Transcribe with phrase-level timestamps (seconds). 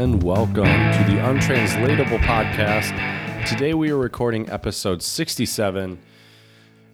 [0.00, 2.96] And welcome to the Untranslatable Podcast.
[3.46, 5.98] Today we are recording episode 67,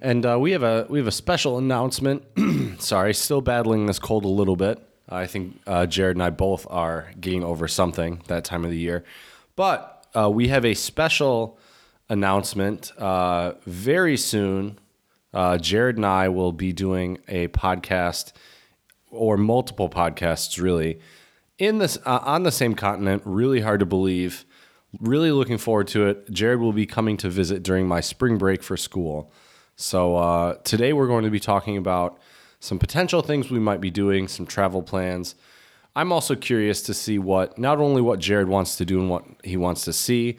[0.01, 2.25] and uh, we have a we have a special announcement.
[2.81, 4.85] Sorry, still battling this cold a little bit.
[5.09, 8.77] I think uh, Jared and I both are getting over something that time of the
[8.77, 9.05] year,
[9.55, 11.61] but uh, we have a special
[12.09, 14.81] announcement uh, very soon.
[15.33, 18.33] Uh, Jared and I will be doing a podcast
[19.13, 20.99] or multiple podcasts, really
[21.59, 23.23] in this uh, on the same continent.
[23.25, 24.45] Really hard to believe.
[25.01, 26.31] Really looking forward to it.
[26.31, 29.33] Jared will be coming to visit during my spring break for school.
[29.77, 32.19] So uh, today we're going to be talking about
[32.61, 35.35] some potential things we might be doing, some travel plans.
[35.95, 39.25] I'm also curious to see what not only what Jared wants to do and what
[39.45, 40.39] he wants to see,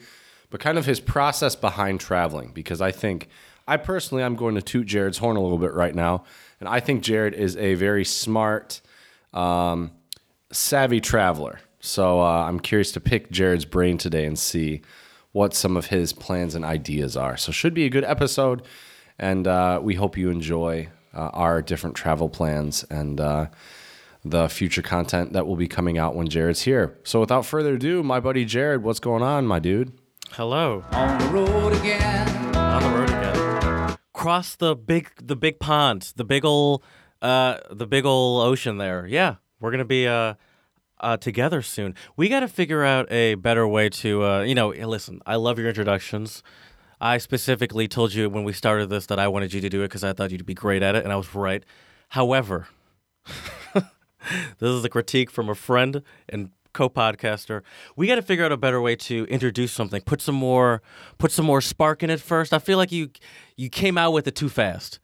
[0.49, 2.51] but kind of his process behind traveling.
[2.53, 3.27] Because I think
[3.67, 6.23] I personally I'm going to toot Jared's horn a little bit right now,
[6.59, 8.81] and I think Jared is a very smart.
[9.33, 9.91] Um,
[10.51, 11.59] savvy traveler.
[11.79, 14.81] So uh, I'm curious to pick Jared's brain today and see
[15.31, 17.37] what some of his plans and ideas are.
[17.37, 18.63] So should be a good episode,
[19.19, 23.47] and uh, we hope you enjoy uh, our different travel plans and uh,
[24.25, 26.97] the future content that will be coming out when Jared's here.
[27.03, 29.93] So without further ado, my buddy Jared, what's going on, my dude?
[30.31, 30.83] Hello.
[30.91, 32.55] on the road again.
[32.55, 33.97] On the road again.
[34.13, 36.83] Cross the big the big pond, the big ol'
[37.21, 39.05] uh the big ol' ocean there.
[39.07, 39.35] Yeah.
[39.59, 40.35] We're gonna be uh
[40.99, 41.95] uh together soon.
[42.15, 45.67] We gotta figure out a better way to uh you know, listen, I love your
[45.67, 46.43] introductions.
[46.99, 49.89] I specifically told you when we started this that I wanted you to do it
[49.89, 51.63] because I thought you'd be great at it, and I was right.
[52.09, 52.67] However,
[53.73, 53.83] this
[54.61, 57.61] is a critique from a friend and co-podcaster.
[57.95, 60.01] We got to figure out a better way to introduce something.
[60.01, 60.81] Put some more,
[61.17, 62.53] put some more spark in it first.
[62.53, 63.09] I feel like you,
[63.55, 64.99] you came out with it too fast.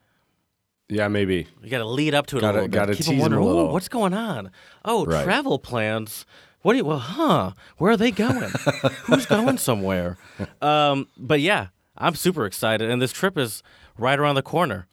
[0.90, 1.48] Yeah, maybe.
[1.62, 2.78] You got to lead up to it Gotta- a little bit.
[2.78, 3.48] gotta Keep tease 'em 'em a wondering.
[3.70, 4.52] "Ooh, what's going on?
[4.86, 5.24] Oh, Right.
[5.24, 6.26] travel plans.
[6.62, 6.86] What do you?
[6.86, 7.52] Well, huh?
[7.78, 8.52] Where are they going?
[9.06, 10.18] Who's going somewhere?
[10.62, 11.68] Um, but yeah,
[11.98, 13.64] I'm super excited, and this trip is
[13.98, 14.88] right around the corner.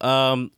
[0.00, 0.50] Um,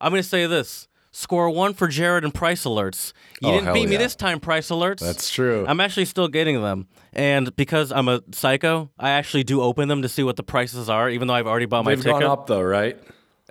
[0.00, 3.12] I'm gonna say this: score one for Jared and price alerts.
[3.42, 5.00] You Oh, didn't beat me this time, price alerts.
[5.00, 5.66] That's true.
[5.68, 10.00] I'm actually still getting them, and because I'm a psycho, I actually do open them
[10.02, 12.04] to see what the prices are, even though I've already bought my ticket.
[12.04, 12.98] They've gone up though, right?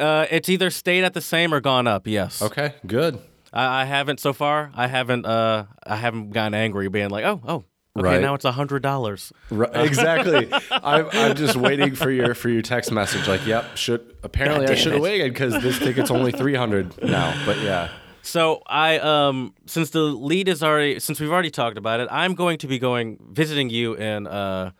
[0.01, 2.07] Uh, it's either stayed at the same or gone up.
[2.07, 2.41] Yes.
[2.41, 3.19] Okay, good.
[3.53, 4.71] I, I haven't so far.
[4.75, 5.25] I haven't.
[5.25, 7.55] Uh, I haven't gotten angry, being like, oh, oh,
[7.97, 8.21] okay, Right.
[8.21, 9.31] now it's a hundred dollars.
[9.49, 10.49] Right, exactly.
[10.71, 13.27] I'm, I'm just waiting for your for your text message.
[13.27, 17.33] Like, yep, should apparently I should have waited because this ticket's only three hundred now.
[17.45, 17.89] But yeah,
[18.21, 22.33] So I, um, since the lead is already, since we've already talked about it, I'm
[22.35, 24.71] going to be going visiting you in, uh,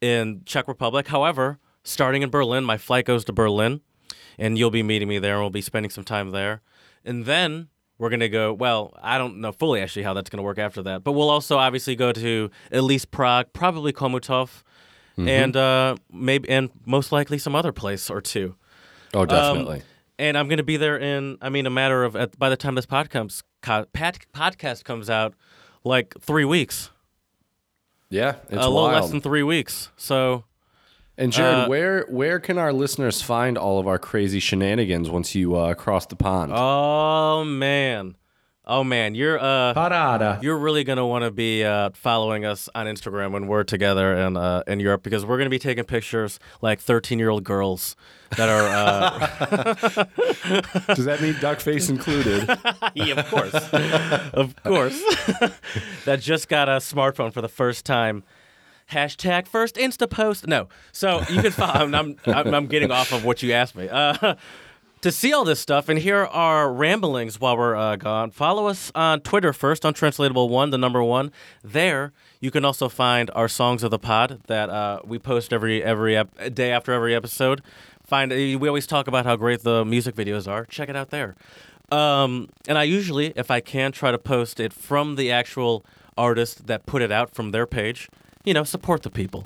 [0.00, 1.06] in Czech Republic.
[1.08, 3.82] However, starting in Berlin, my flight goes to Berlin,
[4.38, 6.62] and you'll be meeting me there, and we'll be spending some time there,
[7.04, 7.68] and then
[7.98, 8.52] we're gonna go.
[8.52, 11.58] Well, I don't know fully actually how that's gonna work after that, but we'll also
[11.58, 14.62] obviously go to at least Prague, probably Chomutov,
[15.18, 18.54] and uh, maybe and most likely some other place or two.
[19.12, 19.82] oh Um, definitely.
[20.18, 22.56] and I'm going to be there in, I mean, a matter of, at, by the
[22.56, 25.34] time this podcast, co- pat, podcast comes out,
[25.84, 26.90] like three weeks.
[28.08, 29.02] yeah, it's a little wild.
[29.02, 29.90] less than three weeks.
[29.96, 30.44] So,
[31.20, 35.34] and Jared, uh, where where can our listeners find all of our crazy shenanigans once
[35.34, 36.52] you uh, cross the pond?
[36.54, 38.16] oh man.
[38.66, 40.40] Oh man, you're uh Parada.
[40.42, 44.36] you're really gonna want to be uh, following us on Instagram when we're together in
[44.36, 47.96] uh, in Europe because we're gonna be taking pictures like 13 year old girls
[48.36, 50.04] that are uh,
[50.94, 52.46] Does that mean duck face included?
[52.94, 53.54] yeah, of course,
[54.34, 55.02] of course.
[56.04, 58.22] that just got a smartphone for the first time.
[58.90, 60.46] Hashtag first Insta post.
[60.46, 61.86] No, so you can follow.
[61.86, 63.88] I'm, I'm, I'm, getting off of what you asked me.
[63.88, 64.34] Uh,
[65.00, 68.92] to see all this stuff and hear our ramblings while we're uh, gone, follow us
[68.94, 71.32] on Twitter first Untranslatable One, the number one.
[71.62, 75.82] There, you can also find our songs of the pod that uh, we post every
[75.82, 77.62] every ep- day after every episode.
[78.04, 80.64] Find we always talk about how great the music videos are.
[80.64, 81.36] Check it out there.
[81.92, 85.84] Um, and I usually, if I can, try to post it from the actual
[86.16, 88.08] artist that put it out from their page.
[88.44, 89.44] You know, support the people.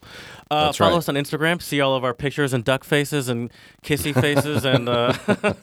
[0.50, 0.98] Uh, That's follow right.
[0.98, 1.60] us on Instagram.
[1.60, 3.50] See all of our pictures and duck faces and
[3.82, 5.12] kissy faces and uh,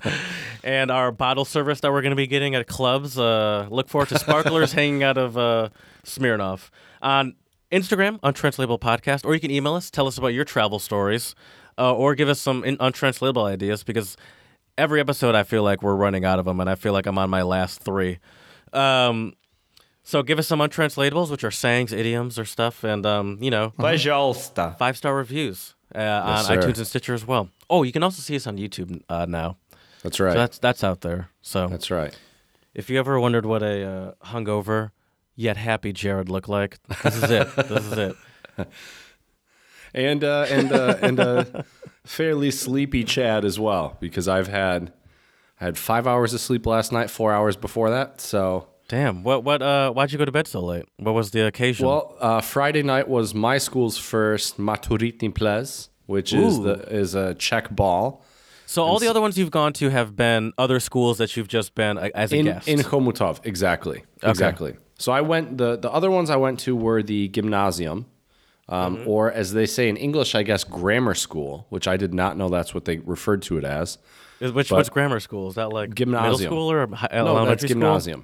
[0.63, 3.18] and our bottle service that we're going to be getting at clubs.
[3.18, 5.69] Uh, look forward to sparklers hanging out of uh,
[6.04, 6.69] Smirnoff
[7.01, 7.36] on
[7.72, 9.89] Instagram, Untranslatable Podcast, or you can email us.
[9.89, 11.34] Tell us about your travel stories,
[11.77, 14.18] uh, or give us some in- untranslatable ideas because
[14.77, 17.18] every episode I feel like we're running out of them, and I feel like I'm
[17.18, 18.19] on my last three.
[18.74, 19.34] Um,
[20.03, 23.73] so give us some untranslatables, which are sayings, idioms, or stuff, and um, you know,
[23.79, 24.77] Пожалуйста.
[24.79, 26.56] five star reviews uh, on sir.
[26.59, 27.50] iTunes and Stitcher as well.
[27.69, 29.56] Oh, you can also see us on YouTube uh, now.
[30.03, 30.35] That's So right.
[30.35, 31.31] that's that's out there.
[31.43, 32.17] So That's right.
[32.75, 34.91] if you ever wondered what a uh, hungover
[35.35, 36.79] yet happy Jared look like?
[37.03, 37.56] This is it.
[37.56, 38.17] this is it.
[39.94, 41.44] and uh, and uh, and uh,
[42.05, 44.93] fairly sleepy Chad as well because I've had
[45.61, 48.21] I had five hours of sleep last night, four hours before that.
[48.21, 49.24] So Damn.
[49.24, 49.44] What?
[49.44, 49.62] What?
[49.62, 49.92] Uh.
[49.94, 50.86] Why'd you go to bed so late?
[50.98, 51.88] What was the occasion?
[51.88, 57.34] well, uh, Friday night was my school's first Maturitni Ples, which is the is a
[57.36, 58.24] Czech ball
[58.72, 61.76] so all the other ones you've gone to have been other schools that you've just
[61.76, 62.70] been uh, as a in guest.
[62.70, 63.42] in Chomutov.
[63.44, 64.78] Exactly, exactly.
[64.98, 68.06] So I went the the other ones I went to were the gymnasium.
[68.70, 69.10] Um, Mm-hmm.
[69.10, 72.48] Or, as they say in English, I guess grammar school, which I did not know
[72.48, 73.98] that's what they referred to it as.
[74.40, 75.50] Is- which but- what's grammar school?
[75.50, 76.50] Is that like middle Gymnasium.
[76.50, 78.24] school or No, that's school?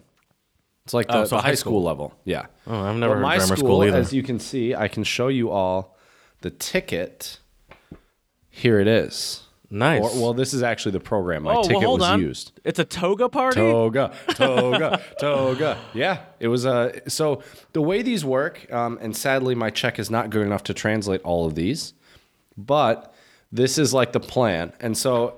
[0.87, 1.71] It's like the, Oh, so the high school.
[1.73, 1.83] school.
[1.83, 2.13] level.
[2.23, 2.45] Yeah.
[2.65, 3.97] Oh, I've never But heard my grammar school, school either.
[3.97, 5.97] as you can see, I can show you all
[6.39, 7.39] the ticket.
[8.49, 9.43] Here it is.
[9.69, 10.01] Nice.
[10.01, 11.43] Or, well, this is actually the program.
[11.43, 12.21] My oh, ticket well, hold was on.
[12.21, 12.53] used.
[12.63, 13.57] It's a toga party.
[13.59, 15.77] Toga, toga, toga.
[15.93, 17.01] Yeah, it was a.
[17.09, 17.43] so
[17.73, 21.19] the way these work, um, and sadly, my check is not good enough to translate
[21.23, 21.93] all of these,
[22.55, 23.13] but
[23.51, 24.71] this is like the plan.
[24.79, 25.35] And so,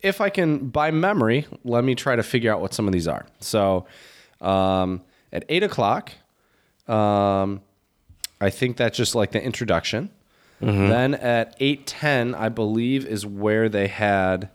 [0.00, 3.06] if I can, by memory, let me try to figure out what some of these
[3.06, 3.26] are.
[3.40, 3.84] So,
[4.42, 5.00] um,
[5.32, 6.12] at eight o'clock,
[6.88, 7.60] um,
[8.40, 10.10] I think that's just like the introduction.
[10.60, 14.48] Then at eight ten, I believe is where they had.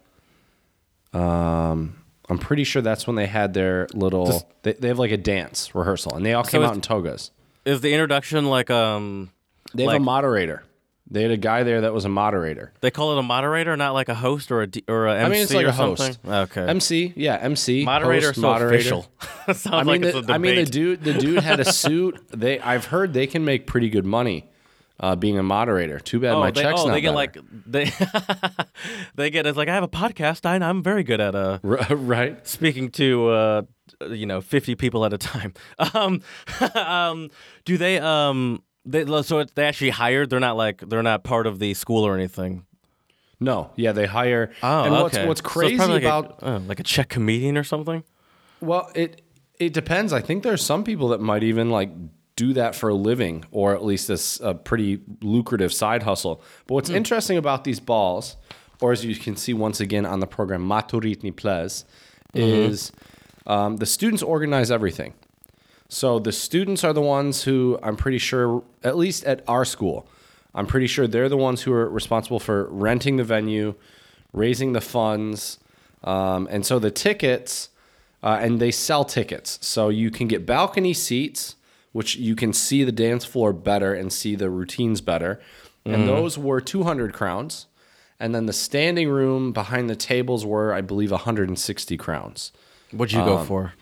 [1.13, 1.95] Um,
[2.29, 4.47] I'm pretty sure that's when they had their little.
[4.63, 7.31] they, they have like a dance rehearsal, and they all came out in togas.
[7.65, 9.31] Is the introduction like um?
[9.73, 10.63] They have like- a moderator.
[11.09, 12.73] They had a guy there that was a moderator.
[12.81, 15.25] They call it a moderator, not like a host or a D, or a MC
[15.25, 16.01] I mean, it's like or a host.
[16.01, 16.31] something.
[16.31, 16.67] Okay.
[16.67, 17.85] MC, yeah, MC.
[17.85, 18.75] moderator, host, so moderator.
[18.75, 19.07] official.
[19.53, 20.35] Sounds I mean, like the, it's a debate.
[20.35, 22.19] I mean, the dude, the dude had a suit.
[22.31, 24.49] They, I've heard they can make pretty good money,
[24.99, 25.99] uh, being a moderator.
[25.99, 27.15] Too bad oh, my they, check's oh, not they get better.
[27.15, 28.65] like they
[29.15, 30.45] they get it's like I have a podcast.
[30.45, 32.45] I, I'm very good at uh right.
[32.47, 33.61] speaking to uh
[34.09, 35.53] you know 50 people at a time.
[35.93, 36.21] Um,
[36.75, 37.29] um
[37.65, 40.29] do they um they so it's, they actually hired?
[40.29, 42.65] They're not like they're not part of the school or anything.
[43.39, 44.51] No, yeah, they hire.
[44.63, 45.27] Oh, and what's okay.
[45.27, 48.03] what's So crazy probably like about a, uh, like a Czech comedian or something.
[48.61, 49.21] Well, it
[49.59, 50.13] it depends.
[50.13, 51.91] I think there's some people that might even like
[52.35, 56.41] do that for a living, or at least this a pretty lucrative side hustle.
[56.67, 58.37] But what's interesting about these balls,
[58.81, 61.85] or as you can see once again on the program Maturitni Ples,
[62.33, 62.91] is
[63.45, 65.13] um, the students organize everything.
[65.89, 70.07] So the students are the ones who I'm pretty sure, at least at our school,
[70.53, 73.75] I'm pretty sure they're the ones who are responsible for renting the venue,
[74.33, 75.59] raising the funds,
[76.03, 77.69] um, and so the tickets,
[78.23, 79.59] uh, and they sell tickets.
[79.61, 81.55] So you can get balcony seats,
[81.91, 85.39] which you can see the dance floor better and see the routines better,
[85.85, 87.67] and those were 200 crowns.
[88.19, 92.51] And then the standing room behind the tables were, I believe, 160 crowns.
[92.91, 93.73] What'd you Um, go for?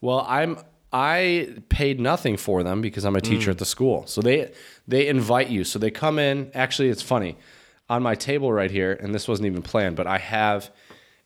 [0.00, 0.58] Well, I'm
[0.92, 4.06] I paid nothing for them because I'm a teacher at the school.
[4.06, 4.52] So they
[4.86, 5.64] they invite you.
[5.64, 6.50] So they come in.
[6.54, 7.36] Actually, it's funny.
[7.90, 10.70] On my table right here, and this wasn't even planned, but I have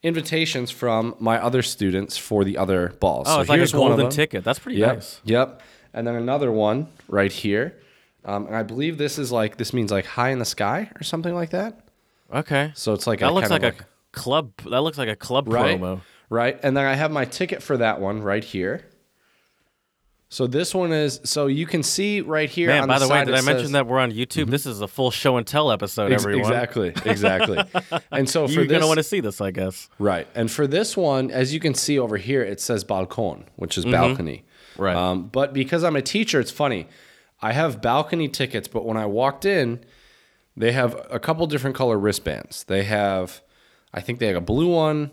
[0.03, 3.27] invitations from my other students for the other balls.
[3.29, 4.13] Oh, so it's like a here's one of golden them.
[4.17, 4.45] ticket.
[4.45, 4.95] That's pretty Yep.
[4.97, 5.21] nice.
[5.25, 5.63] Yep.
[5.95, 7.77] And then another one right here.
[8.25, 11.03] Um, and I believe this is like this means like high in the sky or
[11.03, 11.81] something like that.
[12.33, 12.73] Okay.
[12.75, 14.53] So it's like that a looks kind like a club.
[14.71, 16.01] That looks like a club right, promo.
[16.31, 16.59] right.
[16.63, 18.85] And then I have my ticket for that one right here.
[20.33, 22.69] So this one is so you can see right here.
[22.69, 24.49] Man, by the, way, side did I mention that we're on YouTube?
[24.49, 26.51] This is a full show and tell episode, Ex- everyone.
[26.51, 27.59] Exactly, exactly.
[28.11, 29.91] and so for this You're this, gonna want to see this, I guess.
[29.99, 33.77] right, and for this one, as you can see over here, it says balcon, which
[33.77, 34.47] is balcony.
[34.73, 34.83] Mm-hmm.
[34.83, 34.97] Right.
[34.97, 36.89] Um, but because I'm a teacher, it's funny.
[37.43, 39.85] I have balcony tickets, but when I walked in,
[40.57, 42.65] they have a couple different color wristbands.
[42.65, 43.43] They have,
[43.93, 45.11] I think they have a blue one,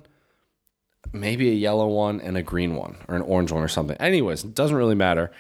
[1.14, 3.98] maybe a yellow one, and a green one, or an orange one, or something.
[3.98, 5.32] Anyways, it doesn't really matter.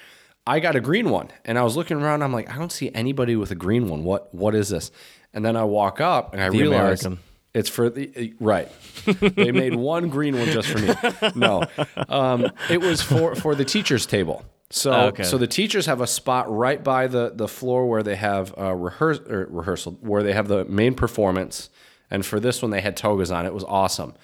[0.47, 2.23] I got a green one, and I was looking around.
[2.23, 4.03] I'm like, I don't see anybody with a green one.
[4.03, 4.91] What What is this?
[5.33, 7.23] And then I walk up, and I The realize American.
[7.53, 8.67] it's for the uh, right.
[9.21, 10.93] they made one green one just for me.
[11.35, 11.63] No,
[12.07, 14.43] um, it was for for the teachers' table.
[14.71, 15.23] So oh, Okay.
[15.23, 18.65] so the teachers have a spot right by the the floor where they have uh,
[18.65, 21.69] a rehearse er, rehearsal where they have the main performance.
[22.11, 23.45] And for this one, they had togas on.
[23.45, 24.15] It was awesome.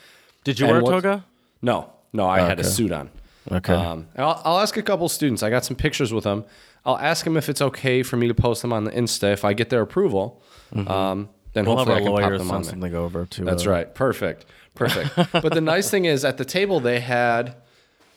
[0.45, 1.25] Did you And wear a what- toga?
[1.61, 3.09] No, no, I had a suit on.
[3.51, 3.73] Okay.
[3.73, 5.43] Um, I'll, I'll ask a couple students.
[5.43, 6.45] I got some pictures with them.
[6.85, 9.43] I'll ask them if it's okay for me to post them on the Insta if
[9.43, 10.41] I get their approval.
[10.75, 11.67] Um, then Mm-hmm.
[11.69, 12.95] we'll have hopefully our I can pop lawyers them on send there.
[12.97, 13.43] over to.
[13.45, 13.93] That's uh, right.
[13.95, 14.45] Perfect.
[14.75, 15.15] Perfect.
[15.31, 17.55] but the nice thing is at the table they had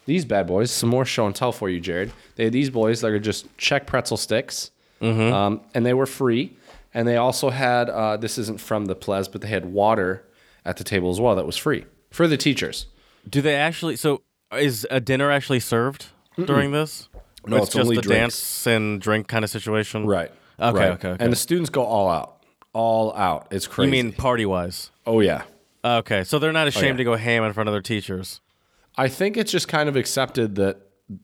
[0.06, 0.70] these bad boys.
[0.70, 2.12] Some more show and tell for you, Jared.
[2.37, 4.70] They had these boys that are just Czech pretzel sticks,
[5.00, 5.32] Mm-hmm.
[5.32, 6.56] um, and they were free.
[6.92, 10.25] And they also had uh, this isn't from the Ples, but they had water
[10.64, 12.87] at the table as well that was free for the teachers.
[13.29, 13.97] Do they actually?
[13.97, 14.23] So
[14.57, 17.09] is a dinner actually served during this?
[17.47, 18.19] No, it's, it's just only the drinks.
[18.19, 20.07] dance and drink kind of situation.
[20.07, 20.31] Right.
[20.61, 20.91] Okay, right.
[20.93, 21.25] okay, okay.
[21.25, 23.49] And the students go all out, all out.
[23.50, 23.97] It's crazy.
[23.97, 24.91] You mean party wise?
[25.07, 25.43] Oh yeah.
[25.85, 27.05] Okay, so they're not ashamed yeah.
[27.05, 28.41] to go ham in front of their teachers.
[28.97, 30.79] I think it's just kind of accepted that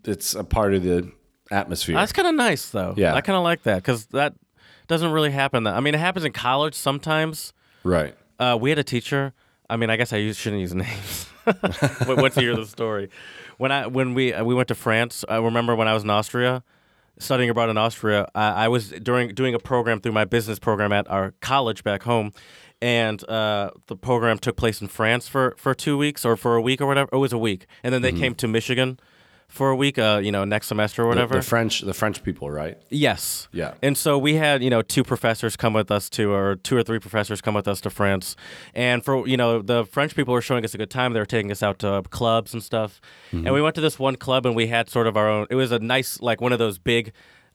[0.04, 1.10] it's a part of the
[1.50, 1.96] atmosphere.
[1.96, 2.94] That's kind of nice, though.
[2.96, 3.14] Yeah.
[3.14, 4.34] I kind of like that because that
[4.86, 5.64] doesn't really happen.
[5.64, 7.52] That I mean, it happens in college sometimes.
[7.82, 8.14] right.
[8.36, 9.32] Uh, we had a teacher.
[9.74, 11.26] I mean, I guess I use, shouldn't use names.
[12.36, 13.10] you hear the story,
[13.58, 16.10] when I when we uh, we went to France, I remember when I was in
[16.10, 16.62] Austria,
[17.18, 18.28] studying abroad in Austria.
[18.36, 22.04] I, I was during doing a program through my business program at our college back
[22.04, 22.32] home,
[22.80, 26.62] and uh, the program took place in France for for two weeks or for a
[26.62, 27.08] week or whatever.
[27.12, 29.00] It was a week, and then they came to Michigan
[29.54, 29.98] for a week.
[29.98, 31.36] Uh, you know, next semester or whatever.
[31.36, 32.76] the French, the French people, right?
[32.90, 33.48] Yes.
[33.52, 33.74] Yeah.
[33.82, 36.82] And so we had, you know, two professors come with us to, or two or
[36.82, 38.34] three professors come with us to France.
[38.74, 41.12] And for, you know, the French people were showing us a good time.
[41.12, 43.00] They were taking us out to clubs and stuff.
[43.30, 45.54] And we went to this one club and we had sort of our own, it
[45.54, 47.12] was a nice, like one of those big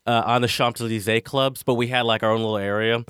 [0.08, 3.06] uh, on the Champs Elysees clubs, but we had like our own little area.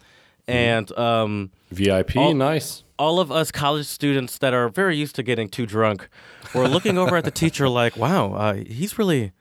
[0.48, 2.84] And, um, VIP, All- nice.
[3.00, 6.10] All of us college students that are very used to getting too drunk
[6.53, 9.32] were looking over at the teacher like, "Wow, uh, he's really,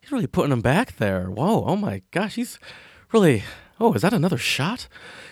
[0.00, 1.26] he's really putting him back there.
[1.30, 2.58] Whoa, oh my gosh, he's
[3.12, 3.44] really.
[3.78, 4.86] Oh, is that another shot?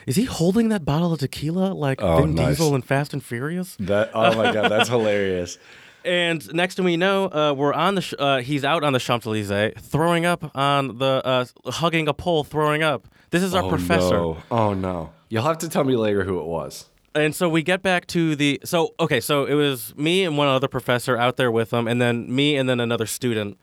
[0.06, 2.58] Is he holding that bottle of tequila like Oh, Vin nice.
[2.58, 4.10] Diesel in Fast and Furious?" That.
[4.14, 5.58] Oh my god, that's hilarious.
[6.02, 8.02] And next thing we know, uh, we're on the.
[8.02, 12.14] Sh- uh, he's out on the Champs Elysees, throwing up on the, uh, hugging a
[12.14, 13.06] pole, throwing up.
[13.30, 14.16] This is our oh, professor.
[14.16, 14.36] No.
[14.50, 15.12] Oh no.
[15.28, 16.89] You'll have to tell me later who it was.
[17.14, 20.48] And so we get back to the so okay so it was me and one
[20.48, 23.58] other professor out there with them and then me and then another student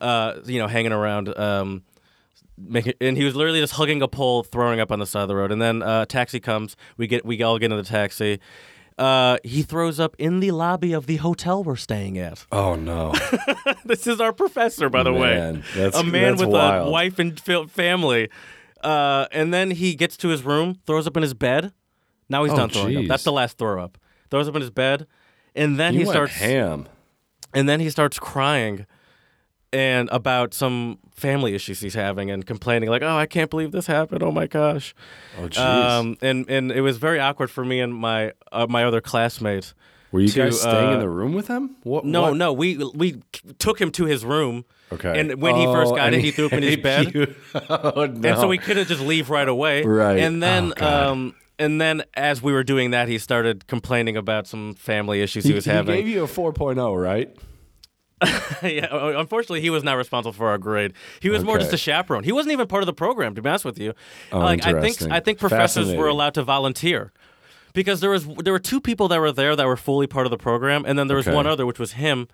[0.00, 1.82] uh you know hanging around um
[2.58, 5.28] making and he was literally just hugging a pole throwing up on the side of
[5.28, 7.88] the road and then uh, a taxi comes we get we all get into the
[7.88, 8.38] taxi
[8.98, 12.46] uh, he throws up in the lobby of the hotel we're staying at.
[12.52, 13.14] Oh no.
[13.86, 15.90] this is our professor, by the Man, way.
[15.94, 16.88] a man with wild.
[16.88, 17.40] a wife and
[17.70, 18.28] family.
[18.84, 21.72] Uh, and then he gets to his room, throws up in his bed.
[22.28, 23.04] Now he's Oh, done throwing up.
[23.06, 23.98] That's the last throw up.
[24.30, 25.06] Throws up in his bed,
[25.54, 26.88] and then You he starts ham.
[27.54, 28.86] and then he starts crying
[29.74, 33.86] and about some family issues he's having and complaining like oh i can't believe this
[33.86, 34.94] happened oh my gosh
[35.38, 35.58] Oh jeez.
[35.58, 39.72] um, and and it was very awkward for me and my uh, my other classmates.
[40.10, 41.76] Were you to, guys staying uh, in the room with him?
[41.84, 42.04] What?
[42.04, 42.36] no what?
[42.36, 43.22] no we we
[43.58, 45.18] took him to his room Okay.
[45.18, 47.34] and when he first Oh, got in he threw up in his bed
[47.70, 48.28] oh no.
[48.28, 49.84] and so we couldn't just leave right away.
[49.84, 50.18] Right.
[50.18, 54.46] And then, Oh, um, and then as we were doing that, he started complaining about
[54.46, 55.94] some family issues he, he, was he having.
[55.96, 57.34] gave you a 4.0, right?
[58.62, 60.92] yeah, uh, unfortunately, he was not responsible for our grade.
[61.20, 62.22] He was more just a chaperone.
[62.22, 63.94] He wasn't even part of the program, to be honest with you.
[64.30, 65.02] Oh, like I think.
[65.10, 67.12] I think professors were allowed to volunteer
[67.72, 70.30] because there was there were two people that were there that were fully part of
[70.30, 71.34] the program, and then there was Okay.
[71.34, 72.28] one other, which was him.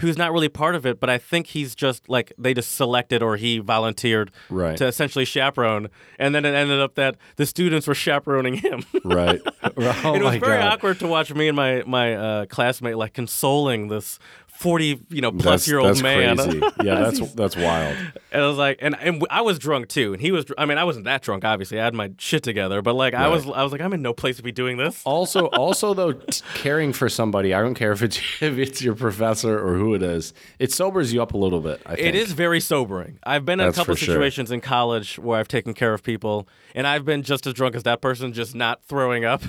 [0.00, 3.22] Who's not really part of it, but I think he's just like they just selected
[3.22, 4.76] or he volunteered Right.
[4.78, 8.84] to essentially chaperone, and then it ended up that the students were chaperoning him.
[9.04, 9.40] Right.
[9.76, 10.72] Oh it was very God.
[10.72, 14.18] awkward to watch me and my my uh, classmate like consoling this
[14.56, 16.36] forty you know plus That's- year old that's man.
[16.36, 16.60] Crazy.
[16.84, 17.96] Yeah, that's that's wild.
[18.32, 20.44] and I was like, and, and I was drunk too, and he was.
[20.58, 21.80] I mean, I wasn't that drunk, obviously.
[21.80, 24.12] I had my shit together, but like I was, I was like, I'm in no
[24.12, 25.00] place to be doing this.
[25.04, 28.94] Also, also though, t- caring for somebody, I don't care if it's if it's your
[28.94, 31.80] professor or who it is, it sobers you up a little bit.
[31.86, 33.18] I think It is very sobering.
[33.24, 34.14] I've been in That's a couple for sure.
[34.14, 37.74] situations in college where I've taken care of people, and I've been just as drunk
[37.76, 39.42] as that person, just not throwing up.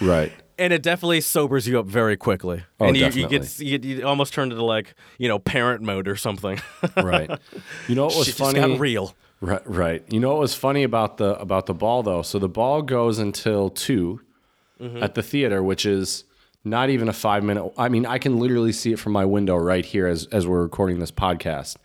[0.00, 0.32] right.
[0.62, 2.64] And it definitely sobers you up very quickly.
[2.80, 6.08] Oh, and you, you get you, you almost turn into like you know parent mode
[6.08, 6.60] or something.
[6.96, 7.30] Right.
[7.88, 8.60] You know what was Shit just funny?
[8.74, 9.14] got real.
[9.40, 10.04] Right, right.
[10.12, 12.22] You know what was funny about the about the ball though?
[12.22, 14.20] So the ball goes until 2
[14.80, 15.00] Mm-hmm.
[15.02, 16.24] at the theater, which is
[16.64, 17.72] not even a five minute.
[17.78, 20.62] I mean, I can literally see it from my window right here as as we're
[20.62, 21.76] recording this podcast.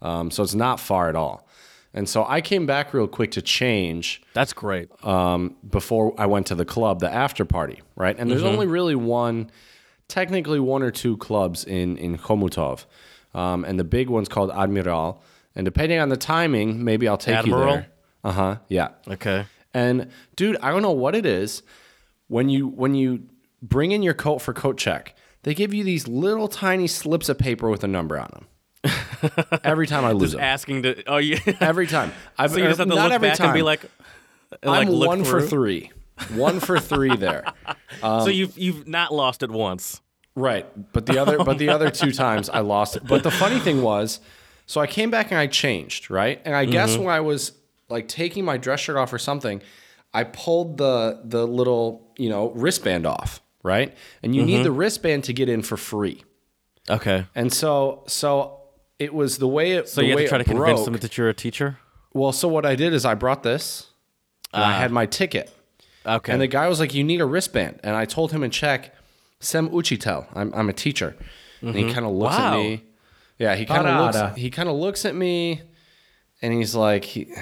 [0.00, 1.48] Um, so it's not far at all.
[1.96, 4.88] And so I came back real quick to change That's great.
[5.04, 8.16] um, before I went to the club, the after party, right?
[8.18, 8.52] And there's Mm-hmm.
[8.52, 9.50] only really one,
[10.08, 12.84] technically one or two clubs in in Chomutov,
[13.32, 15.22] um, and the big one's called Admiral.
[15.56, 17.60] And depending on the timing, maybe I'll take Admiral?
[17.60, 17.86] you there.
[18.24, 18.56] Uh huh.
[18.68, 18.88] Yeah.
[19.08, 19.46] okay.
[19.72, 21.62] And dude, I don't know what it is
[22.28, 23.22] when you when you
[23.62, 25.14] bring in your coat for coat check.
[25.44, 28.46] They give you these little tiny slips of paper with a number on them.
[29.64, 30.40] Every time I lose them.
[30.40, 31.38] Asking to oh yeah.
[31.60, 32.12] Every time.
[32.38, 33.48] I've, so you just have to not look every back time.
[33.48, 33.84] and be like,
[34.62, 35.90] and, I'm look one for three.
[36.34, 37.44] One for three there.
[38.00, 40.00] so you've you've not lost it once.
[40.36, 40.66] Right.
[40.92, 43.06] But the other but the other two times I lost it.
[43.06, 44.20] But the funny thing was,
[44.66, 46.40] so I came back and I changed, right?
[46.44, 47.04] And I guess mm-hmm.
[47.04, 47.52] when I was
[47.88, 49.62] like taking my dress shirt off or something,
[50.12, 53.94] I pulled the the little, you know, wristband off, right?
[54.22, 54.64] And you need mm-hmm.
[54.64, 56.22] the wristband to get in for free.
[56.88, 57.26] Okay.
[57.34, 58.60] And so so
[58.98, 59.82] it was the way it.
[59.82, 59.92] Was.
[59.92, 61.78] So you had to try to it convince them that you're a teacher.
[62.12, 63.90] Well, so what I did is I brought this,
[64.52, 64.78] and I ah.
[64.78, 65.52] had my ticket,
[66.06, 66.32] Okay.
[66.32, 68.94] and the guy was like, "You need a wristband," and I told him in Czech,
[69.40, 71.16] "Sem učitel." I'm I'm a teacher,
[71.60, 71.92] and he mm-hmm.
[71.92, 72.60] kind of looks Wow.
[72.60, 72.84] at me.
[73.38, 74.38] Yeah, he kind of looks.
[74.38, 75.62] He kind of looks at me,
[76.40, 77.34] and he's like, he,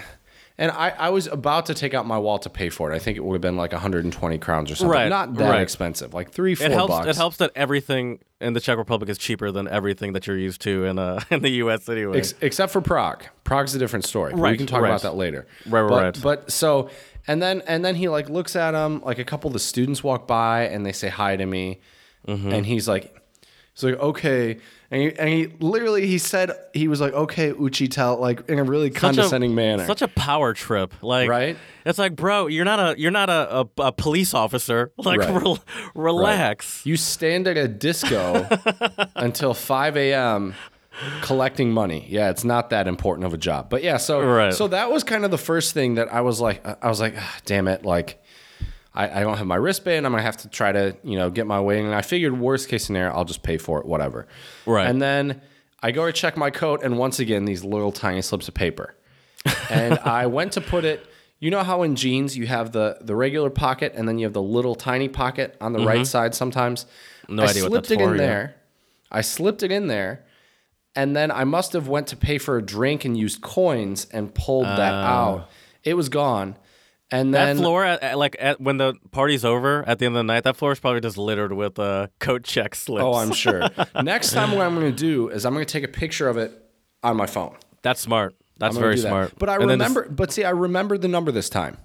[0.59, 2.95] and I, I was about to take out my wallet to pay for it.
[2.95, 4.91] I think it would have been like 120 crowns or something.
[4.93, 5.61] Right, Not that right.
[5.63, 6.91] expensive, like three, four it helps.
[6.91, 7.07] bucks.
[7.09, 10.61] It helps that everything in the Czech Republic is cheaper than everything that you're used
[10.63, 11.89] to in uh in the U.S.
[11.89, 12.19] anyway.
[12.19, 13.25] Ex- except for Prague.
[13.45, 14.35] Prague's a different story.
[14.35, 14.53] Right.
[14.53, 14.89] We can talk right.
[14.89, 15.47] about that later.
[15.67, 16.19] Right, right, but, right.
[16.23, 16.91] But so,
[17.27, 19.01] and then and then he like looks at him.
[19.03, 21.81] Like a couple of the students walk by and they say hi to me,
[22.27, 22.53] Mm-hmm.
[22.53, 23.17] and he's like,
[23.75, 24.59] he's like, okay,
[24.91, 28.65] and he, and he literally he said he was like, okay, Uchitel, like in a
[28.65, 29.87] really Such a- condescending manner.
[29.87, 31.57] Such a power trip, like Right?
[31.87, 34.93] It's like, bro, you're not a you're not a, a, a police officer.
[34.99, 35.43] Like, Right.
[35.43, 35.59] rel-
[35.95, 36.85] relax.
[36.87, 38.47] you stand at a disco
[39.17, 40.55] until 5 a.m.
[41.23, 42.07] collecting money.
[42.09, 43.69] Yeah, it's not that important of a job.
[43.71, 44.53] But yeah, so Right.
[44.55, 47.15] so that was kind of the first thing that I was like, I was like,
[47.19, 48.22] "Ah, damn it, like
[48.95, 50.05] I, I don't have my wristband.
[50.07, 51.81] I'm gonna have to try to you know get my way.
[51.81, 54.27] And I figured worst case scenario, I'll just pay for it, whatever.
[54.67, 54.87] Right.
[54.87, 55.41] And then
[55.83, 58.95] I go to check my coat, and once again, these little tiny slips of paper.
[59.71, 61.07] and I went to put it.
[61.41, 64.33] You know how in jeans you have the the regular pocket, and then you have
[64.33, 66.85] the little tiny pocket on the right side sometimes.
[66.85, 67.37] Mm-hmm.
[67.37, 68.27] No I idea what slipped that's it for, in yeah.
[68.27, 68.55] there.
[69.11, 70.25] I slipped it in there,
[70.95, 74.33] and then I must have went to pay for a drink and used coins and
[74.33, 75.49] pulled that out.
[75.83, 76.57] It was gone,
[77.13, 77.39] and Oh.
[77.39, 80.25] That floor, at, at- like at, when the party's over at the end of the
[80.25, 83.05] night, that floor is probably just littered with uh, coat check slips.
[83.05, 83.69] oh, I'm sure.
[84.03, 86.37] Next time, what I'm going to do is I'm going to take a picture of
[86.39, 86.53] it
[87.03, 87.55] on my phone.
[87.83, 88.35] That's smart.
[88.59, 89.03] That's very that.
[89.09, 89.33] smart.
[89.39, 90.15] But I And then just- remember.
[90.15, 91.79] But see, I remembered the number this time.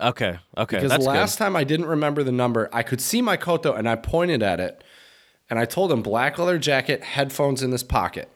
[0.00, 2.68] okay, okay, Because that's last time I didn't remember the number.
[2.72, 4.82] I could see my coat though, and I pointed at it,
[5.50, 8.28] and I told him black leather jacket, headphones in this pocket.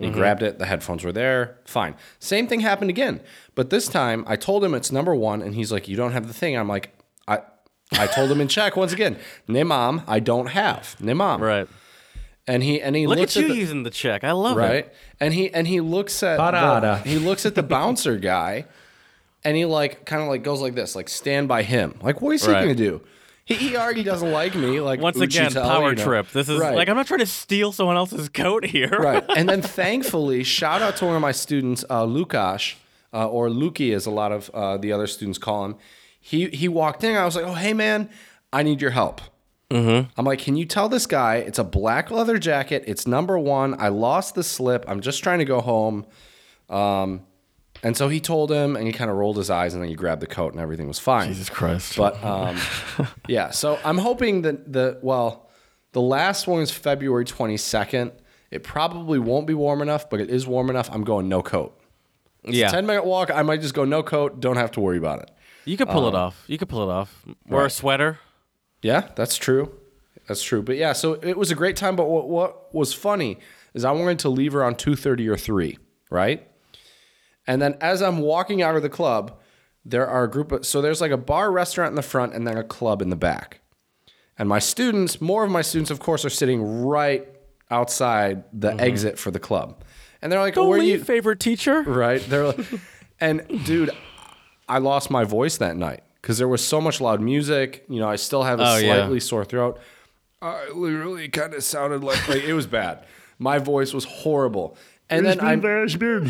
[0.00, 0.14] And Mm-hmm.
[0.14, 0.58] he grabbed it.
[0.58, 1.58] The headphones were there.
[1.66, 1.94] Fine.
[2.18, 3.20] Same thing happened again,
[3.54, 6.26] but this time I told him it's number one, and he's like, "You don't have
[6.26, 6.92] the thing." I'm like,
[7.28, 7.40] "I."
[7.92, 11.44] I told him in Czech once again, "Nemam, I don't have nemam." good.
[11.44, 11.68] Right.
[12.46, 14.24] And he and he Look looks at you the, using the check.
[14.24, 14.70] I love right?
[14.70, 14.74] it.
[14.86, 14.92] Right.
[15.20, 18.64] And he and he looks at the, he looks at the bouncer guy,
[19.44, 21.94] and he like kind of like goes like this, like stand by him.
[22.00, 22.62] Like what is he Right.
[22.62, 23.02] gonna do?
[23.54, 24.80] He, already doesn't like me.
[24.80, 26.04] Like Once again, Uchitel, power you know.
[26.04, 26.30] trip.
[26.30, 26.74] This is right.
[26.74, 28.88] like I'm not trying to steal someone else's coat here.
[28.88, 29.24] right.
[29.36, 32.76] And then thankfully, shout out to one of my students, uh, Lukash,
[33.12, 35.76] uh, or Luki, as a lot of uh, the other students call him.
[36.20, 37.16] He he walked in.
[37.16, 38.08] I was like, oh hey man,
[38.52, 39.20] I need your help.
[39.70, 40.10] Mm-hmm.
[40.18, 42.84] I'm like, can you tell this guy it's a black leather jacket?
[42.86, 43.80] It's number one.
[43.80, 44.84] I lost the slip.
[44.88, 46.06] I'm just trying to go home.
[46.68, 47.22] Um,
[47.82, 49.94] and so he told him, and he kind of rolled his eyes, and then he
[49.94, 51.28] grabbed the coat, and everything was fine.
[51.28, 51.96] Jesus Christ.
[51.96, 52.58] But um,
[53.28, 55.48] yeah, so I'm hoping that the well,
[55.92, 58.12] the last one is February 22nd.
[58.50, 60.90] It probably won't be warm enough, but it is warm enough.
[60.92, 61.78] I'm going no coat.
[62.44, 63.30] yeah, 10 minute walk.
[63.30, 64.40] I might just go no coat.
[64.40, 65.30] Don't have to worry about it.
[65.64, 66.44] you could pull it off.
[66.48, 67.24] You could pull it off.
[67.48, 68.18] Wear a sweater.
[68.82, 69.74] Yeah, that's true.
[70.26, 70.62] That's true.
[70.62, 71.96] But yeah, so it was a great time.
[71.96, 73.38] But what, what was funny
[73.74, 75.78] is I wanted to leave around 2.30 or 3,
[76.10, 76.46] right?
[77.46, 79.38] And then as I'm walking out of the club,
[79.84, 82.46] there are a group of, so there's like a bar restaurant in the front and
[82.46, 83.60] then a club in the back.
[84.38, 87.26] And my students, more of my students, of course, are sitting right
[87.70, 88.80] outside the mm-hmm.
[88.80, 89.82] exit for the club.
[90.22, 91.82] And they're like, oh, Don't where leave, you, favorite teacher.
[91.82, 92.20] right?
[92.28, 92.66] They're like,
[93.20, 93.90] and dude,
[94.68, 97.84] I lost my voice that night because there was so much loud music.
[97.88, 98.94] You know, I still have a Oh, yeah.
[98.96, 99.78] slightly sore throat.
[100.42, 103.04] I literally kind of sounded like, like it was bad.
[103.38, 104.76] My voice was horrible.
[105.10, 105.54] And then I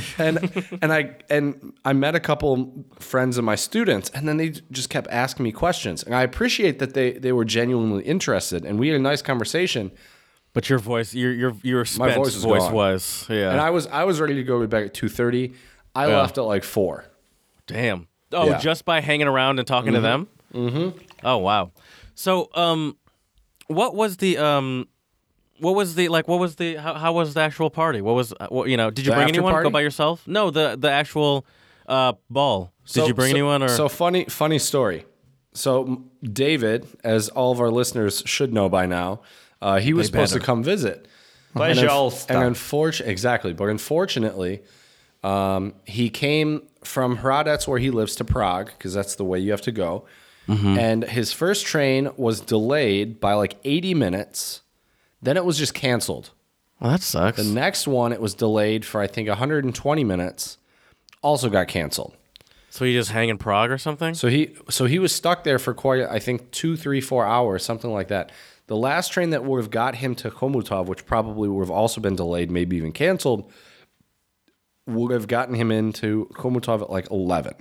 [0.19, 0.39] and
[0.83, 4.89] and I and I met a couple friends of my students, and then they just
[4.91, 6.03] kept asking me questions.
[6.03, 9.93] And I appreciate that they they were genuinely interested, and we had a nice conversation.
[10.53, 13.53] But your voice, your your your My voice voice, was yeah.
[13.53, 15.53] And I was I was ready to go back at two thirty.
[15.95, 16.19] I Yeah.
[16.21, 17.05] left at like four.
[17.67, 18.09] Damn.
[18.33, 18.59] Oh, Yeah.
[18.59, 20.27] just by hanging around and talking to them.
[20.55, 20.99] Mm-hmm.
[21.23, 21.71] Oh wow.
[22.15, 22.97] So um,
[23.69, 24.89] what was the um
[25.60, 26.28] What was the like?
[26.28, 28.02] What was the how, how was the actual party?
[28.02, 28.90] What was uh, what, you know?
[28.92, 29.54] Did you The bring after anyone?
[29.54, 29.68] party?
[29.68, 30.28] Go by yourself?
[30.28, 31.46] No, the the actual
[31.88, 32.74] uh, ball.
[32.86, 33.70] Did So- you bring so- anyone or?
[33.70, 35.06] So funny, funny story.
[35.54, 39.22] So m- David, as all of our listeners should know by now,
[39.62, 40.46] uh, he was supposed to better.
[40.46, 41.08] come visit.
[41.56, 42.34] And, Пожалуйста.
[42.34, 44.62] and unfortunately, exactly, but unfortunately,
[45.24, 49.52] um, he came from Hradec, where he lives, to Prague because that's the way you
[49.52, 50.06] have to go.
[50.50, 50.78] Mm-hmm.
[50.78, 54.62] And his first train was delayed by like 80 minutes.
[55.23, 56.31] Then it was just canceled.
[56.81, 57.37] well, that sucks.
[57.37, 60.59] The next one, it was delayed for I think 120 minutes.
[61.23, 62.15] Also got canceled.
[62.71, 64.15] so you just hang in Prague or something?
[64.15, 67.63] So he so he was stuck there for quite I think two, three, four hours,
[67.63, 68.33] something like that.
[68.69, 72.01] The last train that would have got him to Chomutov, which probably would have also
[72.01, 73.51] been delayed, maybe even canceled,
[74.87, 77.55] would have gotten him into Chomutov at like 11.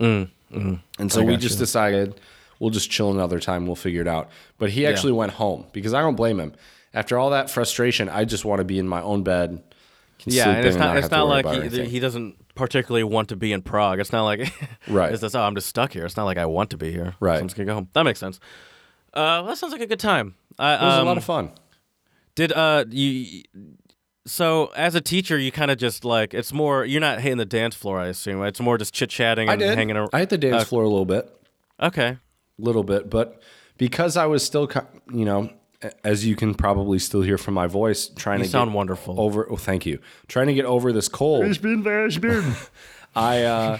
[0.00, 0.80] Mm, mm.
[0.98, 2.20] And so we just decided
[2.58, 3.66] we'll just chill another time.
[3.66, 4.30] We'll figure it out.
[4.58, 6.52] But he actually went home because I don't blame him.
[6.92, 9.62] After all that frustration, I just want to be in my own bed.
[10.26, 10.96] Yeah, and it's not.
[10.96, 14.00] It's not like he, he doesn't particularly want to be in Prague.
[14.00, 14.52] It's not like
[14.88, 15.12] Right.
[15.12, 16.04] It's just oh, I'm just stuck here.
[16.04, 17.14] It's not like I want to be here.
[17.20, 17.36] Right.
[17.36, 17.88] So I'm just gonna go home.
[17.94, 18.40] That makes sense.
[19.14, 20.34] Uh, that sounds like a good time.
[20.58, 21.52] I, it was a um, lot of fun.
[22.34, 23.42] Did uh you?
[24.26, 26.84] So as a teacher, you kind of just like it's more.
[26.84, 28.42] You're not hitting the dance floor, I assume.
[28.44, 29.78] It's more just chit chatting I and did.
[29.78, 30.10] hanging around.
[30.12, 31.34] I hit the dance uh, floor a little bit.
[31.80, 32.08] Okay.
[32.08, 32.18] A
[32.58, 33.42] little bit, but
[33.78, 34.70] because I was still,
[35.10, 35.54] you know, a-
[36.04, 39.20] as you can probably still hear from my voice, trying You to sound get wonderful.
[39.20, 39.50] over.
[39.50, 39.98] Oh, thank you.
[40.28, 41.44] Trying to get over this cold.
[41.46, 42.18] It's been, it's
[43.16, 43.78] uh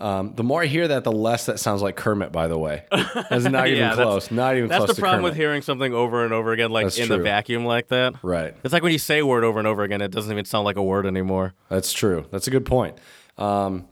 [0.00, 2.32] um, the more I hear that, the less that sounds like Kermit.
[2.32, 4.30] By the way, that's not even Yeah, that's- close.
[4.30, 5.32] Not even That's close the to problem Kermit.
[5.32, 8.14] with hearing something over and over again, like That's in the vacuum like that.
[8.22, 8.54] Right.
[8.64, 10.64] It's like when you say a word over and over again, it doesn't even sound
[10.64, 11.52] like a word anymore.
[11.68, 12.24] That's true.
[12.30, 12.96] That's a good point.
[13.36, 13.86] Um,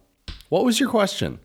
[0.49, 1.41] what was your question?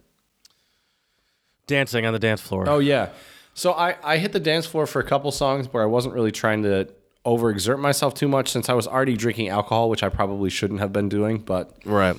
[1.67, 2.63] Dancing on the dance floor.
[2.69, 3.09] Oh yeah.
[3.53, 6.31] So I I hit the dance floor for a couple songs where I wasn't really
[6.31, 6.87] trying to
[7.25, 10.91] overexert myself too much since I was already drinking alcohol, which I probably shouldn't have
[10.91, 12.15] been doing, but right.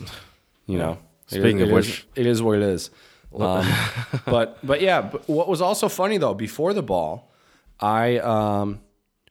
[0.67, 0.99] you know.
[1.27, 2.91] Speaking it of is- which- it is what it is.
[3.39, 3.67] Um,
[4.27, 7.33] but but yeah, but what was also funny though, before the ball,
[7.81, 8.81] I um,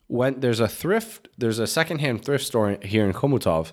[0.10, 0.42] went.
[0.42, 1.30] There's a thrift.
[1.38, 3.72] There's a secondhand thrift store here in Chomutov,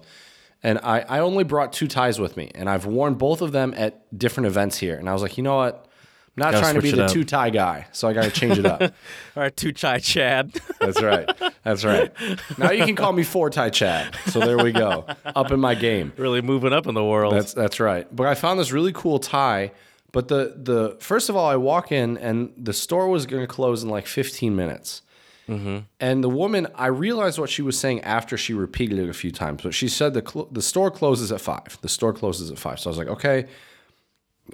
[0.63, 3.75] and I I only brought two ties with me, and I've worn both of them
[3.77, 4.97] at different events here.
[4.97, 5.89] And I was like, you know what?
[6.37, 8.65] I'm not trying to be the two tie guy, so I got to change it
[8.65, 8.81] up.
[9.37, 10.53] All right, two tie Chad.
[10.81, 11.29] That's right.
[11.65, 12.13] That's right.
[12.57, 14.17] Now you can call me four tie Chad.
[14.27, 15.07] So there we go.
[15.25, 16.13] Up in my game.
[16.17, 17.35] really moving up in the world.
[17.35, 18.07] That's that's right.
[18.15, 19.73] But I found this really cool tie.
[20.13, 23.47] But the the first of all, I walk in and the store was going to
[23.47, 25.03] close in like 15 minutes.
[25.49, 25.79] Mm-hmm.
[25.99, 29.33] And the woman, I realized what she was saying after she repeated it a few
[29.33, 29.63] times.
[29.63, 31.77] But she said the cl- the store closes at five.
[31.81, 32.79] The store closes at five.
[32.79, 33.47] So I was like, okay,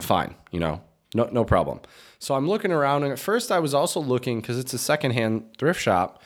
[0.01, 0.35] fine.
[0.51, 0.81] You know,
[1.17, 1.81] no no problem.
[2.19, 5.57] So I'm looking around, and at first I was also looking because it's a secondhand
[5.59, 6.23] thrift shop.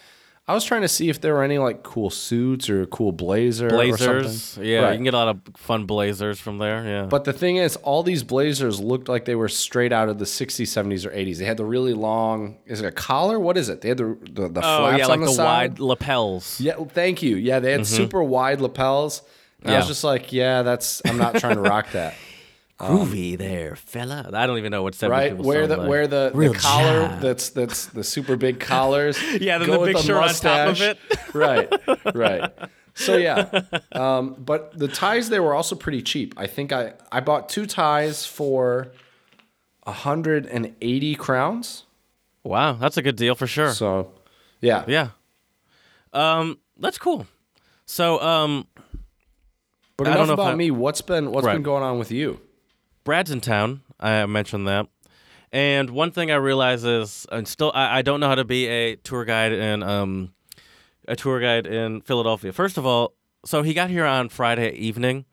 [0.50, 3.68] I was trying to see if there were any like cool suits or cool blazer
[3.68, 4.42] or blazers.
[4.42, 4.68] something.
[4.68, 4.90] Yeah, Right.
[4.90, 6.84] you can get a lot of fun blazers from there.
[6.84, 7.06] Yeah.
[7.06, 10.24] But the thing is, all these blazers looked like they were straight out of the
[10.24, 11.38] 60s, 70s, or 80s.
[11.38, 13.38] They had the really long, is it a collar?
[13.38, 13.80] What is it?
[13.80, 15.44] They had the, the, the oh flaps yeah, like on the, the, side.
[15.44, 16.60] wide lapels.
[16.60, 17.36] Yeah, oh, thank you.
[17.36, 17.96] Yeah, they had mm-hmm.
[17.96, 19.22] super wide lapels.
[19.62, 22.14] And I was just like, yeah, that's, I'm not trying to rock that.
[22.88, 24.30] Groovy there, fella.
[24.32, 25.30] I don't even know what 70s Right?
[25.32, 25.88] people Where the like.
[25.88, 29.18] where the, the collar that's that's the super big collars.
[29.40, 30.98] Yeah, then go the big shirt on top of it.
[31.34, 31.68] right,
[32.14, 32.50] right.
[32.94, 33.48] So yeah,
[33.92, 36.34] um, but the ties there were also pretty cheap.
[36.36, 38.92] I think I I bought two ties for
[39.86, 41.84] hundred and eighty crowns.
[42.44, 43.72] Wow, that's a good deal for sure.
[43.72, 44.12] So
[44.60, 45.08] yeah, yeah.
[46.12, 47.26] Um, that's cool.
[47.86, 48.66] So, um,
[49.96, 50.70] But I don't enough know about I- me.
[50.70, 51.54] What's been what's Right.
[51.54, 52.40] been going on with you?
[53.04, 53.82] Brad's in town.
[53.98, 54.86] I mentioned that.
[55.52, 58.66] And one thing I realize is, and still, I, I don't know how to be
[58.66, 60.32] a tour guide in um,
[61.08, 62.52] a tour guide in Philadelphia.
[62.52, 65.24] First of all, so he got here on Friday evening,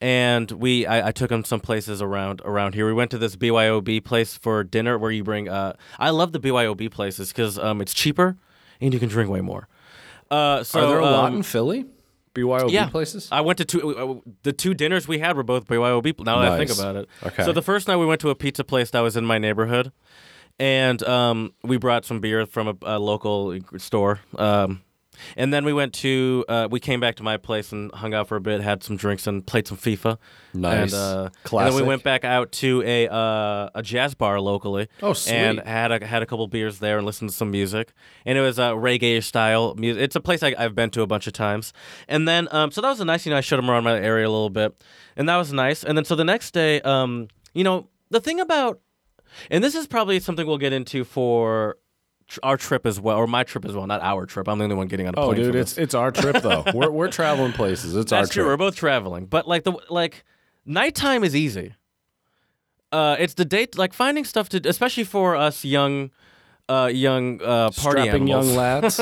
[0.00, 2.86] and we I, I took him some places around around here.
[2.86, 5.48] We went to this BYOB place for dinner where you bring.
[5.48, 8.38] Uh, I love the BYOB places because um, it's cheaper
[8.80, 9.68] and you can drink way more.
[10.30, 11.84] Uh, so Are there a lot um, in Philly?
[12.34, 12.88] BYOB yeah.
[12.88, 13.28] places?
[13.32, 13.96] I went to two.
[13.96, 16.24] uh, The two dinners we had were both BYOB.
[16.24, 17.08] Now that I think about it.
[17.24, 17.44] Okay.
[17.44, 19.92] So the first night we went to a pizza place that was in my neighborhood,
[20.58, 24.20] and um, we brought some beer from a, a local store.
[24.36, 24.82] Um,
[25.36, 26.44] and then we went to.
[26.48, 28.96] Uh, we came back to my place and hung out for a bit, had some
[28.96, 30.18] drinks, and played some FIFA.
[30.52, 30.92] Nice.
[30.92, 34.88] And, uh, and then we went back out to a uh, a jazz bar locally.
[35.02, 35.34] Oh, sweet.
[35.34, 37.92] And had a had a couple beers there and listened to some music.
[38.24, 40.02] And it was a uh, reggae style music.
[40.02, 41.72] It's a place I, I've been to a bunch of times.
[42.08, 43.26] And then um, so that was a nice.
[43.26, 44.82] You know, I showed him around my area a little bit,
[45.16, 45.84] and that was nice.
[45.84, 48.80] And then so the next day, um, you know, the thing about,
[49.50, 51.76] and this is probably something we'll get into for.
[52.42, 54.48] Our trip as well, or my trip as well, not our trip.
[54.48, 55.42] I'm the only one getting on a Oh, plane.
[55.42, 55.82] dude, for it's this.
[55.84, 56.64] it's our trip though.
[56.74, 57.96] we're we're traveling places.
[57.96, 58.44] It's our That's true.
[58.44, 58.52] trip.
[58.52, 60.24] We're both traveling, but like the like
[60.64, 61.74] nighttime is easy.
[62.92, 66.10] Uh, it's the date like finding stuff to, especially for us young,
[66.68, 68.48] uh, young uh, party Strapping animals.
[68.48, 69.00] young lads.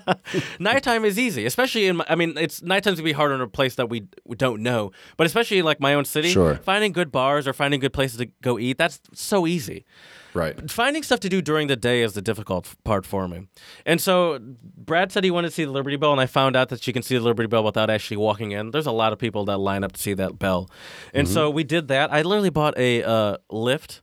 [0.58, 1.96] nighttime is easy, especially in.
[1.96, 4.62] My, I mean, it's nighttime's gonna be harder in a place that we, we don't
[4.62, 6.28] know, but especially in, like my own city.
[6.30, 6.56] Sure.
[6.56, 9.84] Finding good bars or finding good places to go eat, that's so easy
[10.34, 10.70] right.
[10.70, 13.48] finding stuff to do during the day is the difficult part for me.
[13.86, 16.68] And so Brad said he wanted to see the Liberty Bell, and I found out
[16.70, 18.70] that you can see the Liberty Bell without actually walking in.
[18.70, 20.70] There's a lot of people that line up to see that bell,
[21.14, 22.12] and so we did that.
[22.12, 24.02] I literally bought a uh, lift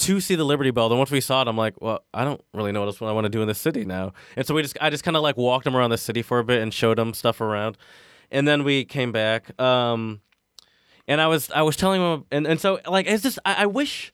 [0.00, 0.88] to see the Liberty Bell.
[0.88, 3.12] Then once we saw it, I'm like, well, I don't really know what else I
[3.12, 4.12] want to do in the city now.
[4.34, 6.38] And so we just, I just kind of like walked him around the city for
[6.38, 7.76] a bit and showed him stuff around,
[8.30, 9.58] and then we came back.
[9.60, 10.20] Um,
[11.06, 13.66] and I was I was telling him, and, and so like it's just I, I
[13.66, 14.12] wish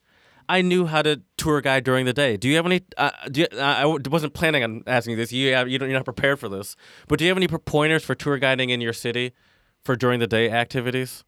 [0.48, 2.37] I knew how to tour guide during the day.
[2.37, 2.82] Do you have any?
[2.96, 5.32] Uh, do you, I I wasn't planning on asking you this.
[5.32, 6.76] You have, you don't, you're not prepared for this,
[7.09, 9.32] but do you have any pointers for tour guiding in your city
[9.85, 11.24] for during the day activities?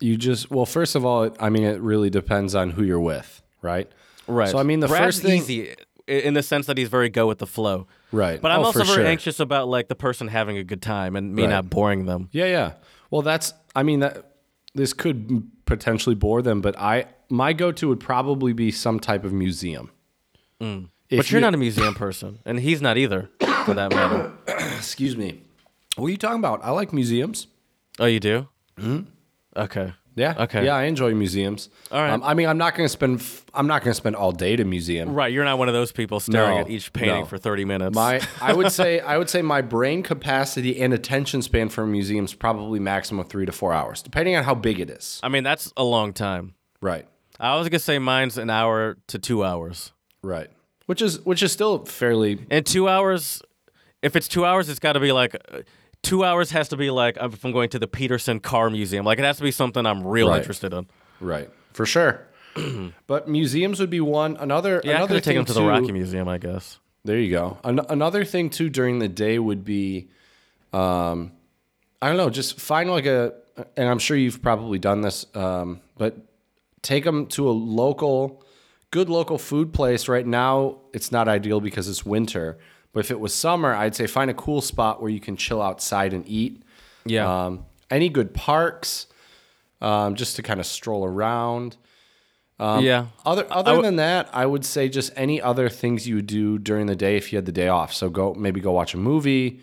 [0.00, 3.42] You just well, first of all, I mean, it really depends on who you're with,
[3.62, 3.90] right?
[4.26, 4.48] Right.
[4.50, 5.74] So I mean, the Brad's first thing, easy
[6.06, 7.86] in the sense that he's very go with the flow.
[8.10, 8.40] right?
[8.40, 9.06] But I'm Oh, also very sure.
[9.06, 11.50] anxious about like the person having a good time and me Right.
[11.50, 12.28] not boring them.
[12.32, 12.72] Yeah, yeah.
[13.10, 13.52] Well, that's.
[13.76, 14.32] I mean, that
[14.74, 19.32] this could potentially bore them, but I my go-to would probably be some type of
[19.32, 19.90] museum.
[20.60, 20.88] Mm.
[21.08, 23.30] But you're you- not a museum person, and he's not either,
[23.64, 24.32] for that matter.
[24.76, 25.42] Excuse me.
[25.96, 26.60] What are you talking about?
[26.62, 27.46] I like museums.
[27.98, 28.48] Oh, you do?
[28.78, 29.08] Mm-hmm.
[29.56, 29.92] Okay.
[30.16, 30.34] Yeah.
[30.44, 30.64] Okay.
[30.64, 31.68] Yeah, I enjoy museums.
[31.92, 32.10] All right.
[32.10, 33.20] Um, I mean, I'm not going to spend.
[33.20, 35.14] f- I'm not going to spend all day at a museum.
[35.14, 37.24] Right, you're not one of those people staring No, at each painting no.
[37.26, 37.94] for 30 minutes.
[37.94, 41.86] My, I would say, I would say my brain capacity and attention span for a
[41.86, 45.20] museum is probably maximum of three to four hours, depending on how big it is.
[45.22, 46.54] I mean, that's a long time.
[46.82, 47.06] Right.
[47.38, 49.92] I was gonna say mine's an hour to two hours.
[50.22, 50.50] Right.
[50.86, 53.42] Which is which is still fairly And two hours,
[54.02, 55.60] if it's two hours, it's got to be like uh,
[56.02, 59.04] two hours has to be like if I'm going to the Petersen Car Museum.
[59.04, 60.38] Like it has to be something I'm real Right.
[60.38, 60.86] interested in.
[61.20, 62.26] right for sure.
[63.06, 64.36] but museums would be one.
[64.38, 66.78] Another Yeah, I another could take him to the Rocky Museum, I guess.
[67.04, 67.58] There you go.
[67.64, 70.08] An- another thing too during the day would be,
[70.72, 71.32] um,
[72.02, 73.34] I don't know, just find like a,
[73.76, 76.16] and I'm sure you've probably done this, um, but
[76.82, 78.42] take them to a local,
[78.90, 80.08] good local food place.
[80.08, 82.58] Right now, it's not ideal because it's winter.
[82.92, 85.62] But if it was summer, I'd say find a cool spot where you can chill
[85.62, 86.62] outside and eat.
[87.04, 87.46] Yeah.
[87.46, 89.06] Um, any good parks,
[89.80, 91.76] um, just to kind of stroll around.
[92.58, 93.06] yeah.
[93.24, 96.58] Other other w- than that, I would say just any other things you would do
[96.58, 97.92] during the day if you had the day off.
[97.94, 99.60] So go maybe go watch a movie.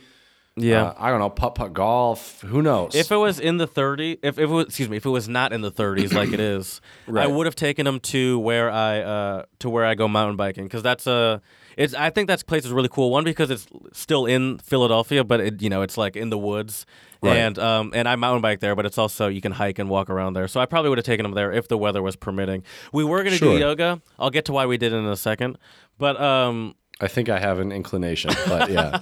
[0.60, 0.86] Yeah.
[0.86, 2.42] Uh, I don't know, putt putt golf.
[2.42, 2.96] Who knows?
[2.96, 5.30] If it was in the 30, if, if it was, excuse me, if it was
[5.30, 6.82] not in the 30s like it is,
[7.16, 10.64] I would have taken them to where I uh to where I go mountain biking
[10.64, 11.44] because that's a
[11.78, 13.10] it's I think that place is really cool.
[13.12, 16.86] One because it's still in Philadelphia, but it you know it's like in the woods,
[17.22, 17.38] Right.
[17.38, 20.10] and um and I mountain bike there, but it's also you can hike and walk
[20.10, 20.48] around there.
[20.48, 22.64] So I probably would have taken them there if the weather was permitting.
[22.92, 23.54] We were gonna Sure.
[23.54, 24.02] do yoga.
[24.20, 25.58] I'll get to why we did it in a second,
[25.98, 29.02] but um I think I have an inclination, but yeah,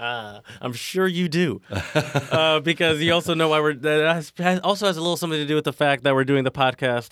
[0.60, 1.60] I'm sure you do,
[1.94, 3.74] uh, because you also know why we're.
[3.74, 6.24] That has, has- also has a little something to do with the fact that we're
[6.24, 7.10] doing the podcast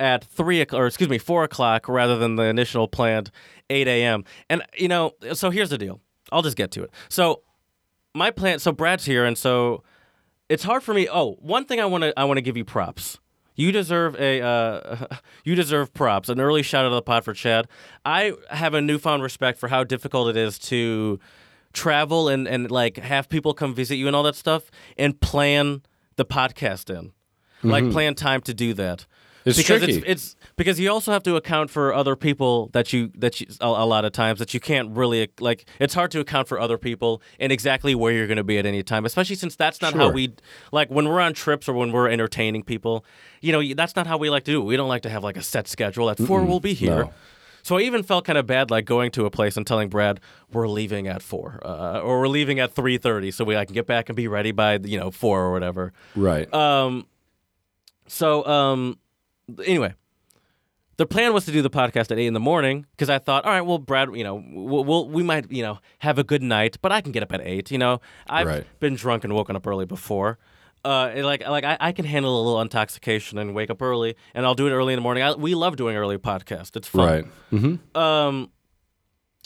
[0.00, 3.30] at three o'clock, or excuse me, four o'clock rather than the initial planned
[3.70, 4.24] eight a.m.
[4.48, 6.00] And you know, so here's the deal.
[6.30, 6.90] I'll just get to it.
[7.08, 7.42] So
[8.14, 8.58] my plan.
[8.58, 9.82] So Brad's here, and so
[10.48, 11.08] it's hard for me.
[11.10, 13.18] Oh, one thing I want to I want to give you props.
[13.54, 15.06] You deserve a uh,
[15.44, 16.28] you deserve props.
[16.28, 17.66] An early shout out of the pod for Chad.
[18.04, 21.18] I have a newfound respect for how difficult it is to
[21.72, 25.82] travel and and like have people come visit you and all that stuff and plan
[26.16, 27.12] the podcast in.
[27.62, 29.06] Like plan time to do that.
[29.48, 29.98] It's because tricky.
[29.98, 33.46] it's it's because you also have to account for other people that you that you
[33.60, 36.58] a, a lot of times that you can't really like it's hard to account for
[36.58, 39.80] other people and exactly where you're going to be at any time especially since that's
[39.80, 40.34] not how we
[40.72, 43.04] like when we're on trips or when we're entertaining people
[43.40, 45.22] you know that's not how we like to do it we don't like to have
[45.24, 47.12] like a set schedule at 4 we'll be here no.
[47.62, 50.20] so I even felt kind of bad, like going to a place and telling Brad
[50.52, 53.74] we're leaving at four, uh, or we're leaving at three thirty, so we I can
[53.74, 55.92] get back and be ready by you know four or whatever.
[56.16, 56.52] right.
[56.54, 57.06] Um,
[58.06, 58.98] so um,
[59.64, 59.94] anyway,
[60.96, 63.44] the plan was to do the podcast at eight in the morning because I thought,
[63.44, 66.42] all right, well, Brad, you know, we'll, we'll we might you know have a good
[66.42, 67.70] night, but I can get up at eight.
[67.70, 68.66] You know, I've Right.
[68.80, 70.38] been drunk and woken up early before.
[70.84, 74.46] Uh, like like I, I can handle a little intoxication and wake up early, and
[74.46, 75.22] I'll do it early in the morning.
[75.24, 77.06] I, we love doing early podcast; it's fun.
[77.06, 77.24] right.
[77.52, 77.98] Mm-hmm.
[78.00, 78.50] Um,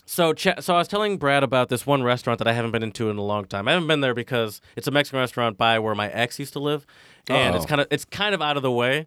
[0.04, 2.82] so Ch- so I was telling Brad about this one restaurant that I haven't been
[2.82, 3.66] into in a long time.
[3.66, 6.58] I haven't been there because it's a Mexican restaurant by where my ex used to
[6.60, 6.86] live,
[7.28, 7.68] and it's Oh.
[7.68, 9.06] kind of it's kind of out of the way.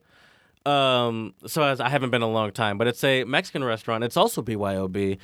[0.66, 4.04] Um, so as I haven't been a long time, but it's a Mexican restaurant.
[4.04, 5.18] It's also BYOB,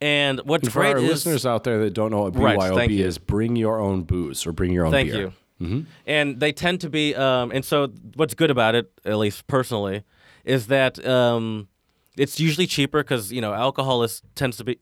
[0.00, 2.74] and what's For great our is listeners out there that don't know what Right, BYOB
[2.74, 3.04] thank you.
[3.06, 5.20] is, bring your own booze or bring your own Thank beer.
[5.20, 5.32] you.
[5.60, 5.80] Mm-hmm.
[6.06, 10.04] And they tend to be, um, and so what's good about it, at least personally,
[10.44, 11.68] is that um,
[12.16, 14.78] it's usually cheaper because you know alcohol is tends to be.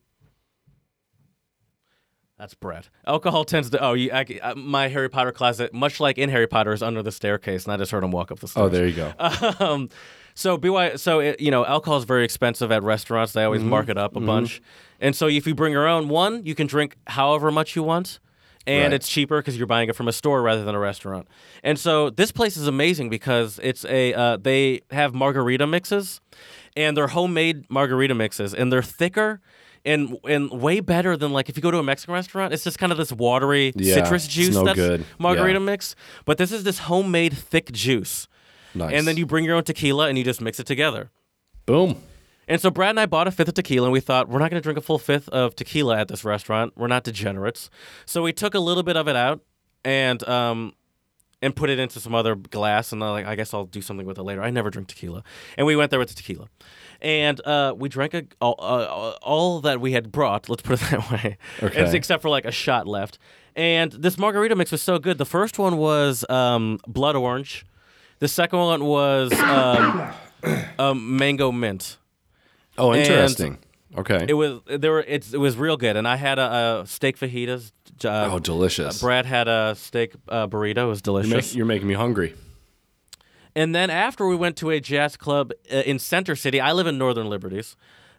[2.38, 2.90] That's Brett.
[3.07, 3.83] Alcohol tends to.
[3.83, 7.12] Oh, you, I, my Harry Potter closet, much like in Harry Potter, is under the
[7.12, 8.66] staircase, and I just heard him walk up the stairs.
[8.66, 9.12] Oh, there you go.
[9.61, 9.88] um,
[10.35, 13.33] so BY, so it, you know, alcohol is very expensive at restaurants.
[13.33, 14.61] They always mark it up a bunch,
[15.01, 18.18] and so if you bring your own, one you can drink however much you want,
[18.66, 18.92] and Right.
[18.92, 21.27] it's cheaper because you're buying it from a store rather than a restaurant.
[21.62, 26.20] And so this place is amazing because it's a uh, they have margarita mixes,
[26.77, 29.40] and they're homemade margarita mixes, and they're thicker.
[29.87, 32.79] And, and way better than like if you go to a Mexican restaurant, it's just
[32.79, 35.07] kind of this watery Yeah, citrus juice no that's good.
[35.18, 35.64] margarita Yeah.
[35.64, 35.94] mix.
[36.25, 38.27] But this is this homemade thick juice
[38.75, 38.92] Nice.
[38.92, 41.11] And then you bring your own tequila and you just mix it together.
[41.64, 42.03] Boom.
[42.49, 44.51] And so Brad and I bought a fifth of tequila, and we thought we're not
[44.51, 46.75] going to drink a full fifth of tequila at this restaurant.
[46.77, 47.70] We're not degenerates.
[48.05, 49.40] So we took a little bit of it out
[49.85, 50.75] and um
[51.42, 54.07] and put it into some other glass, and I'm like, I guess I'll do something
[54.07, 54.42] with it later.
[54.42, 55.22] I never drink tequila,
[55.59, 56.49] and we went there with the tequila,
[57.01, 60.49] and uh, we drank a, all, uh, all that we had brought.
[60.49, 61.77] Let's put it that way, Okay.
[61.81, 63.19] It's- except for like a shot left.
[63.55, 65.17] And this margarita mix was so good.
[65.17, 67.65] The first one was um, blood orange.
[68.19, 70.13] The second one was um,
[70.79, 71.97] um, mango mint.
[72.79, 73.57] Oh, And interesting.
[73.97, 74.27] okay.
[74.29, 77.19] It was there were it's it was real good, and I had a, a steak
[77.19, 77.73] fajitas.
[78.05, 79.01] Uh, oh, delicious.
[79.01, 80.83] Brad had a steak uh, burrito.
[80.83, 81.53] It was You're, delicious.
[81.53, 82.35] make- you're making me hungry.
[83.57, 86.61] And then after we went to a jazz club uh, in Center City.
[86.61, 87.77] I live in Northern Liberties,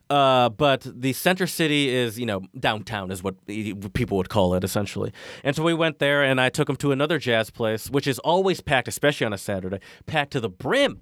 [0.09, 3.35] uh, but the Center City is you know downtown is what
[3.93, 5.11] people would call it essentially.
[5.45, 8.19] And so we went there, and I took him to another jazz place, which is
[8.19, 11.01] always packed, especially on a Saturday, packed to the brim.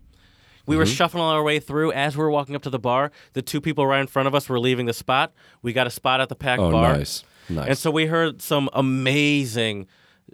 [0.67, 3.11] We were shuffling our way through as we were walking up to the bar.
[3.33, 5.31] The two people right in front of us were leaving the spot.
[5.61, 6.97] We got a spot at the packed Oh, bar.
[6.97, 7.23] nice.
[7.49, 7.67] Nice.
[7.67, 9.85] And so we heard some amazing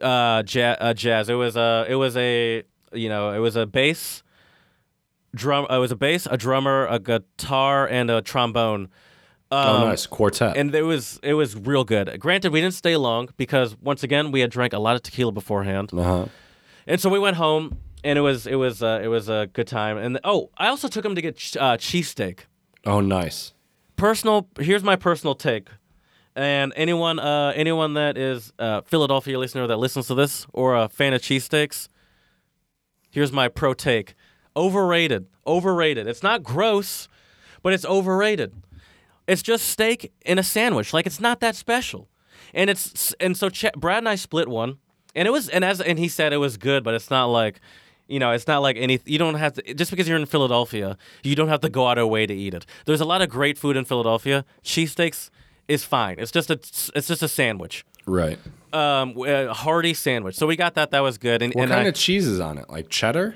[0.02, 1.28] uh, ja- uh, jazz.
[1.28, 4.24] It was a, it was a, you know, it was a bass,
[5.36, 5.66] drum.
[5.70, 8.90] It was a bass, a drummer, a guitar, and a trombone.
[9.52, 10.06] oh, Um, nice.
[10.08, 10.58] Quartet.
[10.58, 12.20] And it was it was real good.
[12.20, 15.32] Granted, we didn't stay long because once again we had drank a lot of tequila
[15.32, 16.26] beforehand, uh-huh.
[16.88, 17.78] and so we went home.
[18.04, 19.96] And it was it was uh, it was a good time.
[19.98, 22.46] And oh, I also took him to get ch- uh, cheesesteak
[22.84, 23.54] Oh, nice.
[23.96, 25.68] personal here's my personal take
[26.36, 30.90] and anyone uh anyone that is a philadelphia listener that listens to this or a
[30.90, 31.90] fan of cheesesteaks
[33.12, 34.16] here's my pro take
[34.56, 37.08] overrated overrated it's not gross
[37.64, 38.54] but it's overrated
[39.28, 42.10] it's just steak in a sandwich like it's not that special
[42.54, 44.78] and it's and so Ch- brad and i split one
[45.16, 47.60] and it was and as and he said it was good but it's not like
[48.08, 49.00] you know, it's not like any.
[49.06, 51.98] You don't have to just because you're in Philadelphia, you don't have to go out
[51.98, 52.66] of your way to eat it.
[52.86, 54.44] There's a lot of great food in Philadelphia.
[54.66, 55.30] Cheesesteaks
[55.70, 56.18] is fine.
[56.20, 56.60] It's just a
[56.94, 58.38] it's just a sandwich, Right.
[58.74, 60.36] Um, a hearty sandwich.
[60.36, 60.92] So we got that.
[60.92, 61.42] That was good.
[61.42, 62.70] And, What and kind I, of cheese is on it?
[62.70, 63.36] Like cheddar?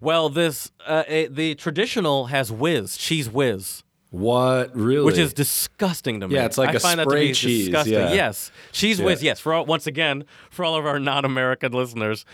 [0.00, 3.82] well, this uh, eh, the traditional has whiz cheese whiz.
[4.10, 5.04] What really?
[5.04, 6.34] Which is disgusting to me.
[6.36, 7.94] Yeah, it's like I a find that to spray be cheese, Disgusting.
[7.94, 8.12] yeah.
[8.12, 9.22] Yes, cheese whiz.
[9.22, 12.24] Yes, for all, once again, for all of our non-American listeners,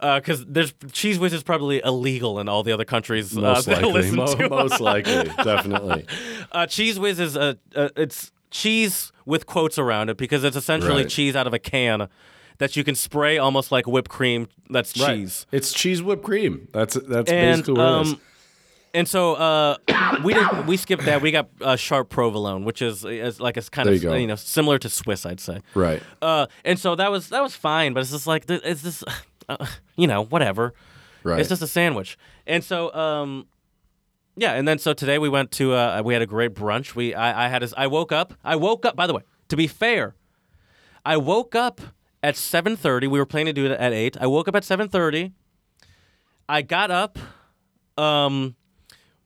[0.00, 4.10] because there's cheese whiz is probably illegal in all the other countries uh, most likely.
[4.10, 6.06] Mo- most likely, definitely.
[6.50, 11.02] Uh, cheese whiz is a, a it's cheese with quotes around it because it's essentially
[11.02, 11.08] Right.
[11.08, 12.08] cheese out of a can
[12.58, 14.48] that you can spray almost like whipped cream.
[14.68, 15.46] That's cheese.
[15.52, 16.68] It's cheese whipped cream.
[16.72, 18.12] That's that's And basically what it is.
[18.14, 18.20] um,
[18.92, 19.76] and so uh,
[20.24, 21.22] we did we skipped that.
[21.22, 24.26] We got uh, sharp provolone, which is, is like it's kind There of you you
[24.26, 25.60] know similar to Swiss, I'd say.
[25.74, 26.02] Right.
[26.20, 29.04] Uh, and so that was that was fine, but it's just like it's just
[29.48, 29.64] uh,
[29.96, 30.74] you know whatever.
[31.22, 31.38] Right.
[31.38, 32.18] It's just a sandwich.
[32.46, 33.46] And so um,
[34.36, 36.94] yeah, and then so today we went to uh, we had a great brunch.
[36.94, 38.34] We I, I had a, I woke up.
[38.44, 38.96] I woke up.
[38.96, 40.14] By the way, to be fair,
[41.04, 41.80] I woke up
[42.22, 43.06] at seven thirty.
[43.06, 44.16] We were planning to do it at eight.
[44.20, 45.32] I woke up at seven thirty.
[46.48, 47.18] I got up.
[47.98, 48.56] Um,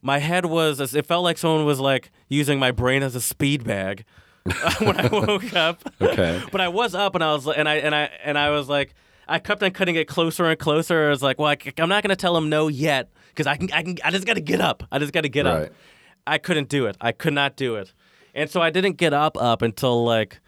[0.03, 0.95] my head was.
[0.95, 4.05] It felt like someone was like using my brain as a speed bag
[4.79, 5.83] when I woke up.
[6.01, 6.43] Okay.
[6.53, 8.95] but I was up and I was and I and I and I was like.
[9.27, 11.07] I kept on cutting it closer and closer.
[11.07, 13.71] I was like, "Well, I, am not gonna tell him no yet because I can,
[13.73, 14.83] I can, I just gotta get up.
[14.93, 15.67] I just gotta get Right.
[15.67, 15.73] up."
[16.27, 16.97] I couldn't do it.
[17.01, 17.93] I could not do it,
[18.35, 20.41] and so I didn't get up up until like,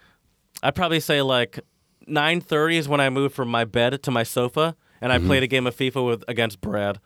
[0.63, 1.61] I'd probably say like,
[2.06, 5.42] nine thirty is when I moved from my bed to my sofa, and I played
[5.42, 6.98] a game of FIFA with against Brad,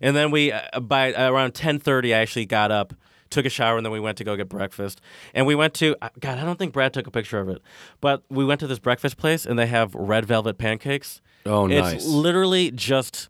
[0.00, 2.94] and then we uh, by around ten thirty I actually got up.
[3.30, 5.02] Took a shower and then we went to go get breakfast.
[5.34, 7.60] And we went to uh, God, I don't think Brad took a picture of it,
[8.00, 11.20] but we went to this breakfast place and they have red velvet pancakes.
[11.44, 12.06] Oh, It's nice.
[12.06, 13.28] literally just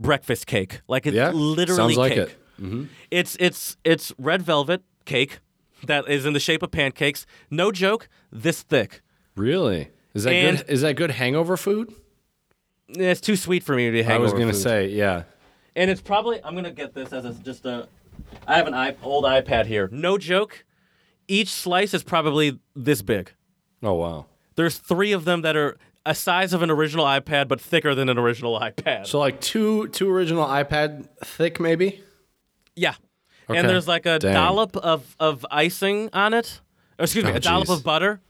[0.00, 0.80] breakfast cake.
[0.88, 2.18] Like it's Yeah, literally sounds like cake.
[2.30, 2.36] it.
[2.60, 2.84] Mm-hmm.
[3.10, 5.38] It's it's it's red velvet cake
[5.84, 7.26] that is in the shape of pancakes.
[7.50, 9.02] No joke, this thick.
[9.36, 9.90] Really?
[10.14, 10.68] Is that And- good?
[10.70, 11.94] Is that good hangover food?
[12.88, 14.56] It's too sweet for me to be I was gonna food.
[14.62, 15.22] say, yeah.
[15.76, 17.86] and it's probably I'm gonna get this as a, just a.
[18.46, 19.88] I have an iP- old iPad here.
[19.92, 20.64] No joke,
[21.28, 23.32] each slice is probably this big.
[23.82, 24.26] Oh wow.
[24.56, 28.08] There's three of them that are a size of an original iPad, but thicker than
[28.08, 29.06] an original iPad.
[29.06, 32.02] So like two two original iPad thick, maybe.
[32.76, 32.94] yeah,
[33.48, 33.58] Okay.
[33.58, 34.34] and there's like a Dang.
[34.34, 36.60] dollop of of icing on it.
[36.98, 37.76] Or excuse me, Oh, a dollop jeez.
[37.78, 38.20] of butter,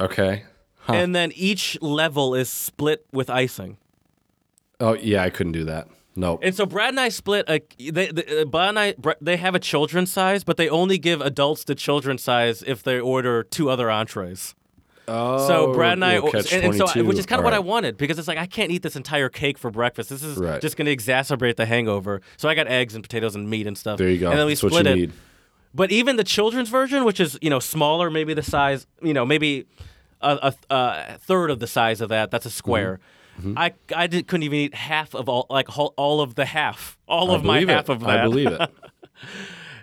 [0.00, 0.44] Okay.
[0.80, 0.94] Huh.
[0.94, 3.76] and then each level is split with icing.
[4.80, 5.88] oh yeah, I couldn't do that.
[6.14, 6.40] Nope.
[6.42, 7.60] And so Brad and I split a.
[7.78, 11.20] They, they, uh, Brad and I, they have a children's size, but they only give
[11.22, 14.54] adults the children's size if they order two other entrees.
[15.46, 17.04] So Brad and I, and, and so 22.
[17.04, 19.28] which is kind of what I wanted because it's like I can't eat this entire
[19.28, 20.10] cake for breakfast.
[20.10, 20.60] This is Right.
[20.60, 22.20] just going to exacerbate the hangover.
[22.36, 23.98] So I got eggs and potatoes and meat and stuff.
[23.98, 24.30] There you go.
[24.30, 24.94] And then we That's split it.
[24.94, 25.12] need.
[25.74, 29.24] But even the children's version, which is you know smaller, maybe the size, you know,
[29.24, 29.66] maybe
[30.20, 32.30] a, a, a third of the size of that.
[32.30, 33.00] That's a square.
[33.40, 33.56] Mm-hmm.
[33.56, 36.98] I I did, couldn't even eat half of all like whole, all of the half,
[37.08, 37.92] all I of my half it.
[37.92, 38.20] of that.
[38.20, 38.60] I believe it.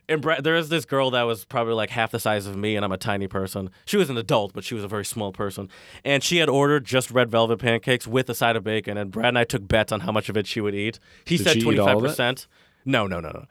[0.10, 2.76] And Brad, there is this girl that was probably like half the size of me,
[2.76, 3.70] and I'm a tiny person.
[3.86, 5.70] She was an adult, but she was a very small person.
[6.03, 8.97] And she had ordered just red velvet pancakes with a side of bacon.
[8.97, 10.99] And Brad and I took bets on how much of it she would eat.
[11.26, 12.18] He Did said she eat all of it?
[12.18, 12.47] 25%.
[12.86, 13.45] No, no, no, no.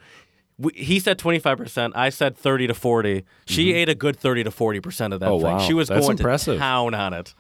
[0.59, 1.93] We, he said 25%.
[1.95, 3.25] I said 30 to 40.
[3.47, 5.33] She ate a good 30 to 40% of that Mm-hmm.
[5.33, 5.47] Oh, thing.
[5.57, 5.59] wow.
[5.61, 6.55] She was That's going impressive.
[6.55, 7.33] to town on it.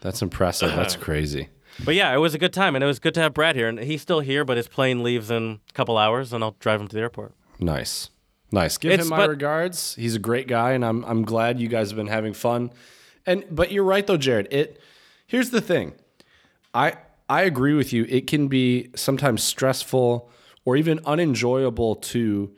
[0.00, 0.70] That's impressive.
[0.76, 1.48] That's crazy.
[1.84, 2.76] But yeah, it was a good time.
[2.76, 3.66] And it was good to have Brad here.
[3.66, 6.80] And he's still here, but his plane leaves in a couple hours, and I'll drive
[6.80, 7.32] him to the airport.
[7.58, 8.10] Nice.
[8.52, 8.76] Nice.
[8.78, 9.94] Give It's- him my but- regards.
[9.96, 12.70] He's a great guy and I'm I'm glad you guys have been having fun.
[13.26, 14.48] And but you're right though, Jared.
[14.50, 14.80] It
[15.26, 15.92] here's the thing.
[16.74, 16.94] I
[17.28, 18.04] I agree with you.
[18.08, 20.28] It can be sometimes stressful
[20.64, 22.50] or even unenjoyable to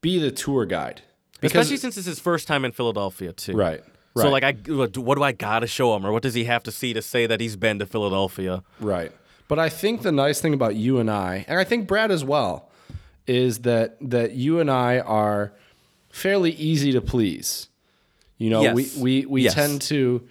[0.00, 1.02] be the tour guide.
[1.42, 3.52] Especially since it's his first time in Philadelphia, too.
[3.54, 3.82] right.
[4.14, 4.22] Right.
[4.24, 6.72] So like I what do I gotta show him or what does he have to
[6.72, 8.64] see to say that he's been to Philadelphia?
[8.80, 9.12] Right.
[9.46, 12.24] But I think the nice thing about you and I, and I think Brad as
[12.24, 12.69] well,
[13.30, 15.52] is that that you and I are
[16.10, 17.68] fairly easy to please.
[18.38, 18.74] You know, Yes.
[18.74, 19.54] we we, we Yes.
[19.54, 20.22] tend to,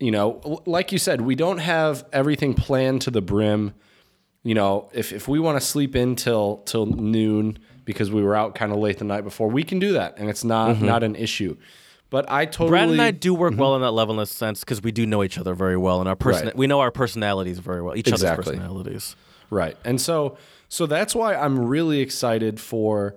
[0.00, 3.72] you know, like you said, we don't have everything planned to the brim.
[4.42, 8.34] You know, if if we want to sleep in till till noon because we were
[8.34, 11.02] out kind of late the night before, we can do that, and it's not not
[11.02, 11.56] an issue.
[12.10, 12.70] But I totally Mm-hmm.
[12.70, 15.04] Brad and I do work well in that level in a sense because we do
[15.06, 16.56] know each other very well and our person Right.
[16.56, 18.28] we know our personalities very well, each Exactly.
[18.28, 19.16] other's personalities.
[19.50, 19.76] Right.
[19.84, 20.36] And so
[20.74, 23.14] so that's why I'm really excited for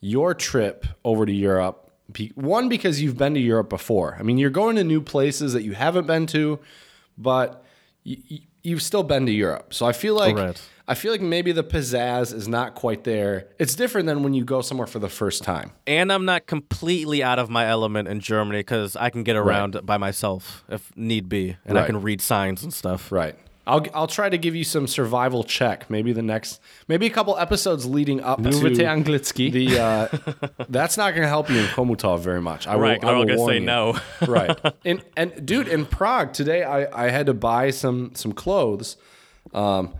[0.00, 1.92] your trip over to Europe.
[2.34, 4.16] One because you've been to Europe before.
[4.18, 6.60] I mean, you're going to new places that you haven't been to,
[7.18, 7.62] but
[8.06, 9.74] y- y- you've still been to Europe.
[9.74, 10.62] So I feel like Correct.
[10.88, 13.48] I feel like maybe the pizzazz is not quite there.
[13.58, 15.72] It's different than when you go somewhere for the first time.
[15.86, 19.78] And I'm not completely out of my element in Germany because I can get around
[19.84, 23.12] by myself if need be, and I can read signs and stuff.
[23.12, 23.36] Right.
[23.66, 25.88] I'll, I'll try to give you some survival check.
[25.88, 29.50] Maybe the next, maybe a couple episodes leading up to anglicky.
[29.50, 29.78] the.
[29.78, 30.08] Uh,
[30.68, 32.66] that's not going to help you in Chomutov very much.
[32.66, 33.60] I will, I will gonna say you.
[33.60, 33.98] no.
[34.26, 34.58] right.
[34.84, 38.98] And and dude, in Prague today, I I had to buy some some clothes,
[39.54, 39.94] um,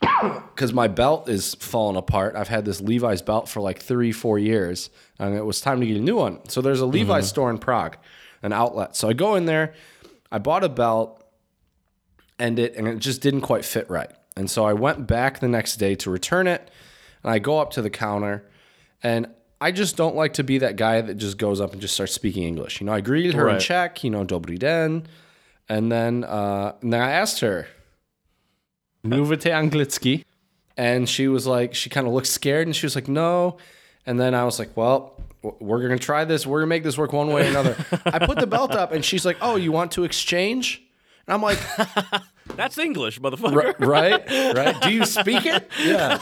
[0.50, 2.34] because my belt is falling apart.
[2.34, 4.90] I've had this Levi's belt for like three four years,
[5.20, 6.40] and it was time to get a new one.
[6.48, 7.96] So there's a Levi's store in Prague,
[8.42, 8.96] an outlet.
[8.96, 9.74] So I go in there,
[10.32, 11.17] I bought a belt,
[12.38, 14.10] and it and it just didn't quite fit right.
[14.36, 16.70] And so I went back the next day to return it,
[17.22, 18.44] and I go up to the counter,
[19.02, 19.26] and
[19.60, 22.12] I just don't like to be that guy that just goes up and just starts
[22.12, 22.80] speaking English.
[22.80, 25.06] You know, I greeted her in Czech, you know, Dobrý den,
[25.68, 27.66] and then uh, and then I asked her,
[29.04, 30.24] Mluvite anglicky.
[30.76, 33.56] and she was like, she kind of looked scared, and she was like, no.
[34.06, 36.46] And then I was like, well, we're gonna try this.
[36.46, 37.76] We're gonna make this work one way or another.
[38.06, 40.87] I put the belt up, and she's like, oh, you want to exchange?
[41.28, 41.58] And I'm like,
[42.56, 43.78] That's English, motherfucker.
[43.86, 44.80] right, right.
[44.80, 45.70] Do you speak it?
[45.84, 46.18] Yeah,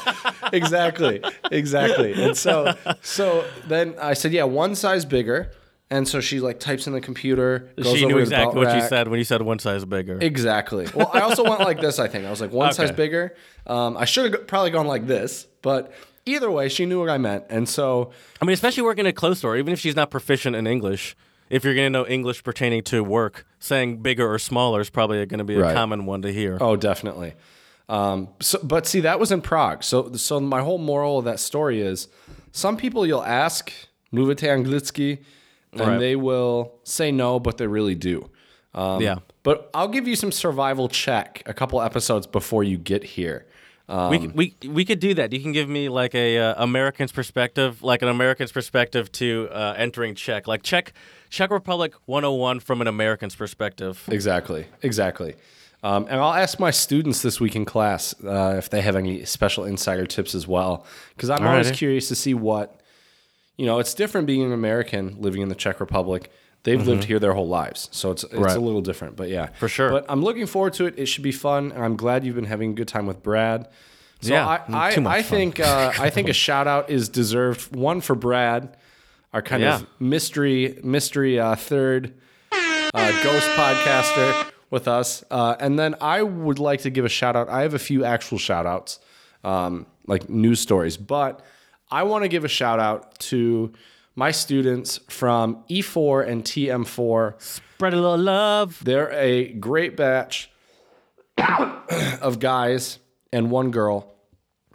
[0.52, 2.12] exactly, exactly.
[2.12, 5.52] And so, so then I said, yeah, one size bigger.
[5.88, 7.70] And so she like types in the computer.
[7.80, 8.88] Goes She over knew to the belt exactly what you rack.
[8.88, 10.18] said when you said one size bigger.
[10.20, 10.88] Exactly.
[10.92, 12.00] Well, I also went like this.
[12.00, 12.96] I think I was like one size Okay.
[12.96, 13.36] bigger.
[13.68, 15.92] Um, I should have probably gone like this, but
[16.26, 17.44] either way, she knew what I meant.
[17.50, 18.10] And so,
[18.42, 21.16] I mean, especially working at a clothes store, even if she's not proficient in English,
[21.50, 25.24] if you're going to know English pertaining to work, saying bigger or smaller is probably
[25.26, 25.74] going to be a Right.
[25.74, 26.58] common one to hear.
[26.60, 27.34] oh, definitely.
[27.88, 29.84] Um, so, but see, that was in Prague.
[29.84, 32.08] So, so my whole moral of that story is,
[32.52, 33.72] some people you'll ask
[34.12, 35.18] "Mluvite anglicky,"
[35.72, 35.98] and Right.
[35.98, 38.28] they will say no, but they really do.
[38.74, 39.18] Um, Yeah.
[39.44, 43.46] But I'll give you some survival check a couple episodes before you get here.
[43.88, 45.32] Um, we, we we could do that.
[45.32, 49.74] You can give me like a uh, American's perspective, like an American's perspective to uh,
[49.76, 50.92] entering Czech, like Czech
[51.30, 54.02] Czech Republic 101 from an American's perspective.
[54.08, 55.34] Exactly, exactly.
[55.82, 59.24] Um, and I'll ask my students this week in class uh, if they have any
[59.24, 62.80] special insider tips as well, because I'm always curious to see what,
[63.56, 66.32] you know, it's different being an American living in the Czech Republic.
[66.64, 68.42] They've lived here their whole lives, so it's it's Mm-hmm.
[68.42, 68.56] Right.
[68.56, 69.14] a little different.
[69.14, 69.90] But yeah, For sure.
[69.90, 70.94] But I'm looking forward to it.
[70.98, 73.68] It should be fun, and I'm glad you've been having a good time with Brad.
[74.22, 75.38] So Yeah, I I, too much I fun.
[75.38, 77.76] think uh, I think a shout out is deserved.
[77.76, 78.76] One for Brad,
[79.36, 79.74] our kind Yeah.
[79.76, 82.14] of mystery mystery uh, third
[82.50, 85.22] uh, ghost podcaster with us.
[85.30, 87.50] Uh, and then I would like to give a shout out.
[87.50, 88.98] I have a few actual shout outs,
[89.44, 91.44] um, like news stories, but
[91.90, 93.72] I want to give a shout out to
[94.14, 97.34] my students from E4 and TM4.
[97.42, 98.80] Spread a little love.
[98.82, 100.50] They're a great batch
[102.22, 102.98] of guys
[103.34, 104.14] and one girl.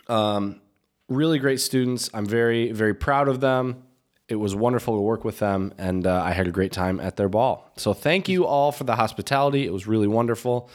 [0.08, 0.62] Um,
[1.10, 2.12] really great students.
[2.14, 3.84] I'm very, very proud of them.
[4.32, 7.18] It was wonderful to work with them, and uh, I had a great time at
[7.18, 7.70] their ball.
[7.76, 9.66] So, thank you all for the hospitality.
[9.66, 10.70] It was really wonderful.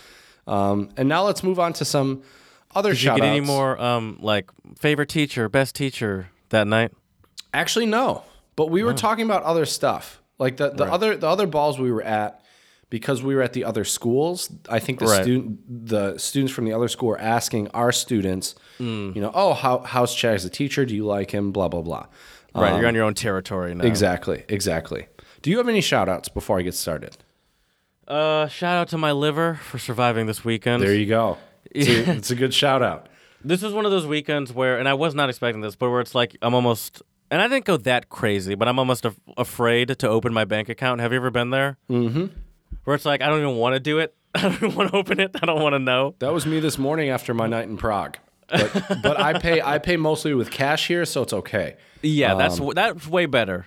[0.47, 2.23] Um, and now let's move on to some
[2.75, 6.93] other Did you get any more um like favorite teacher, best teacher that night?
[7.55, 8.23] Actually, no.
[8.57, 10.21] But we were talking about other stuff.
[10.39, 12.43] Like the, the other the other balls we were at,
[12.91, 14.51] because we were at the other schools.
[14.69, 15.23] I think the Right.
[15.23, 19.15] student the students from the other school were asking our students, Mm.
[19.17, 20.85] you know, oh, how how's Chad as a teacher?
[20.85, 21.51] Do you like him?
[21.53, 22.07] Blah blah blah.
[22.57, 23.85] Right, Um, you're on your own territory now.
[23.85, 25.07] Exactly, exactly.
[25.43, 27.17] Do you have any shout outs before I get started?
[28.09, 30.83] Uh, shout out to my liver for surviving this weekend.
[30.83, 31.39] There you go.
[31.73, 33.07] It's, a, it's a good shout out.
[33.45, 36.01] this is one of those weekends where, and I was not expecting this, but where
[36.01, 39.89] it's like I'm almost, and I didn't go that crazy, but I'm almost af- afraid
[39.99, 41.03] to open my bank account.
[41.03, 41.77] Have you ever been there?
[41.91, 42.27] Mm-hmm.
[42.85, 44.15] Where it's like I don't even want to do it.
[44.35, 45.33] I don't even want to open it.
[45.43, 46.15] I don't want to know.
[46.21, 48.17] That was me this morning after my night in Prague.
[48.49, 51.77] But, but I pay I pay mostly with cash here, so it's okay.
[52.03, 53.67] Yeah, that's that's way better.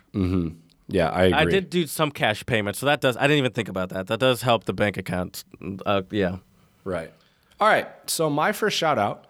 [0.92, 1.38] Yeah, I agree.
[1.38, 3.16] I did do some cash payments, so that does.
[3.18, 4.08] I didn't even think about that.
[4.08, 5.44] That does help the bank account.
[5.86, 6.38] Uh, yeah.
[6.84, 7.12] Right.
[7.60, 7.88] All right.
[8.08, 9.26] So my first shout out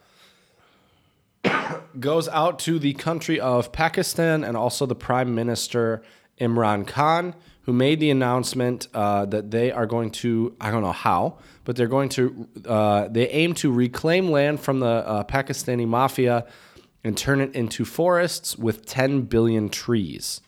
[2.00, 6.02] goes out to the country of Pakistan and also the Prime Minister
[6.40, 7.36] Imran Khan,
[7.70, 11.76] who made the announcement uh, that they are going to, I don't know how, but
[11.76, 16.48] they're going to, uh, they aim to reclaim land from the uh, Pakistani mafia
[17.04, 20.42] and turn it into forests with 10 billion trees.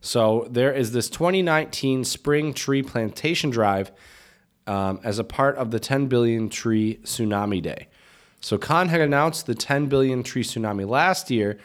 [0.00, 3.90] So there is this 2019 spring tree plantation drive
[4.68, 7.88] um, as a part of the 10 billion tree tsunami day.
[8.40, 11.58] So Khan had announced the 10 billion tree tsunami last year,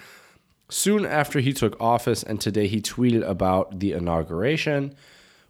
[0.70, 4.96] soon after he took office, and today he tweeted about the inauguration.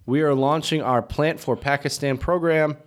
[0.06, 2.78] We are launching our Plant for Pakistan program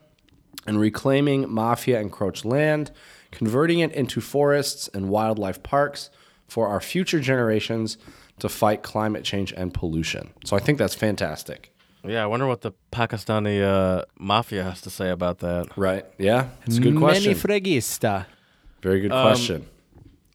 [0.66, 2.90] and reclaiming mafia encroached land,
[3.30, 6.10] converting it into forests and wildlife parks
[6.46, 7.98] for our future generations
[8.38, 10.30] to fight climate change and pollution.
[10.44, 11.72] So I think that's fantastic.
[12.04, 15.76] Yeah, I wonder what the Pakistani uh, mafia has to say about that.
[15.76, 16.06] Right?
[16.16, 17.34] Yeah, it's a good question.
[17.34, 18.26] Fregista.
[18.82, 19.66] Very good question.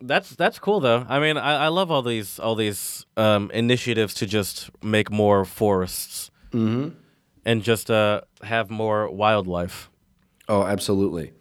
[0.05, 1.05] That's that's cool though.
[1.07, 5.45] I mean, I, I love all these all these um, initiatives to just make more
[5.45, 6.29] forests
[7.45, 9.89] and just uh, have more wildlife.
[10.47, 11.31] Oh, absolutely.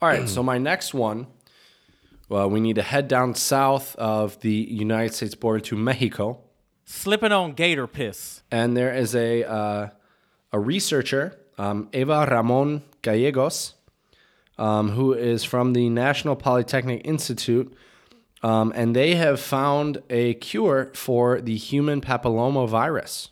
[0.00, 1.26] All right, so my next one,
[2.28, 6.40] well, we need to head down south of the United States border to Mexico,
[6.84, 8.42] Slipping on gator piss.
[8.50, 9.88] and there is a uh,
[10.52, 13.74] a researcher, um, Eva Ramon Gallegos,
[14.58, 17.74] um, who is from the National Polytechnic Institute,
[18.44, 23.30] um, and they have found a cure for the human papilloma virus.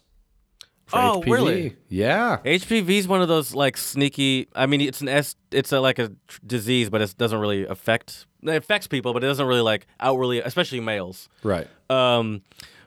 [0.86, 1.32] for Oh, HPV.
[1.32, 1.76] really?
[1.88, 2.38] Yeah.
[2.44, 4.48] HPV is one of those like sneaky.
[4.54, 5.36] I mean, it's an S.
[5.50, 8.26] It's a, like a tr- disease, but it doesn't really affect.
[8.42, 11.28] It affects people, but it doesn't really like outwardly, especially males.
[11.44, 11.68] Right.
[11.88, 12.42] Um,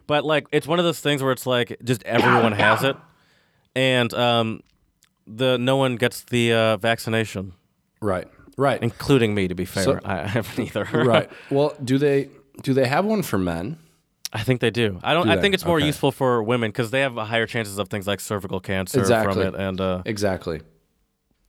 [0.08, 2.96] but like it's one of those things where it's like just everyone has it,
[3.76, 4.62] and um,
[5.26, 7.54] the no one gets the uh, vaccination,
[8.02, 8.28] Right.
[8.58, 8.82] Right.
[8.82, 9.48] including me.
[9.48, 10.86] To be fair, So- I, haven't either.
[10.94, 11.30] right.
[11.50, 12.30] Well, do they
[12.62, 13.78] do they have one for men?
[14.34, 15.00] I think they do.
[15.04, 15.28] I don't.
[15.28, 15.86] Do I think it's more Okay.
[15.88, 19.34] useful for women because they have higher chances of things like cervical cancer Exactly.
[19.44, 20.62] from it, and uh, Exactly.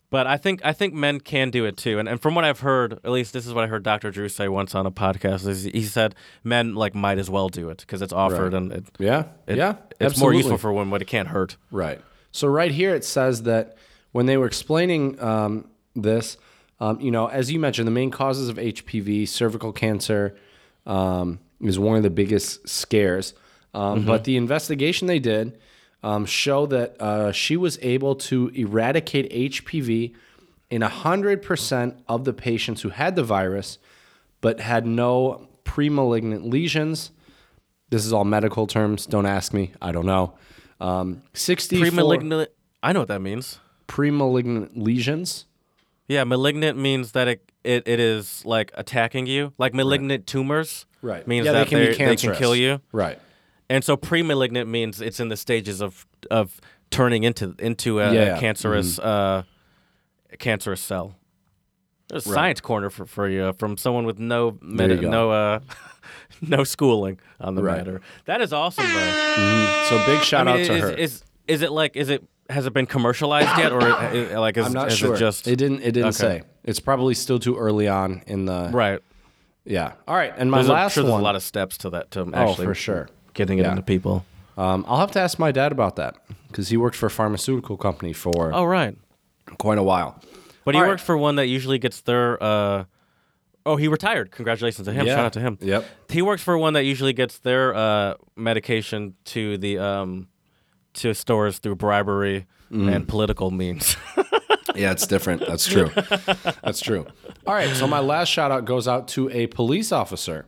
[0.09, 2.61] But I think I think men can do it too, and and from what I've
[2.61, 4.12] heard, at least this is what I heard Dr.
[4.12, 5.48] Drew say once on a podcast.
[5.48, 8.62] Is he said men like might as well do it because it's offered Right.
[8.62, 9.24] and it, Yeah.
[9.48, 9.74] it- yeah.
[9.98, 11.57] it's more useful for women, but it can't hurt.
[11.72, 12.00] Right.
[12.30, 13.76] So right here it says that
[14.12, 16.36] when they were explaining um, this,
[16.81, 20.37] um, you know, as you mentioned, the main causes of HPV, cervical cancer,
[20.87, 23.35] um, is one of the biggest scares.
[23.74, 25.59] Um, But the investigation they did
[26.03, 30.14] um, show that uh, she was able to eradicate HPV
[30.70, 33.79] in hundred percent of the patients who had the virus,
[34.41, 37.11] but had no pre-malignant lesions.
[37.91, 39.07] This is all medical terms.
[39.07, 39.72] Don't ask me.
[39.81, 40.35] I don't know.
[40.81, 42.51] Um, 64 Pre-malignant.
[42.83, 43.59] I know what that means.
[43.87, 45.45] pre-malignant lesions.
[46.09, 49.52] Yeah, malignant means that it it, it is like attacking you.
[49.59, 50.86] Like malignant tumors.
[51.02, 51.26] Right.
[51.26, 52.80] Means Yeah, they that can be they they can kill you.
[52.92, 53.18] Right.
[53.68, 58.36] And so pre-malignant means it's in the stages of of turning into into a, Yeah,
[58.36, 59.42] a cancerous uh,
[60.32, 61.16] a cancerous cell.
[62.09, 65.59] There's a science corner for, for you from someone with no med- no uh,
[66.40, 67.78] no schooling on the Right.
[67.78, 68.00] matter.
[68.26, 69.84] That is awesome though.
[69.88, 70.90] So big shout I mean, out to is, her.
[70.92, 74.66] is is it like is it has it been commercialized yet or uh, like is,
[74.66, 75.14] I'm not is sure.
[75.14, 75.80] it just it didn't.
[75.80, 76.40] It didn't Okay.
[76.40, 76.42] say.
[76.64, 78.70] It's probably still too early on in the.
[78.72, 79.01] right?
[79.64, 79.92] Yeah.
[80.07, 80.32] All right.
[80.36, 81.20] And my There's, a, last sure there's one.
[81.20, 83.09] a lot of steps to that to actually oh, actually for sure.
[83.34, 83.70] getting it Yeah.
[83.70, 84.24] into people.
[84.57, 86.16] Um, I'll have to ask my dad about that
[86.49, 88.97] because he worked for a pharmaceutical company for Oh, right.
[89.59, 90.20] quite a while.
[90.64, 90.90] But he All right.
[90.90, 92.42] works for one that usually gets their.
[92.42, 92.84] Uh,
[93.66, 94.30] oh, he retired.
[94.30, 95.07] Congratulations to him.
[95.07, 95.59] Shout out to him.
[95.61, 95.84] Yep.
[96.11, 100.28] He works for one that usually gets their uh, medication to the um,
[100.97, 102.92] to stores through bribery Mm.
[102.94, 103.97] and political means.
[104.74, 105.40] Yeah, it's different.
[105.47, 105.88] That's true.
[106.62, 107.07] That's true.
[107.47, 107.74] All right.
[107.74, 110.44] So my last shout out goes out to a police officer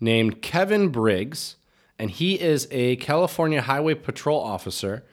[0.00, 1.56] named Kevin Briggs,
[1.98, 5.04] and he is a California Highway Patrol officer,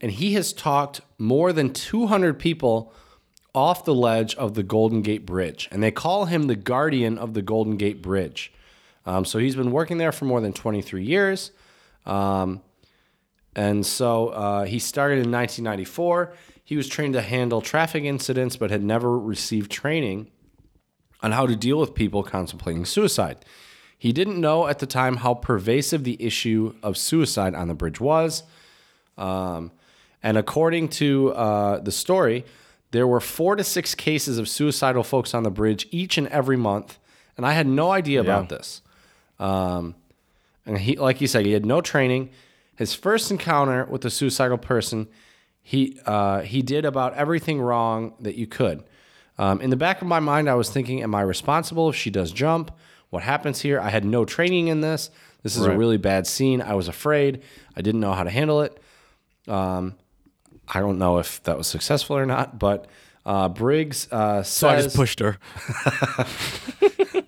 [0.00, 2.92] and he has talked more than 200 people
[3.54, 7.34] off the ledge of the Golden Gate Bridge, and they call him the guardian of
[7.34, 8.52] the Golden Gate Bridge.
[9.06, 11.52] Um, so he's been working there for more than 23 years.
[12.06, 12.60] Um,
[13.54, 16.32] and so uh, he started in 1994.
[16.64, 20.30] He was trained to handle traffic incidents, but had never received training
[21.22, 23.44] on how to deal with people contemplating suicide.
[23.98, 28.00] He didn't know at the time how pervasive the issue of suicide on the bridge
[28.00, 28.44] was.
[29.16, 29.72] Um,
[30.22, 32.44] and according to uh, the story,
[32.92, 36.56] there were four to six cases of suicidal folks on the bridge each and every
[36.56, 36.98] month.
[37.36, 38.82] And I had no idea about this.
[39.38, 39.94] Um,
[40.64, 42.30] and he, like you said, he had no training.
[42.78, 45.08] His first encounter with a suicidal person,
[45.60, 48.84] he uh, he did about everything wrong that you could.
[49.36, 52.08] Um, in the back of my mind, I was thinking, am I responsible if she
[52.08, 52.70] does jump?
[53.10, 53.80] What happens here?
[53.80, 55.10] I had no training in this.
[55.42, 56.62] This is a really bad scene.
[56.62, 57.42] I was afraid.
[57.76, 58.80] I didn't know how to handle it.
[59.48, 59.96] Um,
[60.68, 62.86] I don't know if that was successful or not, but
[63.26, 65.38] uh, Briggs uh, says, so I just pushed her.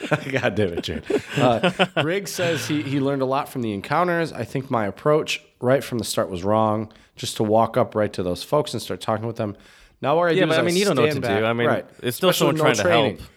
[0.30, 1.04] God damn it, Jared.
[1.36, 1.70] Uh,
[2.02, 4.32] Briggs says he, he learned a lot from the encounters.
[4.32, 8.12] I think my approach right from the start was wrong, just to walk up right
[8.12, 9.56] to those folks and start talking with them.
[10.02, 11.40] Now, what I Yeah, do but is I mean, you don't know what to back-
[11.40, 11.44] do.
[11.46, 11.86] I mean, right.
[12.02, 13.30] it's still Especially someone no trying to help.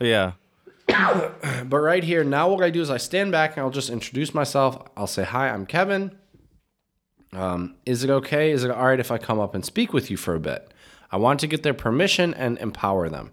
[0.00, 0.32] Yeah.
[1.66, 4.34] But right here, now what I do is I stand back and I'll just introduce
[4.34, 4.86] myself.
[4.96, 6.12] I'll say, Hi, I'm Kevin.
[7.32, 8.50] Um, is it okay?
[8.52, 10.72] Is it all right if I come up and speak with you for a bit?
[11.10, 13.32] I want to get their permission and empower them.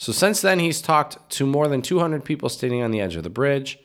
[0.00, 3.22] So since then, he's talked to more than 200 people standing on the edge of
[3.22, 3.78] the bridge.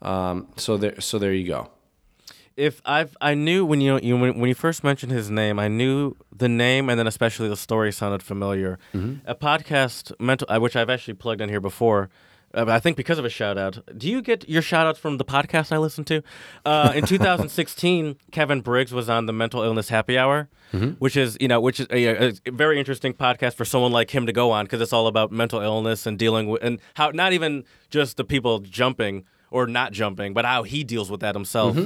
[0.00, 1.68] Um, so there, so there you go.
[2.56, 5.68] if I've I knew when you you when, when you first mentioned his name, I
[5.68, 8.78] knew the name and then especially the story sounded familiar.
[9.26, 12.08] A podcast mental, uh, which I've actually plugged in here before.
[12.54, 13.78] Uh, I think because of a shout out.
[13.96, 16.22] Do you get your shout outs from the podcast I listen to?
[16.64, 20.48] Uh, in 2016, Kevin Briggs was on the Mental Illness Happy Hour,
[20.98, 24.26] which is you know which is a, a very interesting podcast for someone like him
[24.26, 27.32] to go on because it's all about mental illness and dealing with and how not
[27.32, 31.76] even just the people jumping or not jumping, but how he deals with that himself.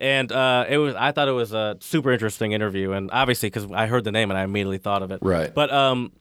[0.00, 3.70] And uh, it was I thought it was a super interesting interview, and obviously because
[3.72, 5.18] I heard the name and I immediately thought of it.
[5.22, 5.52] Right.
[5.52, 6.12] But um,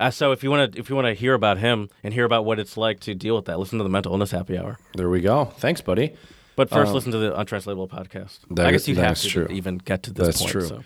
[0.00, 2.24] uh, so if you want to if you want to hear about him and hear
[2.24, 4.78] about what it's like to deal with that, listen to the Mental Illness Happy Hour.
[4.94, 5.46] There we go.
[5.46, 6.14] Thanks, buddy.
[6.56, 8.38] But first, listen to the Untranslatable podcast.
[8.52, 9.46] that I guess you have to true.
[9.50, 10.50] even get to this That's point.
[10.52, 10.62] true.
[10.66, 10.82] So.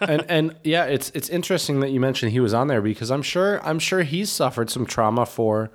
[0.00, 3.22] and and yeah, it's it's interesting that you mentioned he was on there because I'm
[3.22, 5.72] sure I'm sure he's suffered some trauma for,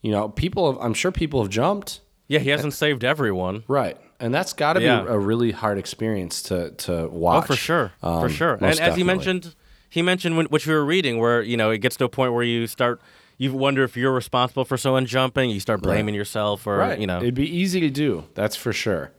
[0.00, 0.72] you know, people.
[0.72, 2.00] Have, I'm sure people have jumped.
[2.26, 3.64] Yeah, he hasn't saved everyone.
[3.68, 3.98] Right.
[4.18, 5.02] And that's got to Yeah.
[5.02, 7.44] be a really hard experience to to watch.
[7.44, 8.54] Oh, for sure, for Um, sure.
[8.54, 9.04] And as he definitely.
[9.04, 9.54] mentioned,
[9.90, 12.32] he mentioned when, what you were reading, where you know it gets to a point
[12.32, 13.00] where you start,
[13.36, 15.50] you wonder if you're responsible for someone jumping.
[15.50, 16.98] You start blaming yourself, or right?
[16.98, 18.24] you know, it'd be easy to do.
[18.34, 19.12] That's for sure.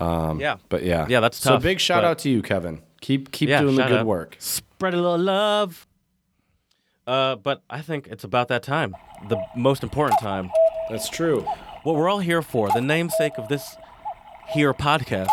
[0.00, 0.56] yeah.
[0.68, 1.64] But yeah, Yeah, that's tough, so.
[1.64, 2.82] Big shout but- out to you, Kevin.
[3.00, 4.06] Keep keep Yeah, doing the good out.
[4.06, 4.36] work.
[4.38, 5.86] Spread a little love.
[7.04, 8.94] Uh, but I think it's about that time,
[9.28, 10.50] the most important time.
[10.88, 11.40] That's true.
[11.82, 13.74] What we're all here for, the namesake of this
[14.50, 15.26] here podcast.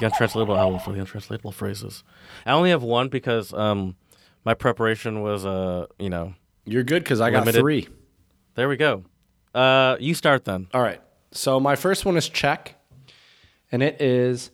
[0.00, 2.02] The untranslatable owl for the untranslatable phrases.
[2.46, 3.96] I only have one because um,
[4.44, 6.34] my preparation was, uh, you know,
[6.64, 7.60] You're good because I got Limited.
[7.60, 7.88] three.
[8.54, 9.04] there we go.
[9.54, 10.68] Uh, you start then.
[10.72, 11.00] All right.
[11.32, 12.74] So my first one is Czech,
[13.70, 14.50] and it is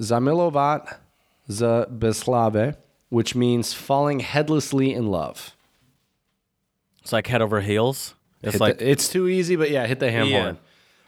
[0.00, 0.98] Zamilovat
[1.50, 2.76] z bezhlavě,
[3.10, 5.54] which means falling headlessly in love.
[7.02, 8.14] It's like head over heels.
[8.42, 10.42] It's Hit like the- it's too easy, but yeah, hit the ham Yeah.
[10.42, 10.58] horn.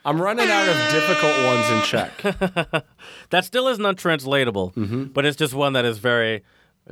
[0.05, 2.13] I'm running out of difficult ones in Czech.
[3.31, 5.05] that still isn't untranslatable, Mm-hmm.
[5.13, 6.43] but it's just one that is very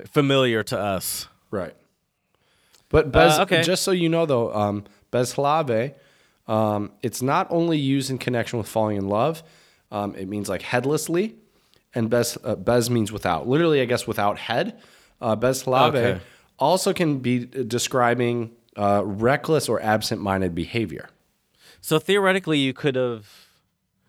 [0.07, 1.29] familiar to us.
[1.51, 1.75] Right.
[2.91, 3.63] But Bez, Uh, okay.
[3.63, 5.95] just so you know, though, um, bezhlavě,
[6.47, 9.43] um, it's not only used in connection with falling in love.
[9.91, 11.35] Um, it means like headlessly,
[11.95, 13.49] and Bez, uh, Bez means without.
[13.49, 14.73] Literally, I guess without head.
[15.21, 16.21] Uh, bezhlavě Okay.
[16.59, 21.09] also can be describing uh, reckless or absent-minded behavior.
[21.81, 23.27] So theoretically, you could have.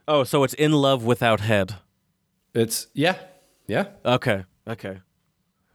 [0.08, 1.76] Oh, so it's in love without head.
[2.54, 3.16] It's yeah,
[3.68, 3.86] yeah.
[4.04, 4.46] Okay.
[4.68, 5.00] Okay.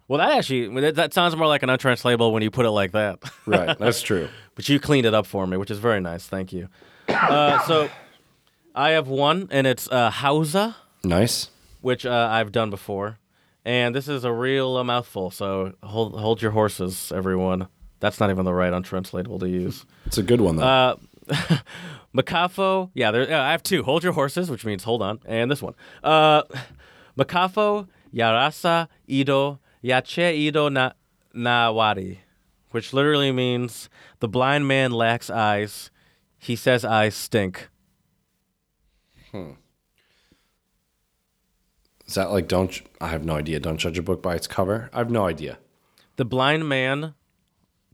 [0.08, 2.92] Well, that actually that, that sounds more like an untranslatable when you put it like
[2.92, 3.18] that.
[3.46, 4.28] Right, that's true.
[4.54, 6.26] but you cleaned it up for me, which is very nice.
[6.26, 6.68] Thank you.
[7.08, 7.88] Uh, so
[8.74, 10.76] I have one, and it's uh, Hausa.
[11.04, 11.50] Nice.
[11.82, 13.18] which uh, I've done before,
[13.64, 15.30] and this is a real uh, mouthful.
[15.30, 17.68] So hold hold your horses, everyone.
[18.00, 19.84] That's not even the right untranslatable to use.
[20.06, 20.98] It's a good one though.
[22.14, 23.22] Makafo, yeah, there.
[23.32, 23.82] Uh, I have two.
[23.82, 25.74] Hold your horses, which means hold on, and this one.
[26.02, 26.42] Uh,
[27.18, 30.92] Makafo yarasa ido yache ido na
[31.34, 32.18] nawari,
[32.70, 33.88] which literally means
[34.20, 35.90] the blind man lacks eyes.
[36.38, 37.68] He says eyes stink.
[39.32, 39.52] Hmm.
[42.06, 42.82] Is that like don't?
[43.00, 43.58] I have no idea.
[43.60, 44.90] Don't judge a book by its cover.
[44.92, 45.58] I have no idea.
[46.16, 47.14] The blind man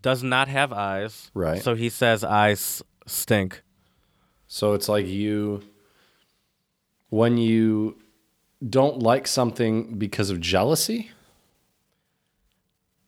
[0.02, 1.62] does not have eyes, Right.
[1.62, 3.62] So he says eyes stink.
[4.46, 5.62] So it's like you,
[7.08, 7.96] when you
[8.68, 11.10] don't like something because of jealousy.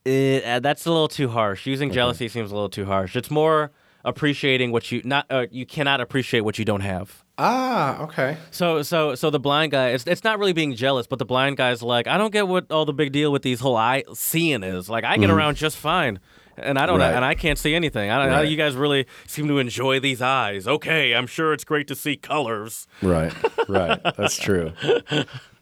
[0.04, 1.66] It, uh, that's a little too harsh.
[1.66, 3.14] Using jealousy seems a little too harsh.
[3.14, 3.70] It's more
[4.04, 5.26] appreciating what you not.
[5.30, 7.22] Uh, you cannot appreciate what you don't have.
[7.38, 8.36] Ah, okay.
[8.50, 9.90] So so so the blind guy.
[9.90, 12.70] It's it's not really being jealous, but the blind guy's like, I don't get what
[12.72, 14.88] all the big deal with these whole eye seeing is.
[14.88, 16.18] Like I get around just fine.
[16.56, 17.14] And I don't, Right.
[17.14, 18.10] and I can't see anything.
[18.10, 18.38] I don't know.
[18.38, 18.48] Right.
[18.48, 20.68] You guys really seem to enjoy these eyes.
[20.68, 22.86] Okay, I'm sure it's great to see colors.
[23.00, 23.32] Right,
[23.68, 24.00] right.
[24.16, 24.72] That's true.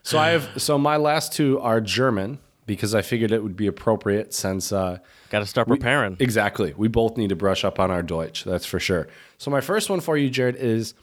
[0.02, 0.48] So I have.
[0.60, 4.72] So my last two are German because I figured it would be appropriate since.
[4.72, 4.98] Uh,
[5.30, 6.16] Got to start preparing.
[6.18, 8.42] exactly, we both need to brush up on our Deutsch.
[8.44, 9.06] That's for sure.
[9.38, 10.94] So my first one for you, Jared, is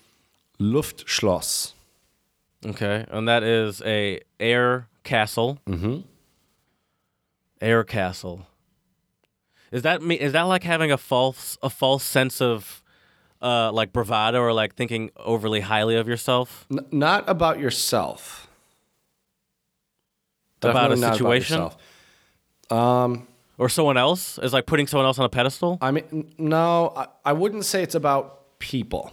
[0.59, 1.71] Luftschloss.
[2.65, 5.59] Okay, and that is a air castle.
[5.67, 5.99] Mm-hmm.
[7.61, 8.47] Air castle.
[9.71, 10.15] Is that me?
[10.15, 12.81] Is that like having a false a false sense of,
[13.41, 16.65] uh, like bravado or like thinking overly highly of yourself?
[16.71, 18.47] N- not about yourself.
[20.61, 21.57] About a not situation?
[21.57, 21.77] yourself.
[22.71, 25.77] Um, or someone else is like putting someone else on a pedestal.
[25.81, 29.11] I mean, no, I, I wouldn't say it's about people.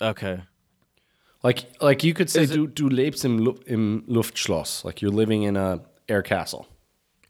[0.00, 0.40] Okay.
[1.42, 4.84] Like, like you could say, du, du lebst im, Lu- im Luftschloss.
[4.84, 6.66] Like you're living in a air castle.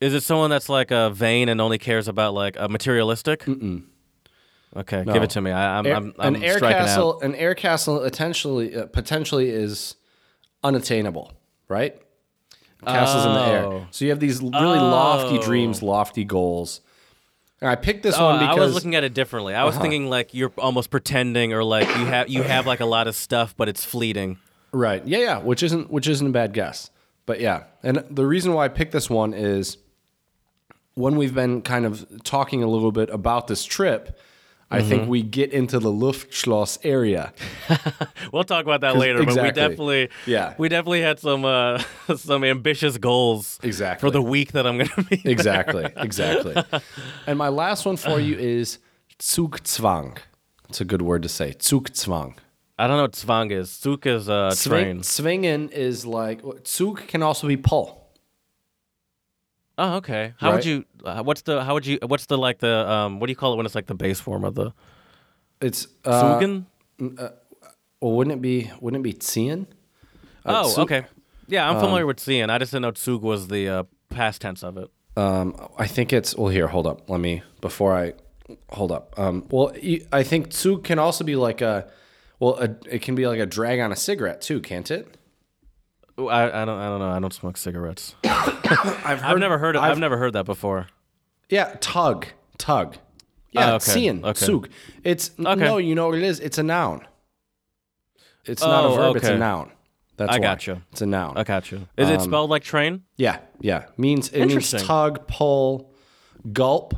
[0.03, 3.45] Is it someone that's like a vain and only cares about like a materialistic?
[3.45, 3.85] Mm-mm.
[4.75, 5.51] Okay, give it to me.
[5.51, 9.51] I, I'm, Air- I'm, I'm an air striking castle, an air castle, potentially, uh, potentially
[9.51, 9.95] is
[10.65, 11.33] unattainable,
[11.69, 11.95] right?
[12.85, 13.65] Castles in the air.
[13.65, 13.87] Oh.
[13.93, 15.43] So you have these really lofty Oh.
[15.43, 16.81] dreams, lofty goals.
[17.61, 19.55] And I picked this Oh, one because I was looking at it differently.
[19.55, 22.87] I was thinking like you're almost pretending, or like you have you have like a
[22.87, 24.39] lot of stuff, but it's fleeting.
[24.73, 25.07] Right.
[25.07, 25.39] Yeah, yeah.
[25.39, 26.91] Which isn't which isn't a bad guess.
[27.25, 27.65] But yeah.
[27.85, 29.77] And the reason why I picked this one is
[30.95, 34.19] when we've been kind of talking a little bit about this trip,
[34.71, 34.89] I Mm-hmm.
[34.89, 37.33] think we get into the Luftschloss area.
[38.33, 39.23] We'll talk about that later.
[39.25, 40.55] But we definitely, Yeah.
[40.57, 41.83] we definitely had some uh,
[42.17, 43.59] some ambitious goals.
[43.63, 44.07] Exactly.
[44.07, 45.17] for the week that I'm going to be.
[45.17, 45.33] there.
[45.33, 45.87] Exactly.
[45.97, 46.55] exactly.
[47.27, 48.79] And my last one for you is
[49.19, 50.19] Zugzwang.
[50.69, 51.53] It's a good word to say.
[51.59, 52.35] Zugzwang.
[52.79, 53.71] I don't know what Zwang is.
[53.71, 55.03] Zug is a uh, train.
[55.03, 58.02] Swing, zwingen is like Zug can also be pull.
[59.79, 60.35] Oh, okay.
[60.39, 60.85] How would you?
[61.05, 61.65] Uh, what's the?
[61.65, 61.99] How would you?
[62.07, 62.89] What's the like the?
[62.91, 64.73] Um, what do you call it when it's like the base form of the
[65.61, 66.67] It's uh, Zugen?
[66.99, 69.67] well, wouldn't it be wouldn't it be ziehen?
[70.45, 71.07] Uh, oh, Zug- okay.
[71.49, 72.51] Yeah, I'm familiar with ziehen.
[72.51, 74.91] I just didn't know Zug was the uh, past tense of it.
[75.17, 76.49] Um, I think it's well.
[76.49, 77.09] Here, hold up.
[77.09, 78.15] Let me before I
[78.71, 79.19] hold up.
[79.19, 79.73] Um, well,
[80.13, 81.91] I think Zug can also be like a
[82.39, 85.17] well, a, it can be like a drag on a cigarette too, can't it?
[86.21, 87.11] Ooh, I, I don't I don't know.
[87.11, 88.15] I don't smoke cigarettes.
[88.25, 89.77] I've, I've never heard.
[89.77, 90.89] Of, I've- I've never heard that before.
[91.49, 92.27] Yeah, tug,
[92.59, 92.97] tug.
[93.51, 94.47] Yeah, Oh, it's okay, ziehen, okay.
[94.47, 94.69] Zug.
[95.05, 95.55] It's Okay.
[95.61, 96.41] no, you know what it is.
[96.41, 97.07] It's a noun.
[98.47, 99.17] It's not a Oh, verb.
[99.17, 99.71] It's a noun.
[100.17, 100.39] That's I why.
[100.41, 100.83] gotcha.
[100.93, 101.37] It's a noun.
[101.37, 101.87] I got you.
[101.97, 103.03] Is it spelled like train?
[103.17, 103.87] Yeah, yeah.
[103.99, 105.93] Means it means tug, pull,
[106.53, 106.95] gulp.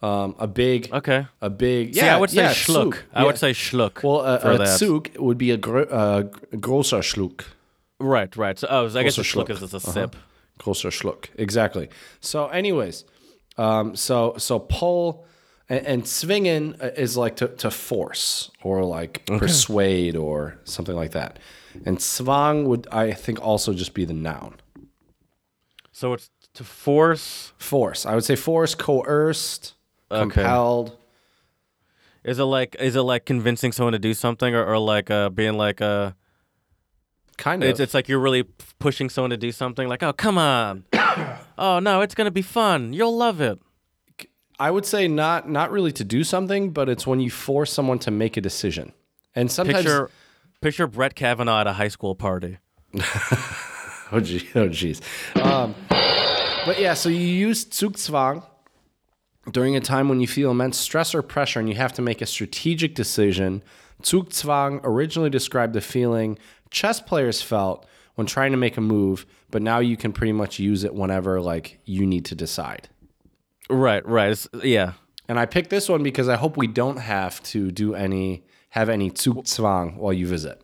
[0.00, 1.26] Um, a big, Okay.
[1.40, 1.94] a big.
[1.94, 2.94] See, yeah, I would say yeah, schluck.
[2.94, 2.98] Zug.
[3.12, 4.02] I would say schluck.
[4.04, 4.78] Well, uh, for a that.
[4.78, 6.22] Zug would be a gro- uh,
[6.52, 7.44] großer Schluck.
[8.00, 8.58] Right, right.
[8.58, 9.92] So, oh, so I guess a schluck is just a Uh-huh.
[9.92, 10.16] sip.
[10.60, 11.26] Großer Schluck.
[11.36, 11.88] Exactly.
[12.20, 13.04] So, anyways,
[13.56, 15.24] um, so so pull
[15.68, 21.38] and, and uh, is like to, to force or like persuade or something like that.
[21.84, 24.54] And zwang would I think also just be the noun.
[25.92, 27.52] So it's to force.
[27.58, 28.06] Force.
[28.06, 29.74] I would say force, coerced,
[30.10, 30.22] Okay.
[30.30, 30.96] compelled.
[32.24, 35.28] Is it like is it like convincing someone to do something, or, or like uh,
[35.30, 36.12] being like uh,
[37.38, 37.70] Kind of.
[37.70, 38.42] it's it's like you're really
[38.78, 39.88] pushing someone to do something.
[39.88, 40.84] Like, oh come on,
[41.58, 42.92] oh no, it's gonna be fun.
[42.92, 43.58] You'll love it.
[44.60, 47.98] I would say not not really to do something, but it's when you force someone
[48.00, 48.92] to make a decision.
[49.34, 50.10] And sometimes Picture
[50.60, 52.58] picture Brett Kavanaugh at a high school party.
[54.10, 55.02] Oh gee, oh jeez.
[55.36, 55.74] Um,
[56.64, 58.42] but yeah, so you use Zugzwang
[59.52, 62.22] during a time when you feel immense stress or pressure and you have to make
[62.22, 63.62] a strategic decision.
[64.02, 66.38] Zugzwang originally described the feeling
[66.70, 70.58] chess players felt when trying to make a move, but now you can pretty much
[70.58, 72.88] use it whenever like you need to decide.
[73.70, 74.30] Right, right.
[74.32, 74.92] It's, yeah.
[75.28, 78.88] And I picked this one because I hope we don't have to do any have
[78.88, 80.60] any Zugzwang while you visit.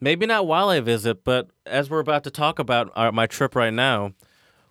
[0.00, 3.56] Maybe not while I visit, but as we're about to talk about our, my trip
[3.56, 4.12] right now,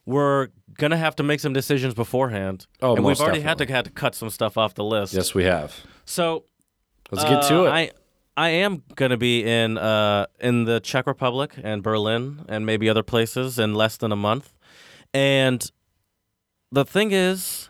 [0.06, 2.68] we're gonna have to make some decisions beforehand.
[2.82, 5.14] Oh, and we've already had to had to cut some stuff off the list.
[5.14, 5.76] Yes, we have.
[6.06, 6.44] So
[7.12, 7.70] Let's get to uh, it.
[7.70, 7.92] I
[8.36, 13.04] I am gonna be in uh in the Czech Republic and Berlin and maybe other
[13.04, 14.56] places in less than a month.
[15.14, 15.70] And
[16.72, 17.70] the thing is,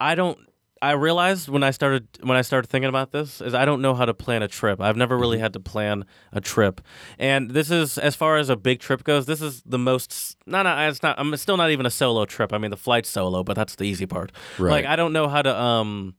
[0.00, 0.38] I don't.
[0.80, 3.94] I realized when I started when I started thinking about this is I don't know
[3.94, 4.80] how to plan a trip.
[4.80, 5.42] I've never really Mm-hmm.
[5.44, 6.80] had to plan a trip,
[7.20, 9.26] and this is as far as a big trip goes.
[9.26, 10.36] This is the most.
[10.44, 11.20] No, no, it's not.
[11.20, 12.52] I'm still not even a solo trip.
[12.52, 14.32] I mean, the flight's solo, but that's the easy part.
[14.58, 14.72] Right.
[14.72, 16.16] Like I don't know how to um.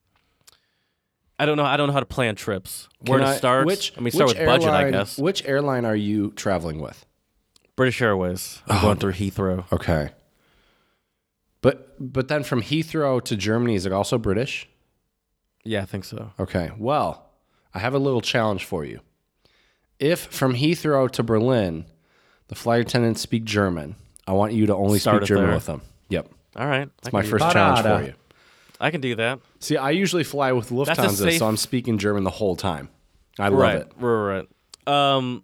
[1.40, 1.66] I don't know.
[1.66, 2.88] I don't know how to plan trips.
[3.08, 3.66] Where Can to I- start?
[3.68, 5.18] Which, I mean, start which with budget, I airline- guess.
[5.18, 7.06] Which airline are you traveling with?
[7.76, 8.62] British Airways.
[8.68, 8.82] I'm Oh.
[8.82, 9.66] going through Heathrow.
[9.72, 10.12] Okay.
[11.62, 14.68] But but then from Heathrow to Germany is it also British?
[15.64, 16.32] Yeah, I think so.
[16.40, 16.72] Okay.
[16.78, 17.26] Well,
[17.74, 19.00] I have a little challenge for you.
[20.00, 21.86] If from Heathrow to Berlin,
[22.50, 23.96] the flight attendants speak German,
[24.28, 25.56] I want you to only Start speak German there.
[25.56, 25.82] with them.
[26.10, 26.30] Yep.
[26.58, 27.54] All right, I It's my can do first that.
[27.54, 28.00] challenge Parada.
[28.00, 28.14] for you.
[28.80, 29.40] I can do that.
[29.60, 32.90] See, I usually fly with Lufthansa, safe- so I'm speaking German the whole time.
[33.40, 33.92] I love right, it.
[33.98, 34.46] Right,
[34.88, 35.16] right.
[35.16, 35.44] Um,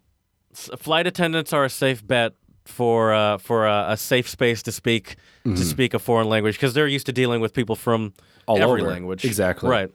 [0.52, 2.34] s- flight attendants are a safe bet
[2.66, 5.16] for uh, for a, a safe space to speak
[5.46, 8.24] to speak a foreign language because they're used to dealing with people from Mm-hmm.
[8.64, 8.90] All every over.
[8.92, 9.26] language.
[9.26, 9.70] Exactly.
[9.70, 9.92] Right.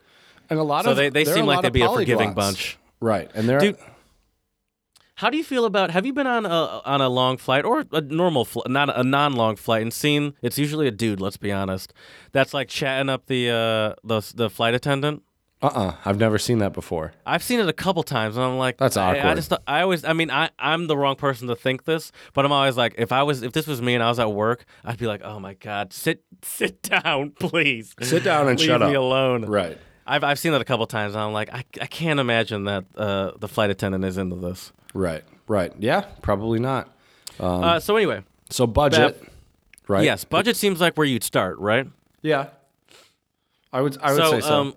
[0.48, 2.78] And a lot So of they, they seem like they'd be a forgiving bunch.
[3.00, 3.28] Right.
[3.34, 3.76] And they're Dude,
[5.16, 5.90] How do you feel about?
[5.92, 6.50] Have you been on a
[6.84, 10.34] on a long flight or a normal flight, not a non long flight, and seen?
[10.42, 11.20] It's usually a dude.
[11.20, 11.92] Let's be honest.
[12.32, 15.22] That's like chatting up the uh the the flight attendant.
[15.62, 15.94] uh-uh.
[16.04, 17.12] I've never seen that before.
[17.24, 20.04] I've seen it a couple times, and I'm like, That's I, I just, I always,
[20.04, 23.12] I mean, I, I'm the wrong person to think this, but I'm always like, if
[23.12, 25.38] I was, if this was me and I was at work, I'd be like, oh
[25.38, 28.96] my god, sit, sit down, please, Sit down and leave shut me up.
[28.96, 29.44] alone.
[29.46, 29.78] Right.
[30.06, 32.84] I've, I've seen that a couple times, and I'm like, I, I can't imagine that
[32.96, 34.72] uh, the flight attendant is into this.
[34.94, 35.22] Right.
[35.46, 35.72] Right.
[35.78, 36.88] Yeah, probably not.
[37.38, 39.22] uh, so anyway, So budget,
[39.88, 40.04] right?
[40.04, 41.86] yes, budget seems like where you'd start, right?
[42.22, 42.46] Yeah.
[43.72, 44.54] I would I would so, say so.
[44.54, 44.74] Um,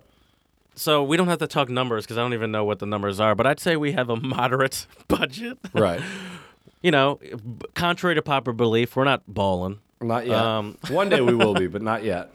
[0.76, 3.20] so we don't have to talk numbers because I don't even know what the numbers
[3.20, 5.58] are, but I'd say we have a moderate budget.
[5.74, 6.02] right.
[6.82, 9.80] you know, b- contrary to popular belief, we're not balling.
[10.02, 10.36] Not yet.
[10.36, 12.32] Um, One day we will be, but not yet.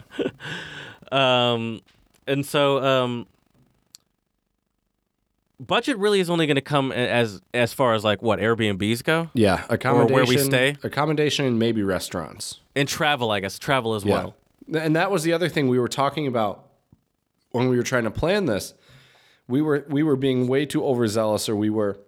[1.12, 1.80] Um,
[2.26, 3.26] and so, um,
[5.66, 9.30] budget really is only going to come as as far as like what Airbnbs go
[9.34, 10.76] Yeah, accommodation, where we stay?
[10.82, 12.60] accommodation, and maybe restaurants.
[12.76, 13.30] and travel.
[13.30, 14.34] I guess travel as well.
[14.66, 14.80] Yeah.
[14.84, 16.66] And that was the other thing we were talking about
[17.50, 18.74] when we were trying to plan this.
[19.48, 21.98] We were we were being way too overzealous, or we were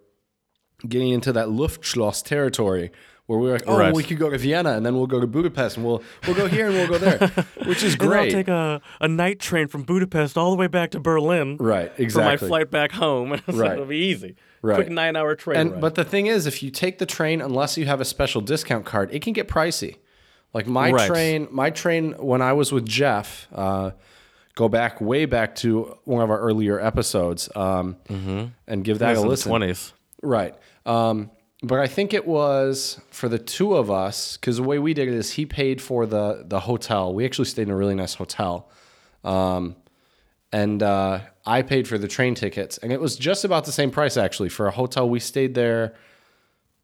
[0.88, 2.90] getting into that Luftschloss territory
[3.26, 3.94] where we were like, oh, Right.
[3.94, 6.46] we could go to Vienna and then we'll go to Budapest and we'll we'll go
[6.46, 7.28] here and we'll go there,
[7.66, 8.02] which is great.
[8.04, 8.30] And I'll great.
[8.32, 12.04] take a, a night train from Budapest all the way back to Berlin right, exactly.
[12.04, 12.46] for exactly.
[12.46, 13.40] my flight back home.
[13.46, 13.72] so Right.
[13.72, 14.36] it'll be easy.
[14.62, 14.76] Right.
[14.76, 15.80] Quick nine hour train And ride.
[15.80, 18.84] but the thing is, if you take the train, unless you have a special discount
[18.84, 19.96] card, it can get pricey.
[20.52, 21.06] Like my Right.
[21.08, 23.90] train, my train when I was with Jeff, uh,
[24.54, 27.96] go back way back to one of our earlier episodes, um,
[28.66, 29.50] and give that a listen.
[29.50, 29.92] 20s.
[30.22, 30.54] Right.
[30.86, 31.30] Um,
[31.64, 35.08] but I think it was for the two of us because the way we did
[35.08, 37.14] it is he paid for the the hotel.
[37.14, 38.68] We actually stayed in a really nice hotel,
[39.24, 39.76] um,
[40.52, 43.90] and uh, I paid for the train tickets, and it was just about the same
[43.90, 45.08] price actually for a hotel.
[45.08, 45.94] We stayed there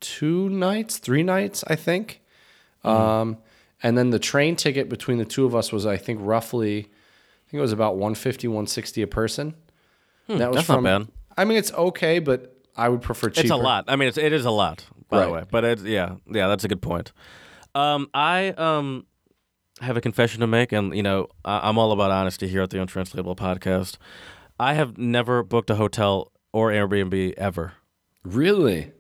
[0.01, 2.23] two nights, three nights, I think.
[2.83, 3.39] Um,
[3.83, 7.51] and then the train ticket between the two of us was, I think, roughly, I
[7.51, 9.55] think it was about 150, 160 a person.
[10.27, 11.09] that was Hmm, that's not bad.
[11.37, 13.45] I mean, it's okay, but I would prefer cheaper.
[13.45, 13.85] It's a lot.
[13.89, 15.45] I mean, it's, it is a lot, by the way.
[15.51, 17.13] But it's yeah, yeah, that's a good point.
[17.75, 19.07] Um, I um
[19.81, 22.71] have a confession to make, and you know, I, I'm all about honesty here at
[22.71, 23.99] the Untranslatable podcast.
[24.59, 27.75] I have never booked a hotel or Airbnb ever.
[28.25, 28.93] Really?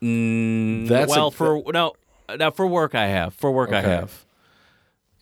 [0.00, 1.94] Mm, That's well for no,
[2.38, 3.34] now for work I have.
[3.34, 4.24] For work I have.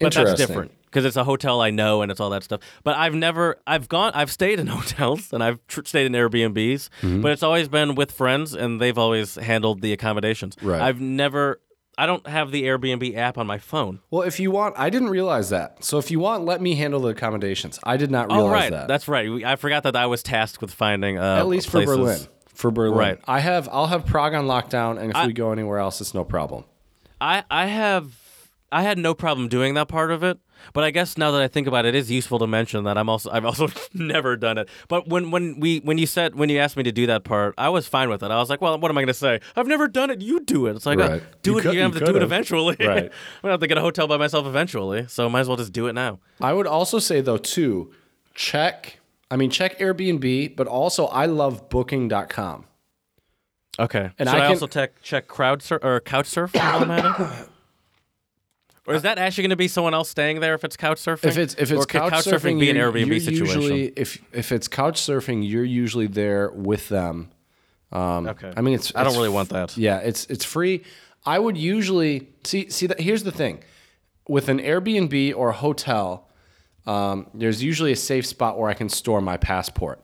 [0.01, 0.47] But that's Interesting.
[0.47, 2.61] different because it's a hotel I know and it's all that stuff.
[2.85, 6.91] But I've never, I've gone, I've stayed in hotels and I've tr- stayed in Airbnbs,
[7.01, 7.23] Mm-hmm.
[7.23, 10.55] but it's always been with friends and they've always handled the accommodations.
[10.63, 10.83] Right.
[10.83, 11.61] I've never,
[11.97, 14.01] I don't have the Airbnb app on my phone.
[14.11, 15.83] Well, if you want, I didn't realize that.
[15.83, 17.79] So if you want, let me handle the accommodations.
[17.85, 18.71] I did not realize Oh, right.
[18.71, 18.89] that.
[18.89, 19.45] That's right.
[19.45, 21.91] I forgot that I was tasked with finding uh, At least places.
[21.91, 22.19] for Berlin.
[22.55, 23.19] For Berlin, Right.
[23.27, 23.67] I have.
[23.73, 26.65] I'll have Prague on lockdown, and if we go anywhere else, it's no problem.
[27.21, 28.13] I I have
[28.71, 30.39] I had no problem doing that part of it.
[30.73, 32.97] But I guess now that I think about it, it is useful to mention that
[32.99, 34.69] I'm also I've also never done it.
[34.89, 37.55] But when when we when you said when you asked me to do that part,
[37.59, 38.31] I was fine with it.
[38.31, 39.41] I was like, well, what am I going to say?
[39.57, 40.21] I've never done it.
[40.21, 40.77] You do it.
[40.77, 41.23] It's like, Right.
[41.43, 41.63] do You it.
[41.63, 42.77] could- you have you to do it eventually.
[42.81, 43.05] Right.
[43.05, 43.11] I'm
[43.43, 45.07] gonna have to get a hotel by myself eventually.
[45.09, 46.19] So might as well just do it now.
[46.41, 47.93] I would also say though too,
[48.35, 48.99] check.
[49.31, 52.67] I mean, check Airbnb, but also I love Booking.com.
[53.79, 54.11] Okay.
[54.19, 56.91] And Should I I, can- also check check crowd sur- or couch surf while I'm
[56.91, 57.49] at it?
[58.87, 61.29] Or is that actually going to be someone else staying there if it's couch surfing?
[61.29, 63.63] If it's if it's or could couch, surfing surfing, be an Airbnb you're situation?
[63.63, 67.31] Usually, if if it's couch surfing, you're usually there with them.
[67.93, 68.53] Um, Okay.
[68.57, 68.93] I mean, it's.
[68.97, 69.77] I don't it's really want that.
[69.77, 70.83] Yeah, it's it's free.
[71.25, 73.01] I would usually see see that.
[73.01, 73.63] Here's the thing,
[74.27, 76.29] with an Airbnb or a hotel,
[76.85, 80.01] um, there's usually a safe spot where I can store my passport.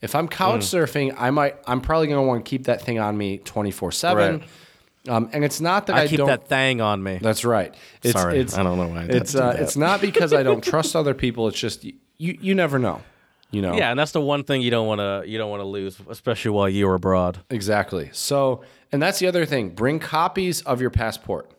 [0.00, 0.76] If I'm couch Hmm.
[0.76, 1.56] surfing, I might.
[1.66, 4.44] I'm probably gonna want to keep that thing on me 24 seven.
[5.06, 5.14] Right.
[5.14, 6.26] Um, and it's not that I, I keep don't.
[6.26, 7.18] that thing on me.
[7.20, 7.74] That's right.
[8.02, 9.60] It's, Sorry, it's, I don't know why I did It's do uh, that.
[9.62, 11.48] it's not because I don't trust other people.
[11.48, 13.00] It's just you you never know.
[13.50, 13.74] You know.
[13.74, 15.98] Yeah, and that's the one thing you don't want to you don't want to lose,
[16.08, 17.38] especially while you're abroad.
[17.50, 18.10] Exactly.
[18.12, 19.70] So, and that's the other thing.
[19.70, 21.50] Bring copies of your passport.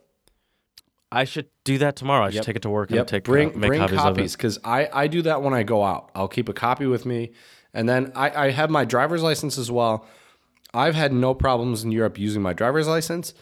[1.12, 2.26] I should do that tomorrow.
[2.26, 4.60] I should take it to work and take bring uh, make bring copies, copies because
[4.64, 6.12] I I do that when I go out.
[6.16, 7.32] I'll keep a copy with me,
[7.74, 10.06] and then I I have my driver's license as well.
[10.74, 13.34] I've had no problems in Europe using my driver's license.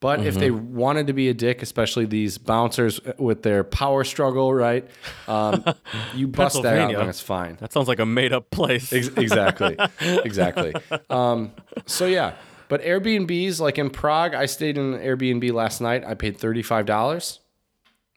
[0.00, 0.74] But if they Mm-hmm.
[0.74, 4.84] wanted to be a dick, especially these bouncers with their power struggle, right?
[5.28, 5.62] Um,
[6.16, 7.56] you bust that out, and it's fine.
[7.60, 8.92] That sounds like a made up place.
[8.92, 10.74] Ex- exactly exactly
[11.08, 11.52] um,
[11.86, 12.34] so yeah
[12.68, 17.38] but airbnbs like in prague i stayed in an airbnb last night i paid $35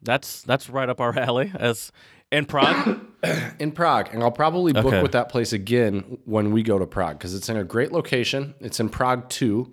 [0.01, 1.51] That's that's right up our alley.
[1.53, 1.91] As
[2.32, 2.99] in Prague.
[3.59, 5.01] in prague and i'll probably book Okay.
[5.01, 8.53] with that place again when we go to prague because it's in a great location.
[8.59, 9.71] It's in prague 2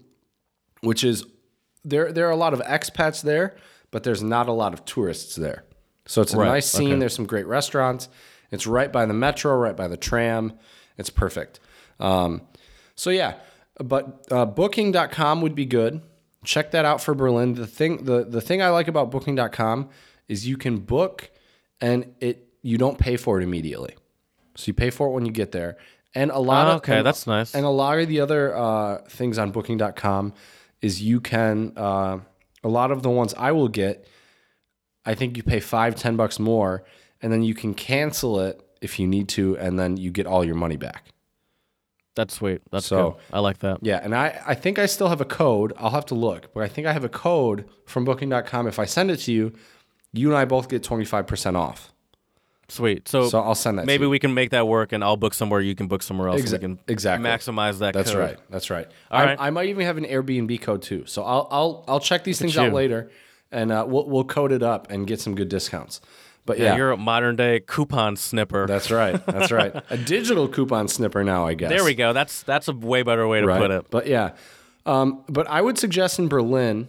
[0.83, 1.25] which is
[1.85, 3.57] there there are a lot of expats there
[3.91, 5.65] but there's not a lot of tourists there.
[6.07, 6.93] So it's a Right, nice scene.
[6.93, 6.99] okay.
[7.01, 8.09] there's some great restaurants.
[8.51, 10.53] It's right by the metro right by the tram.
[10.99, 11.61] It's perfect.
[12.01, 12.43] Um,
[12.95, 13.35] so yeah
[13.81, 16.03] but uh, booking.com would be good.
[16.45, 17.55] Check that out for berlin.
[17.55, 19.89] The thing the, the thing i like about booking.com
[20.29, 21.31] is you can book
[21.81, 23.95] and it you don't pay for it immediately
[24.55, 25.77] so you pay for it when you get there
[26.15, 27.55] and a lot Oh, of okay, and- that's nice.
[27.55, 30.33] and a lot of the other uh, things on booking.com
[30.81, 32.19] is you can uh,
[32.65, 34.07] a lot of the ones i will get
[35.07, 36.85] i think you pay five ten bucks more
[37.21, 40.45] and then you can cancel it if you need to and then you get all
[40.45, 41.05] your money back
[42.15, 42.61] That's sweet.
[42.71, 43.21] That's So- good.
[43.33, 43.79] I like that.
[43.83, 46.63] yeah and i i think i still have a code i'll have to look but
[46.63, 49.53] i think i have a code from booking.com if i send it to you
[50.13, 51.92] you and i both get 25% off
[52.73, 53.07] Sweet.
[53.07, 55.61] So, so i'll send that maybe we can make that work, and I'll book somewhere.
[55.61, 56.41] You can book somewhere else.
[56.41, 57.29] Exa- we can exactly.
[57.29, 57.93] maximize that.
[57.93, 58.21] That's code.
[58.21, 58.39] right.
[58.49, 58.87] That's right.
[59.11, 59.37] All I, right.
[59.39, 61.05] I might even have an Airbnb code too.
[61.07, 63.11] So I'll I'll I'll check these things out later,
[63.51, 66.01] and uh, we'll we'll code it up and get some good discounts.
[66.47, 68.67] But Yeah, yeah, you're a modern day coupon snipper.
[68.67, 69.25] that's right.
[69.27, 69.75] That's right.
[69.91, 71.69] A digital coupon snipper now, I guess.
[71.71, 72.13] there we go.
[72.13, 73.61] That's that's a way better way to Right.
[73.61, 73.87] put it.
[73.91, 74.31] But yeah,
[74.87, 76.89] um, but I would suggest in Berlin.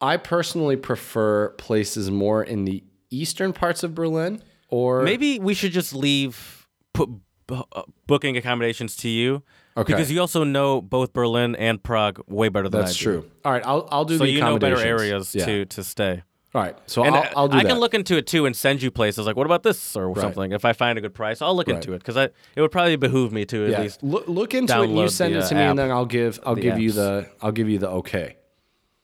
[0.00, 4.42] I personally prefer places more in the eastern parts of Berlin,
[4.72, 7.08] or Maybe we should just leave put
[7.46, 9.42] bu- uh, booking accommodations to you.
[9.76, 9.92] Okay.
[9.92, 13.10] Because you also know both Berlin and Prague way better than that's I do.
[13.12, 13.30] That's true.
[13.44, 15.00] All right, I'll I'll do So the you know better accommodations.
[15.02, 15.46] areas Yeah.
[15.46, 16.22] to to stay.
[16.54, 17.68] All right, so And I'll, I- I'll do I that.
[17.70, 20.52] can look into it too and send you places like, what about this or something?
[20.52, 22.24] If I find a good price, I'll look into it because I
[22.56, 24.02] it would probably behoove me to at yeah, least.
[24.02, 24.84] look, look into it.
[24.84, 26.78] and You download send the, it uh, to me, and then I'll give I'll give
[26.78, 26.94] you apps.
[26.96, 28.36] the I'll give you the okay.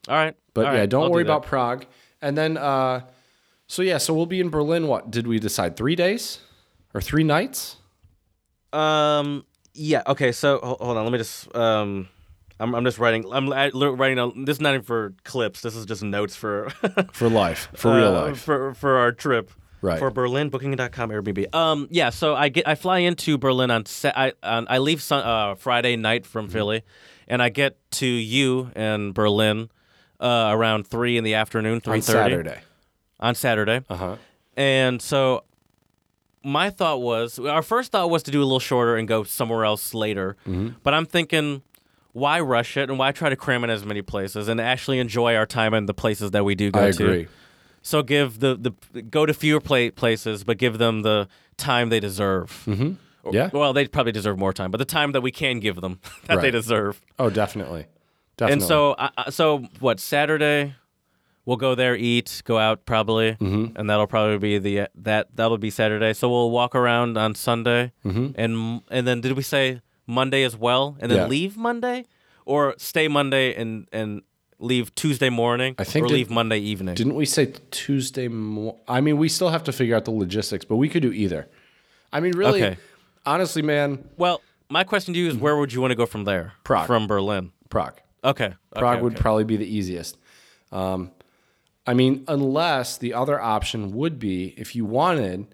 [0.08, 1.32] All right, But all yeah, right, don't I'll worry do that.
[1.38, 1.86] about Prague.
[2.20, 3.00] And then, uh,
[3.68, 4.88] so yeah, so we'll be in Berlin.
[4.88, 5.76] What did we decide?
[5.76, 6.40] Three days
[6.94, 7.76] or three nights?
[8.72, 9.44] Um.
[9.74, 10.02] Yeah.
[10.06, 10.32] Okay.
[10.32, 11.04] So hold on.
[11.04, 11.54] Let me just.
[11.54, 12.08] Um.
[12.60, 12.74] I'm.
[12.74, 13.24] I'm just writing.
[13.32, 14.16] I'm writing.
[14.16, 15.60] down this is not even for clips.
[15.62, 16.70] This is just notes for.
[17.12, 18.40] For life, for real uh, life.
[18.40, 19.50] For for our trip.
[19.80, 19.98] Right.
[20.00, 21.54] For Berlin, Booking.com, Airbnb.
[21.54, 21.86] Um.
[21.90, 22.10] Yeah.
[22.10, 22.66] So I get.
[22.66, 23.86] I fly into Berlin on.
[23.86, 26.52] Sa- I on, I leave sun, uh, Friday night from Mm-hmm.
[26.52, 26.82] Philly,
[27.28, 29.70] and I get to you in Berlin.
[30.20, 32.58] Uh, around three in the afternoon, three on Saturday.
[33.20, 33.82] On Saturday.
[33.88, 34.16] Uh huh.
[34.56, 35.44] And so
[36.44, 39.64] my thought was our first thought was to do a little shorter and go somewhere
[39.64, 40.36] else later.
[40.46, 40.68] Mm-hmm.
[40.82, 41.62] But I'm thinking
[42.12, 45.34] why rush it and why try to cram in as many places and actually enjoy
[45.36, 47.04] our time in the places that we do go I to.
[47.04, 47.28] agree.
[47.82, 48.56] So give the
[48.92, 52.62] the go to fewer pla- places but give them the time they deserve.
[52.66, 52.92] Mm-hmm.
[53.32, 53.50] Yeah.
[53.52, 56.40] Well, they probably deserve more time, but the time that we can give them that
[56.40, 57.00] they deserve.
[57.18, 57.86] Oh, definitely.
[58.36, 58.52] Definitely.
[58.52, 60.00] And so, I- so what?
[60.00, 60.74] Saturday,
[61.48, 63.76] we'll go there, eat, go out probably, Mm-hmm.
[63.78, 66.12] and that'll probably be the that that'll be Saturday.
[66.12, 70.96] So we'll walk around on Sunday, and and then did we say Monday as well,
[71.00, 71.32] and then Mm-hmm.
[71.32, 71.38] Yeah.
[71.40, 72.04] leave Monday,
[72.44, 74.22] or stay Monday and and
[74.60, 76.94] leave Tuesday morning I think or did- leave Monday evening.
[76.96, 78.26] Didn't we say Tuesday?
[78.28, 81.12] Mo- I mean, we still have to figure out the logistics, but we could do
[81.12, 81.46] either.
[82.12, 82.76] I mean, really, Okay.
[83.24, 86.24] honestly, man, well, my question to you is where would you want to go from
[86.24, 86.52] there?
[86.64, 86.86] Prague.
[86.88, 87.52] From Berlin.
[87.70, 88.00] Prague.
[88.24, 88.52] Okay.
[88.74, 89.22] Prague okay, would okay.
[89.22, 90.18] probably be the easiest.
[90.72, 91.12] Um,
[91.88, 95.46] I mean, unless the other option would be if you wanted,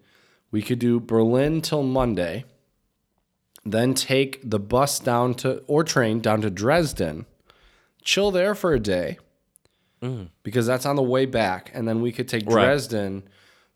[0.51, 2.45] we could do Berlin till Monday,
[3.64, 7.26] then take the bus down to or train down to Dresden,
[8.03, 9.18] chill there for a day,
[10.03, 10.28] mm.
[10.43, 12.64] because that's on the way back, and then we could take Right.
[12.64, 13.28] Dresden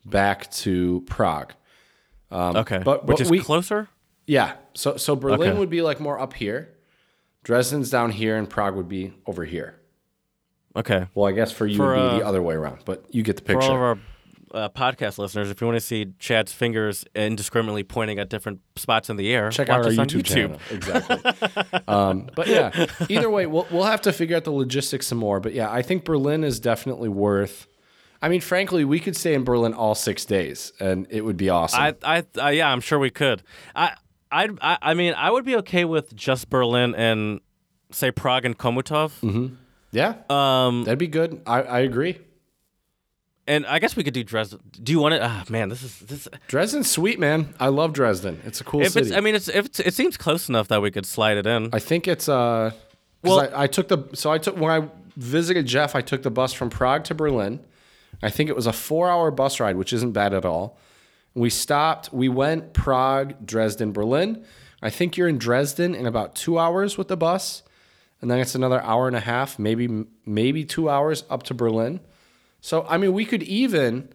[0.05, 1.53] back to Prague.
[2.33, 2.81] Um, okay.
[2.85, 3.89] but- Which but is we- closer?
[4.27, 5.59] Yeah, so so Berlin Okay.
[5.59, 6.75] would be like more up here,
[7.45, 9.78] Dresden's down here, and Prague would be over here.
[10.77, 11.07] Okay.
[11.15, 13.23] Well, I guess for you For, it'd be uh, the other way around, but you
[13.23, 13.63] get the picture.
[13.63, 13.99] For all of our
[14.55, 19.11] uh, podcast listeners, if you want to see Chad's fingers indiscriminately pointing at different spots
[19.11, 20.25] in the air, Check watch out our YouTube, YouTube.
[20.25, 20.61] channel.
[20.71, 21.81] Exactly.
[21.89, 25.41] um, but yeah, either way, we'll we'll have to figure out the logistics some more.
[25.41, 27.67] But yeah, I think Berlin is definitely worth.
[28.21, 31.51] I mean, frankly, we could stay in Berlin all six days, and it would be
[31.51, 31.95] awesome.
[32.03, 33.45] I, I, yeah, I'm sure we could.
[33.77, 33.95] I,
[34.33, 37.41] I, I, mean, I would be okay with just Berlin and
[37.93, 39.57] say Prague and Chomutov.
[39.91, 41.41] Yeah, Um, that'd be good.
[41.47, 42.19] I, I agree.
[43.47, 44.61] and I guess we could do Dresden.
[44.83, 45.23] Do you want it?
[45.23, 46.29] Ah, man, this is this.
[46.49, 47.55] Dresden's sweet, man.
[47.59, 48.41] I love Dresden.
[48.45, 49.09] It's a cool If city.
[49.09, 51.47] it's, I mean, it's if it's, it seems close enough that we could slide it
[51.47, 51.71] in.
[51.73, 52.73] I think it's uh
[53.23, 56.31] Well- I, I took the so I took when I visited Jeff, I took the
[56.31, 57.61] bus from Prague to Berlin.
[58.23, 60.79] I think it was a four hour bus ride, which isn't bad at all.
[61.35, 64.45] We stopped, we went Prague, Dresden, Berlin.
[64.83, 67.63] I think you're in Dresden in about two hours with the bus,
[68.21, 72.01] and then it's another hour and a half, maybe maybe two hours up to Berlin.
[72.61, 74.09] So I mean, we could even,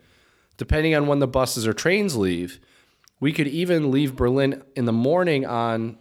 [0.57, 2.59] depending on when the buses or trains leave,
[3.19, 5.97] we could even leave Berlin in the morning on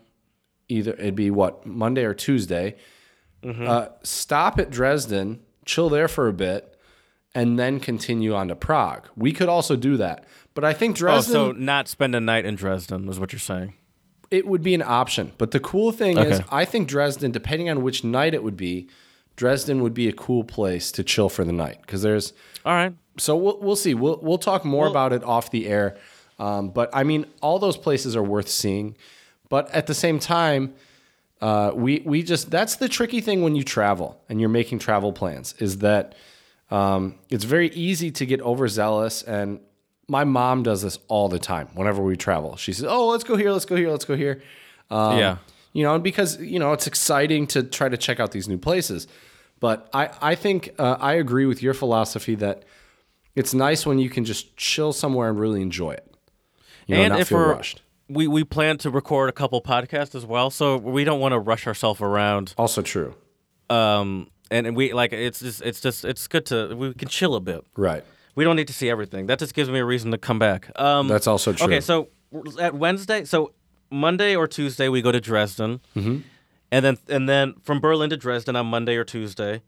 [0.68, 2.76] either it'd be what Monday or Tuesday.
[3.44, 6.76] Uh, stop at Dresden, chill there for a bit,
[7.34, 9.08] and then continue on to Prague.
[9.16, 10.24] We could also do that,
[10.54, 13.40] but I think oh, Dresden so not spend a night in Dresden is what you're
[13.40, 13.74] saying.
[14.32, 15.32] It would be an option.
[15.38, 18.88] But the cool thing is, I think Dresden, depending on which night it would be,
[19.36, 22.32] Dresden would be a cool place to chill for the night because there's
[22.64, 22.94] All right.
[23.18, 23.94] so we'll we'll see.
[23.94, 25.96] We'll we'll talk more about it off the air.
[26.38, 28.96] Um, but I mean, all those places are worth seeing.
[29.48, 30.74] But at the same time,
[31.40, 35.12] uh, we we just that's the tricky thing when you travel and you're making travel
[35.12, 36.14] plans is that
[36.70, 39.22] um, it's very easy to get overzealous.
[39.22, 39.60] And
[40.08, 42.56] my mom does this all the time whenever we travel.
[42.56, 44.42] She says, "Oh, let's go here, let's go here, let's go here."
[44.90, 45.36] Um, yeah.
[45.72, 48.58] you know, and because you know it's exciting to try to check out these new
[48.58, 49.06] places.
[49.60, 52.64] But I I think uh, I agree with your philosophy that
[53.34, 56.14] it's nice when you can just chill somewhere and really enjoy it.
[56.86, 57.80] You know, and not if feel we're rushed.
[58.08, 61.38] we we plan to record a couple podcasts as well, so we don't want to
[61.38, 62.54] rush ourselves around.
[62.58, 63.14] Also true.
[63.70, 67.34] Um, and and we like it's just it's just it's good to we can chill
[67.34, 67.64] a bit.
[67.76, 68.04] Right.
[68.34, 69.26] We don't need to see everything.
[69.26, 70.70] That just gives me a reason to come back.
[70.80, 71.66] Um, That's also true.
[71.66, 72.08] Okay, so
[72.60, 73.52] at Wednesday, so
[73.90, 76.18] Monday or Tuesday we go to Dresden, mm-hmm.
[76.70, 79.62] and then and then from Berlin to Dresden on Monday or Tuesday,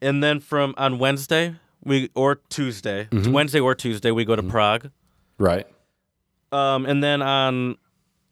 [0.00, 3.32] and then from on Wednesday we or Tuesday, Mm-hmm.
[3.32, 4.90] Wednesday or Tuesday we go to Prague,
[5.38, 5.66] Right.
[6.52, 7.76] um, and then on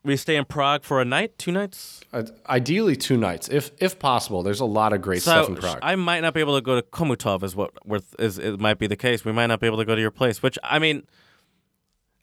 [0.08, 2.00] we stay in Prague for a night, two nights.
[2.12, 4.42] Uh, Ideally, two nights, if if possible.
[4.42, 5.78] There's a lot of great So stuff in Prague.
[5.82, 8.78] I might not be able to go to Chomutov, is what with is it might
[8.78, 9.24] be the case.
[9.24, 11.06] We might not be able to go to your place, which I mean,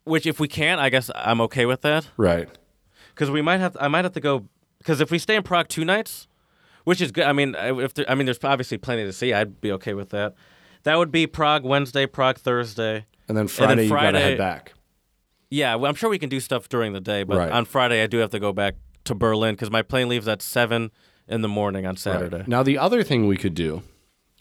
[0.04, 2.08] which if we can't, I guess I'm okay with that.
[2.18, 2.50] right.
[3.14, 4.46] because we might have I might have to go
[4.80, 6.28] because if we stay in Prague two nights,
[6.84, 7.26] which is good.
[7.26, 9.34] I mean, if there, I mean, there's obviously plenty to see.
[9.34, 10.36] I'd be okay with that.
[10.84, 13.06] That would be Prague Wednesday, Prague Thursday.
[13.28, 14.74] And then Friday, you gotta Friday- head back.
[15.50, 17.52] Yeah, well, I'm sure we can do stuff during the day, but Right.
[17.52, 20.42] on Friday I do have to go back to Berlin because my plane leaves at
[20.42, 20.92] seven
[21.28, 22.44] in the morning on Saturday.
[22.48, 23.84] Now, the other thing we could do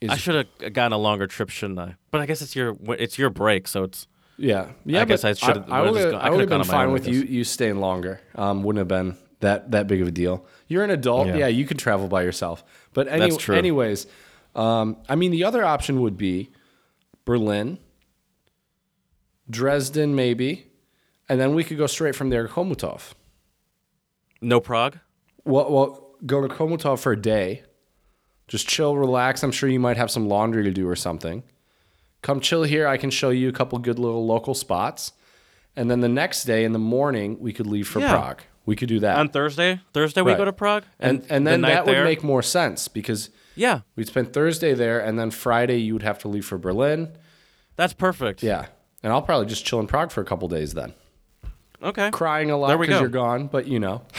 [0.00, 1.96] is I should have gotten a longer trip, shouldn't I?
[2.10, 4.06] But I guess it's your it's your break, so it's
[4.36, 5.02] Yeah, yeah.
[5.02, 6.12] I guess but I should've- I, would've just have.
[6.12, 7.20] gone- I I would have could've been gone on my fine own, I with you
[7.22, 7.30] guess.
[7.30, 8.20] you staying longer.
[8.34, 10.44] Um, wouldn't have been that that big of a deal.
[10.68, 11.28] You're an adult.
[11.28, 11.46] Yeah, Yeah.
[11.48, 12.64] you could travel by yourself.
[12.94, 13.54] But any, That's true.
[13.56, 14.06] anyways,
[14.56, 16.50] um, I mean, the other option would be
[17.24, 17.78] Berlin,
[19.48, 20.66] Dresden, maybe,
[21.28, 23.12] and then we could go straight from there to Chomutov.
[24.40, 24.98] no Prague.
[25.44, 27.62] Well, well, go to Chomutov for a day.
[28.48, 29.42] Just chill, relax.
[29.42, 31.42] I'm sure you might have some laundry to do or something.
[32.22, 32.86] Come chill here.
[32.86, 35.12] I can show you a couple good little local spots.
[35.76, 38.10] And then the next day in the morning, we could leave for Yeah.
[38.12, 38.42] Prague.
[38.66, 39.18] We could do that.
[39.18, 40.38] On Thursday, Thursday we Right.
[40.38, 43.28] go to Prague, and and the then night that would there- make more sense because
[43.56, 47.10] yeah, we'd spend Thursday there and then Friday you would have to leave for Berlin.
[47.76, 48.42] that's perfect.
[48.42, 48.66] Yeah.
[49.02, 50.94] And I'll probably just chill in Prague for a couple days then.
[51.84, 52.10] Okay.
[52.10, 53.02] Crying a lot There we because go.
[53.02, 54.02] you're gone, but you know.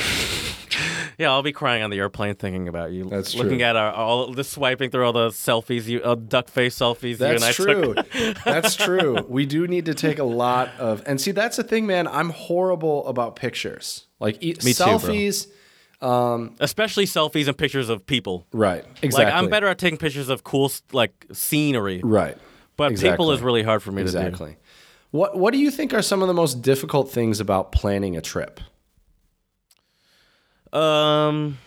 [1.18, 3.06] Yeah, I'll be crying on the airplane thinking about you.
[3.06, 3.68] That's looking true.
[3.68, 7.20] at our all the swiping through all the selfies, you uh, duck face selfies.
[7.22, 7.94] you and I That's true.
[7.94, 8.38] Took.
[8.44, 9.26] that's true.
[9.30, 12.10] We do need to take a lot of, and see, that's the thing, man.
[12.10, 14.88] I'm horrible about pictures, like e- too, bro.
[14.98, 15.48] selfies.
[16.60, 18.46] Especially selfies and pictures of people.
[18.52, 18.84] Right.
[19.02, 19.24] Exactly.
[19.26, 22.38] Like I'm better at taking pictures of cool s- like scenery, Right.
[22.76, 23.36] but people Exactly.
[23.36, 24.18] is really hard for me to do.
[24.18, 24.58] Exactly.
[25.16, 28.22] What What do you think are some of the most difficult things about planning a
[28.22, 28.60] trip?
[30.74, 31.58] Um,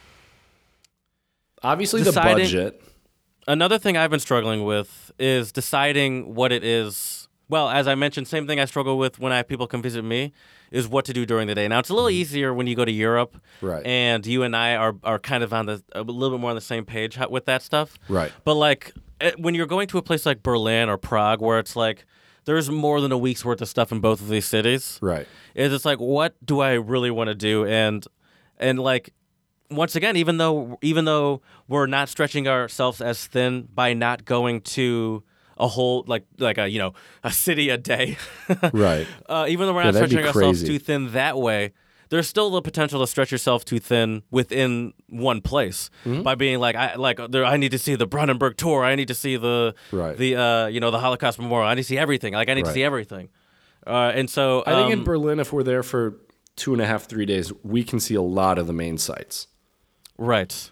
[1.62, 2.82] Obviously, Deciding- the budget.
[3.46, 7.26] another thing I've been struggling with is deciding what it is.
[7.48, 10.02] Well, as I mentioned, same thing I struggle with when I have people come visit
[10.04, 10.32] me
[10.70, 11.66] is what to do during the day.
[11.66, 13.66] Now it's a little easier when you go to Europe, Mm-hmm.
[13.66, 13.86] Right.
[13.86, 16.56] And you and I are are kind of on the a little bit more on
[16.56, 18.30] the same page with that stuff, Right.
[18.44, 18.92] But like
[19.22, 22.04] eh, when you're going to a place like Berlin or Prague, where it's like
[22.48, 25.28] there's more than a week's worth of stuff in both of these cities, Right.
[25.54, 28.04] is it's like what do I really want to do and
[28.58, 29.10] and like
[29.70, 34.62] once again even though even though we're not stretching ourselves as thin by not going
[34.62, 35.22] to
[35.58, 38.16] a whole like like a you know a city a day
[38.72, 39.06] Right.
[39.28, 41.72] uh, even though we're not that'd stretching ourselves too thin that way
[42.10, 46.22] there's still the potential to stretch yourself too thin within one place Mm-hmm.
[46.22, 49.08] by being like I like there, I need to see the Brandenburg Tor I need
[49.08, 50.16] to see the Right.
[50.16, 52.62] the uh, you know the Holocaust Memorial I need to see everything like I need
[52.64, 52.70] Right.
[52.70, 53.28] to see everything
[53.86, 56.18] uh, and so I think in um, Berlin, if we're there for
[56.56, 59.46] two and a half, three days, we can see a lot of the main sites.
[60.18, 60.70] Right.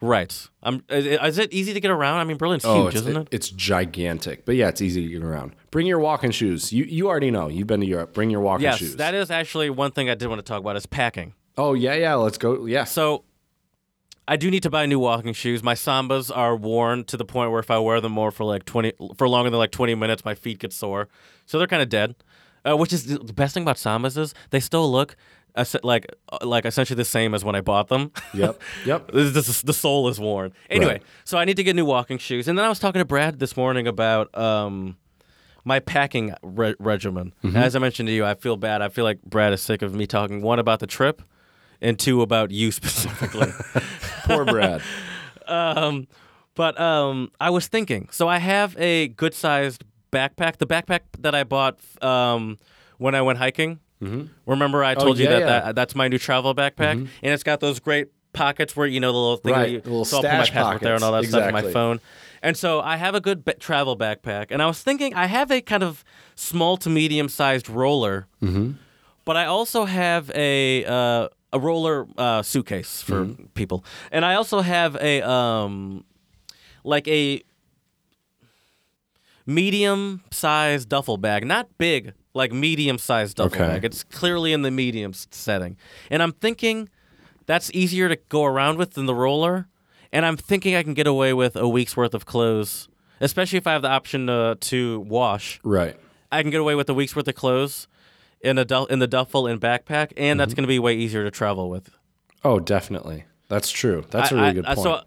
[0.00, 0.48] Right.
[0.62, 2.18] Um, is, is it easy to get around?
[2.20, 3.28] I mean, Berlin's huge, Oh, it's, isn't it?
[3.32, 5.54] It's gigantic, but yeah, it's easy to get around.
[5.72, 6.72] Bring your walking shoes.
[6.72, 7.48] You you already know.
[7.48, 8.14] You've been to Europe.
[8.14, 8.96] Bring your walking Yes, shoes.
[8.96, 11.34] that is actually one thing I did want to talk about is packing.
[11.56, 12.14] oh yeah, yeah.
[12.14, 12.66] Let's go.
[12.66, 12.84] Yeah.
[12.84, 13.24] So
[14.28, 15.62] I do need to buy new walking shoes.
[15.62, 18.64] My Sambas are worn to the point where if I wear them more for like
[18.66, 21.08] 20 for longer than like 20 minutes, my feet get sore.
[21.46, 22.14] So they're kind of dead.
[22.68, 25.16] Uh, which is the best thing about Sambas is they still look
[25.82, 28.10] like uh, like essentially the same as when I bought them.
[28.34, 28.60] Yep.
[28.86, 29.10] Yep.
[29.12, 30.52] This- this- the sole is worn.
[30.70, 31.02] Anyway, Right.
[31.24, 32.48] so I need to get new walking shoes.
[32.48, 34.96] And then I was talking to Brad this morning about um,
[35.64, 37.32] my packing re- regimen.
[37.44, 37.56] Mm-hmm.
[37.56, 38.82] As I mentioned to you, I feel bad.
[38.82, 41.22] I feel like Brad is sick of me talking one about the trip,
[41.80, 43.52] and two about you specifically.
[44.24, 44.82] Poor Brad.
[45.46, 46.06] um,
[46.54, 48.08] but um, I was thinking.
[48.10, 50.56] So I have a good sized backpack.
[50.58, 52.58] The backpack that I bought um,
[52.98, 53.78] when I went hiking.
[54.02, 54.26] Mm-hmm.
[54.46, 55.46] Remember, I told you yeah, that, yeah.
[55.46, 59.10] that that's my new travel backpack, and it's got those great pockets where you know
[59.12, 59.52] the little thing.
[59.52, 61.32] Right, you, the little so I'll put my stash passport there and all that pockets.
[61.32, 62.00] stuff in my phone.
[62.40, 65.50] And so I have a good ba- travel backpack, and I was thinking I have
[65.50, 66.04] a kind of
[66.36, 68.72] small to medium sized roller, Mm-hmm.
[69.24, 73.44] but I also have a uh, a roller uh, suitcase for Mm-hmm.
[73.54, 76.04] people, and I also have a um
[76.84, 77.42] like a
[79.46, 83.68] medium sized duffel bag, not big, like medium sized duffel Okay.
[83.74, 83.84] bag.
[83.84, 85.76] It's clearly in the medium setting,
[86.10, 86.88] and I'm thinking
[87.46, 89.68] that's easier to go around with than the roller,
[90.12, 92.88] and I'm thinking I can get away with a week's worth of clothes,
[93.20, 95.58] especially if I have the option to, to wash.
[95.62, 95.96] Right.
[96.32, 97.88] I can get away with a week's worth of clothes
[98.40, 100.38] in a du- in the duffel and backpack, and Mm-hmm.
[100.38, 101.90] that's going to be way easier to travel with.
[102.44, 103.24] Oh, definitely.
[103.48, 104.04] That's true.
[104.10, 104.84] That's a I- really I- good I- point.
[104.84, 105.00] So,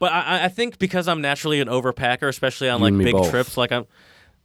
[0.00, 3.30] but I, I think because I'm naturally an overpacker, especially on like big both.
[3.30, 3.86] trips, like I'm.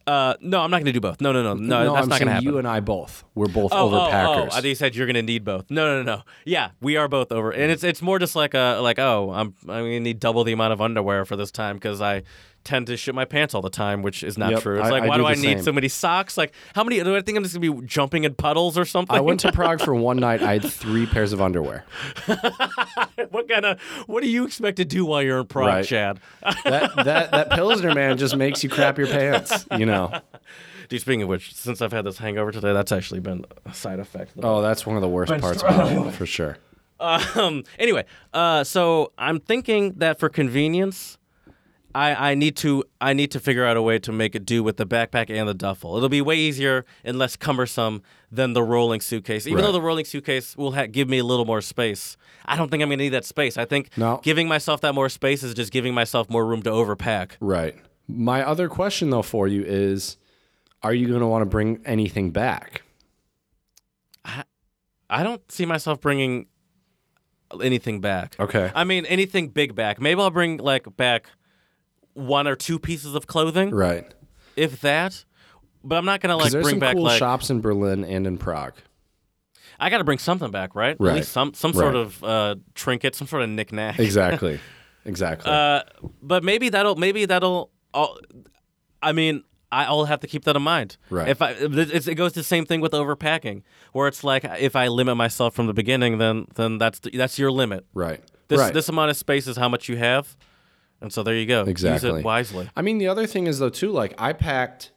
[0.09, 1.21] Uh, no, I'm not going to do both.
[1.21, 1.83] No, no, no, no.
[1.83, 2.47] no, that's I'm not going to happen.
[2.49, 3.23] you and I both.
[3.35, 4.49] We're both Oh, oh, overpackers.
[4.51, 5.69] oh, I think you said you're gonna need both.
[5.69, 6.23] No, no, no, no.
[6.45, 9.53] Yeah, we are both over, and it's it's more just like a like oh I'm
[9.63, 12.23] I'm gonna need double the amount of underwear for this time because I
[12.63, 14.79] tend to shit my pants all the time, which is not Yep, true.
[14.79, 15.61] It's I- like I why do do I need same.
[15.63, 16.37] so many socks?
[16.37, 17.01] Like how many?
[17.03, 19.15] Do I think I'm just gonna be jumping in puddles or something?
[19.15, 20.41] I went to Prague for one night.
[20.43, 21.85] I had three pairs of underwear.
[23.31, 25.85] what kind of what do you expect to do while you're in Prague, Right.
[25.85, 26.19] Chad?
[26.63, 29.65] That that that Pilsner man just makes you crap your pants.
[29.77, 30.11] You know.
[30.89, 33.99] Dude, speaking of which, since I've had this hangover today, that's actually been a side
[33.99, 34.31] effect.
[34.41, 36.57] Oh, that's one of the worst parts about it, for sure.
[36.99, 37.63] Um.
[37.77, 41.18] Anyway, uh, so I'm thinking that for convenience,
[41.95, 44.63] I I need to I need to figure out a way to make it do
[44.63, 45.97] with the backpack and the duffel.
[45.97, 48.01] It'll be way easier and less cumbersome
[48.31, 49.47] than the rolling suitcase.
[49.47, 52.69] Even though the rolling suitcase will ha- give me a little more space, I don't
[52.69, 53.57] think I'm gonna need that space.
[53.57, 54.19] I think No.
[54.23, 57.31] giving myself that more space is just giving myself more room to overpack.
[57.39, 57.75] Right.
[58.07, 60.17] My other question though for you is
[60.81, 62.83] are you going to want to bring anything back?
[64.23, 64.43] I
[65.09, 66.45] I don't see myself bringing
[67.61, 68.35] anything back.
[68.39, 68.71] Okay.
[68.75, 69.99] I mean, anything big back.
[69.99, 71.27] Maybe I'll bring like back
[72.13, 74.11] one or two pieces of clothing, Right.
[74.55, 75.25] if that.
[75.83, 78.27] But I'm not gonna like there's bring some back cool like shops in Berlin and
[78.27, 78.73] in Prague.
[79.79, 80.97] I got to bring something back, right?
[80.99, 81.11] Right.
[81.11, 83.97] At least some some sort of uh, trinket, some sort of knickknack.
[83.99, 84.59] Exactly.
[85.05, 85.49] exactly.
[85.49, 85.83] Uh,
[86.21, 87.71] but maybe that'll maybe that'll.
[89.01, 90.97] I mean, I- I'll have to keep that in mind.
[91.09, 91.29] Right.
[91.29, 93.63] If I, it's, it goes the same thing with overpacking,
[93.93, 97.39] where it's like if I limit myself from the beginning, then then that's the, that's
[97.39, 97.85] your limit.
[97.93, 98.21] Right.
[98.49, 98.73] This right.
[98.73, 100.35] this amount of space is how much you have,
[101.01, 101.63] and so there you go.
[101.63, 102.09] Exactly.
[102.09, 102.69] Use it wisely.
[102.75, 103.91] I mean, the other thing is though too.
[103.91, 104.91] Like I packed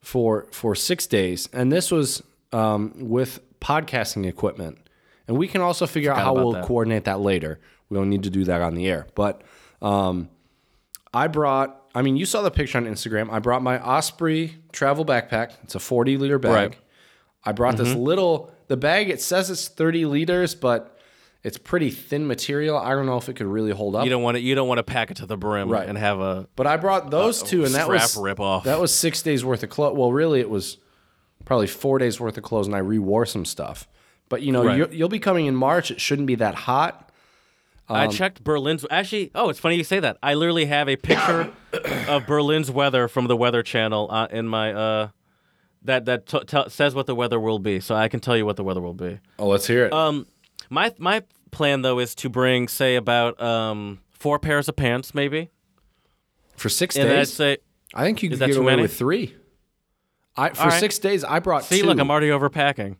[0.00, 2.22] for for six days, and this was
[2.52, 4.78] um, with podcasting equipment,
[5.28, 6.64] and we can also figure out how we'll that.
[6.64, 7.60] coordinate that later.
[7.88, 9.42] We don't need to do that on the air, but
[9.82, 10.28] um,
[11.12, 11.76] I brought.
[11.94, 13.32] I mean, you saw the picture on Instagram.
[13.32, 15.54] I brought my Osprey travel backpack.
[15.64, 16.52] It's a forty liter bag.
[16.70, 16.76] Right.
[17.44, 17.98] I brought this Mm-hmm.
[18.00, 18.54] little.
[18.68, 20.96] The bag it says it's thirty liters, but
[21.42, 22.76] it's pretty thin material.
[22.76, 24.04] I don't know if it could really hold up.
[24.04, 25.88] You don't want to you don't want to pack it to the brim Right.
[25.88, 28.64] and have a But I brought those two, and that was rip off.
[28.64, 29.96] That was six days worth of clothes.
[29.96, 30.76] Well, really, it was
[31.44, 33.88] probably four days worth of clothes, and I re-wore some stuff.
[34.28, 34.76] But you know, Right.
[34.78, 35.90] you, you'll be coming in March.
[35.90, 37.06] It shouldn't be that hot.
[37.88, 38.86] I Um, checked Berlin's.
[38.88, 40.16] Actually, oh, it's funny you say that.
[40.22, 41.50] I literally have a picture
[42.08, 45.08] of Berlin's weather from the Weather Channel uh, in my uh,
[45.82, 48.46] that that t- t- says what the weather will be, so I can tell you
[48.46, 49.18] what the weather will be.
[49.40, 49.92] Oh, let's hear it.
[49.92, 50.26] Um,
[50.70, 55.50] my my plan though is to bring, say, about um four pairs of pants, maybe,
[56.56, 57.58] for six and then I'd days, say,
[57.92, 58.82] I think you could get away many?
[58.82, 59.34] with three.
[60.36, 60.80] I for right.
[60.80, 61.86] six days, I brought see, two.
[61.86, 62.96] look, I'm already overpacking.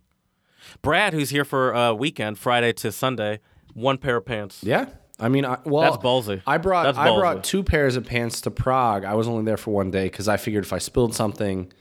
[0.82, 3.40] Brad, who's here for a weekend, Friday to Sunday,
[3.72, 4.62] one pair of pants.
[4.62, 4.86] yeah,
[5.18, 6.42] I mean, I, well, That's ballsy.
[6.46, 9.04] I brought That's I brought two pairs of pants to Prague.
[9.04, 11.72] I was only there for one day because I figured if I spilled something,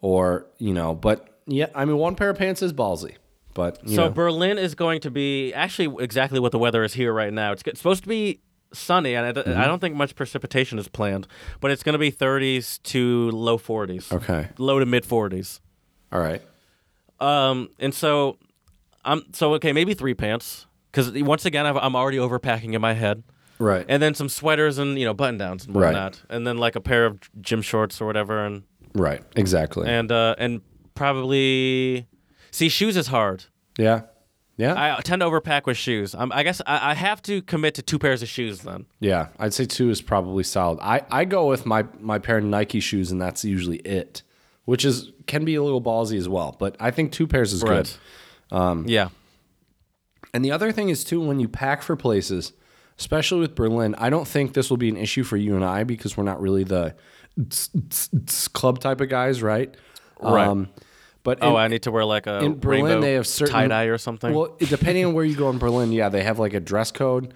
[0.00, 3.16] or you know, but yeah, I mean, one pair of pants is ballsy.
[3.54, 6.94] But you So know, Berlin is going to be actually exactly what the weather is
[6.94, 7.52] here right now.
[7.52, 8.40] It's g- supposed to be
[8.72, 9.60] sunny, and I, Mm-hmm.
[9.60, 11.28] I don't think much precipitation is planned,
[11.60, 15.60] but it's going to be 30s to low 40s, okay, low to mid 40s.
[16.12, 16.42] all right.
[17.20, 18.38] Um, and so
[19.04, 22.92] I'm so okay, maybe three pants because once again I've, I'm already overpacking in my
[22.94, 23.22] head,
[23.60, 23.86] Right.
[23.88, 26.02] and then some sweaters and you know button downs and whatnot, Right.
[26.04, 28.64] whatnot, and then like a pair of gym shorts or whatever, and
[28.94, 29.22] right.
[29.36, 29.86] Exactly.
[29.88, 30.60] and uh, and
[30.96, 32.06] probably
[32.54, 33.44] see shoes is hard.
[33.78, 34.02] yeah.
[34.56, 34.96] Yeah.
[34.96, 36.14] I tend to overpack with shoes.
[36.14, 38.86] Um, I guess I, I have to commit to two pairs of shoes then.
[39.00, 39.26] yeah.
[39.36, 40.78] I'd say two is probably solid.
[40.80, 44.22] I, I go with my, my pair of Nike shoes, and that's usually it,
[44.64, 46.54] which is can be a little ballsy as well.
[46.56, 47.90] But I think two pairs is good.
[48.52, 48.84] Right.
[48.86, 49.08] yeah.
[50.32, 52.52] And the other thing is too when you pack for places,
[52.96, 55.82] especially with Berlin, I don't think this will be an issue for you and I
[55.82, 56.94] because we're not really the
[58.52, 59.74] club type of guys, right?
[60.20, 60.66] Right.
[61.24, 63.84] But Oh, I need to wear like a in Berlin they have certain tie dye
[63.84, 64.32] or something.
[64.32, 67.34] Well, depending on where you go in Berlin, yeah, they have like a dress code.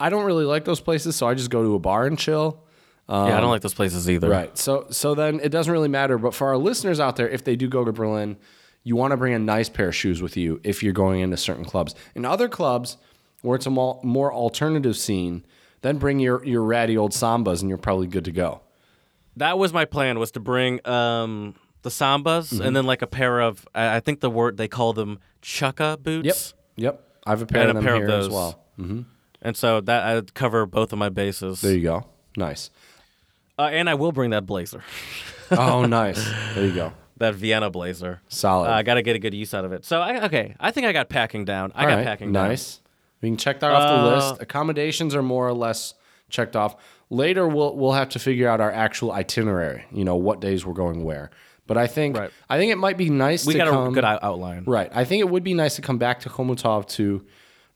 [0.00, 2.64] I don't really like those places, so I just go to a bar and chill.
[3.08, 4.28] yeah, I don't like those places either.
[4.28, 4.58] Right.
[4.58, 6.18] So so then it doesn't really matter.
[6.18, 8.36] But for our listeners out there, if they do go to Berlin,
[8.82, 11.36] you want to bring a nice pair of shoes with you if you're going into
[11.36, 11.94] certain clubs.
[12.16, 12.96] In other clubs
[13.42, 15.44] where it's a more, more alternative scene,
[15.82, 18.62] then bring your your ratty old sambas and you're probably good to go.
[19.36, 22.62] That was my plan was to bring um, the sambas Mm-hmm.
[22.62, 26.02] and then like a pair of I I think the word they call them chukka
[26.02, 26.54] boots.
[26.76, 26.84] Yep.
[26.84, 27.08] Yep.
[27.26, 28.26] I have a pair And of a pair of those.
[28.26, 28.58] as well.
[29.44, 31.60] And so that I'd cover both of my bases.
[31.60, 32.06] There you go.
[32.36, 32.70] Nice.
[33.58, 34.82] Uh, and I will bring that blazer,
[35.50, 36.24] Oh, nice.
[36.54, 36.92] There you go.
[37.18, 38.20] that Vienna blazer.
[38.28, 38.68] Solid.
[38.70, 39.84] Uh, I got to get a good use out of it.
[39.84, 41.70] So I, okay, I think I got packing down.
[41.74, 42.48] I All got right, packing down.
[42.48, 42.80] Nice.
[43.20, 44.42] We can check that off the Uh, list.
[44.42, 45.94] Accommodations are more or less
[46.30, 46.76] checked off.
[47.10, 49.84] Later, we'll we'll have to figure out our actual itinerary.
[49.92, 51.30] You know what days we're going where.
[51.66, 52.30] But I think Right.
[52.50, 53.88] I think it might be nice We to got come.
[53.88, 54.64] a good outline.
[54.66, 54.90] Right.
[54.94, 57.24] I think it would be nice to come back to Chomutov to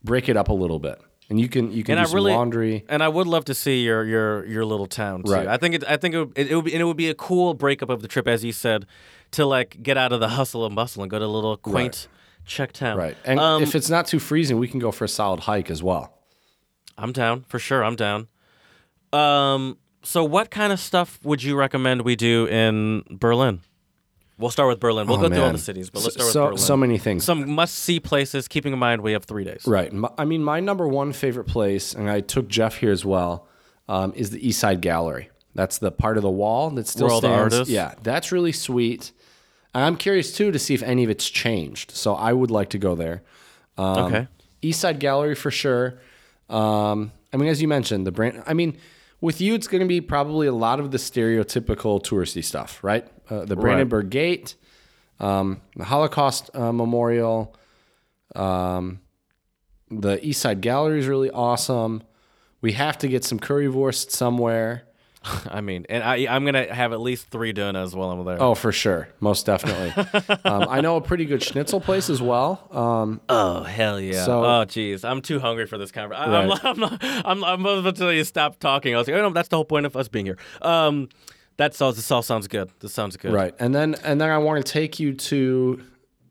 [0.02, 1.00] break it up a little bit,
[1.30, 2.84] and you can you can and do I some really laundry.
[2.88, 5.32] and I would love to see your your your little town too.
[5.32, 5.46] Right.
[5.46, 7.08] I think it I think it would, it, it would be and it would be
[7.08, 8.86] a cool breakup of the trip, as you said,
[9.32, 12.08] to like get out of the hustle and bustle and go to a little quaint
[12.44, 12.96] Czech town.
[12.98, 13.16] Right.
[13.24, 15.82] And um, if it's not too freezing, we can go for a solid hike as
[15.82, 16.12] well.
[16.98, 17.84] I'm down for sure.
[17.84, 18.28] I'm down.
[19.12, 19.78] Um.
[20.02, 23.60] So, what kind of stuff would you recommend we do in Berlin?
[24.38, 25.06] We'll start with Berlin.
[25.06, 26.66] We'll Oh, go through all the cities, but let's So- start with Berlin.
[26.66, 27.24] so many things.
[27.24, 28.48] Some must-see places.
[28.48, 29.62] Keeping in mind we have three days.
[29.66, 29.90] Right.
[29.92, 33.46] My, I mean, my number one favorite place, and I took Jeff here as well,
[33.88, 35.30] um, is the East Side Gallery.
[35.54, 37.54] That's the part of the wall that still the stands.
[37.54, 37.70] art is?
[37.70, 39.12] Yeah, that's really sweet.
[39.74, 41.92] And I'm curious too to see if any of it's changed.
[41.92, 43.22] So I would like to go there.
[43.78, 44.28] Um, Okay.
[44.60, 45.94] East Side Gallery for sure.
[46.50, 48.42] Um, I mean, as you mentioned, the brand.
[48.46, 48.76] I mean,
[49.20, 53.06] with you, it's going to be probably a lot of the stereotypical touristy stuff, right?
[53.30, 54.54] Uh, the Brandenburg Gate,
[55.20, 57.56] um, the Holocaust uh, Memorial,
[58.34, 59.00] um,
[59.90, 62.02] the East Side Gallery is really awesome.
[62.60, 64.84] We have to get some currywurst somewhere.
[65.50, 68.40] I mean, and I, I'm gonna have at least three donuts while I'm there.
[68.42, 69.90] Oh, for sure, most definitely.
[70.44, 72.68] um, I know a pretty good schnitzel place as well.
[72.70, 74.24] Um, Oh hell yeah!
[74.24, 76.32] So- oh jeez, I'm too hungry for this conversation.
[76.32, 76.60] I'm, Right.
[76.64, 78.94] I'm, not, I'm, I'm about to tell you stop talking.
[78.94, 80.38] I was like, oh no, that's the whole point of us being here.
[80.62, 81.08] Um,
[81.56, 81.92] That's all.
[81.92, 82.70] This all sounds good.
[82.80, 83.32] This sounds good.
[83.32, 85.82] Right, and then and then I want to take you to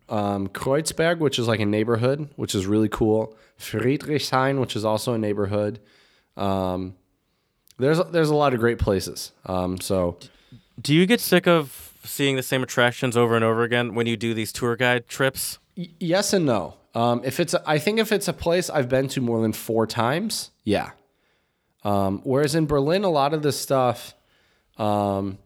[0.08, 3.36] um, Kreuzberg, which is like a neighborhood, which is really cool.
[3.60, 5.80] Friedrichshain, which is also a neighborhood.
[6.38, 6.96] Um,
[7.78, 9.32] there's there's a lot of great places.
[9.46, 10.18] Um, so
[10.82, 14.16] Do you get sick of seeing the same attractions over and over again when you
[14.18, 15.60] do these tour guide trips?
[15.78, 16.76] y- yes and no.
[16.94, 19.52] Um, if it's a, I think if it's a place I've been to more than
[19.54, 20.92] four times, yeah.
[21.84, 24.16] Um, whereas in Berlin, a lot of this stuff,
[24.78, 25.38] um,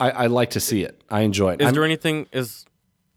[0.00, 1.00] I, I like to see it.
[1.08, 1.60] I enjoy it.
[1.60, 2.26] Is I'm- there anything?
[2.32, 2.66] Is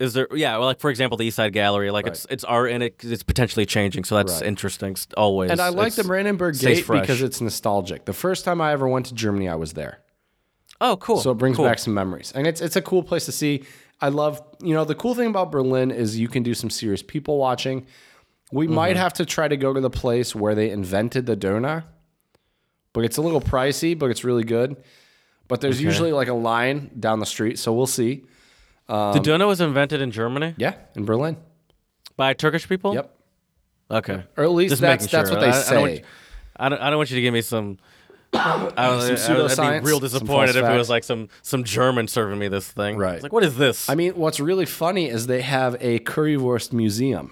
[0.01, 0.27] is there?
[0.33, 1.91] Yeah, well, like for example, the East Side Gallery.
[1.91, 4.47] Like it's it's art and it, it's potentially changing, so that's Right.
[4.47, 4.95] interesting.
[5.15, 5.51] Always.
[5.51, 7.01] And I like the Brandenburg Gate fresh.
[7.01, 8.05] because it's nostalgic.
[8.05, 9.99] The first time I ever went to Germany, I was there.
[10.79, 11.19] Oh, cool.
[11.19, 11.65] So it brings Cool.
[11.65, 12.31] back some memories.
[12.35, 13.63] And it's it's a cool place to see.
[14.01, 17.03] I love, you know, the cool thing about Berlin is you can do some serious
[17.03, 17.85] people watching.
[18.51, 18.75] We Mm-hmm.
[18.75, 21.83] might have to try to go to the place where they invented the döner,
[22.93, 24.75] But it's a little pricey, but it's really good.
[25.47, 28.23] But there's usually like a line down the street, so we'll see.
[28.89, 31.37] Um, the döner was invented in Germany Yeah, in Berlin.
[32.17, 32.93] by Turkish people.
[32.95, 33.15] Yep.
[33.91, 34.23] Okay.
[34.37, 35.37] Or at least Just that's making that's sure.
[35.39, 35.95] what they I- I don't say.
[35.97, 36.03] you-
[36.57, 37.77] I don't, I don't want you to give me some.
[38.33, 42.37] I don't, I, I'd be real disappointed if it was like some some German serving
[42.39, 42.97] me this thing.
[42.97, 43.15] Right.
[43.15, 43.89] It's like, what is this?
[43.89, 47.31] I mean, what's really funny is they have a currywurst museum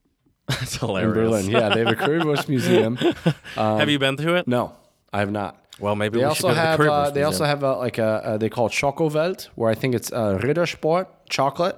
[0.48, 1.08] That's hilarious.
[1.16, 1.22] in.
[1.22, 1.50] Berlin.
[1.50, 2.96] Yeah, they have a currywurst museum.
[3.56, 4.46] have you been to it?
[4.48, 4.74] No,
[5.12, 5.57] I have not.
[5.80, 7.98] Well, maybe They we should also the have Currywurst uh, they also have a, like
[7.98, 11.76] a uh, they call it Schokowelt, where I think it's uh, Ritter Sport chocolate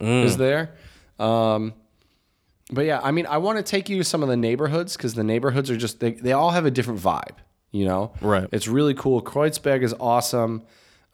[0.00, 0.24] Mm.
[0.24, 0.70] is there.
[1.18, 1.74] Um,
[2.72, 5.12] but yeah, I mean, I want to take you to some of the neighborhoods because
[5.14, 7.36] the neighborhoods are just they, they all have a different vibe.
[7.70, 8.48] You know, Right.
[8.50, 9.20] It's really cool.
[9.22, 10.62] Kreuzberg is awesome.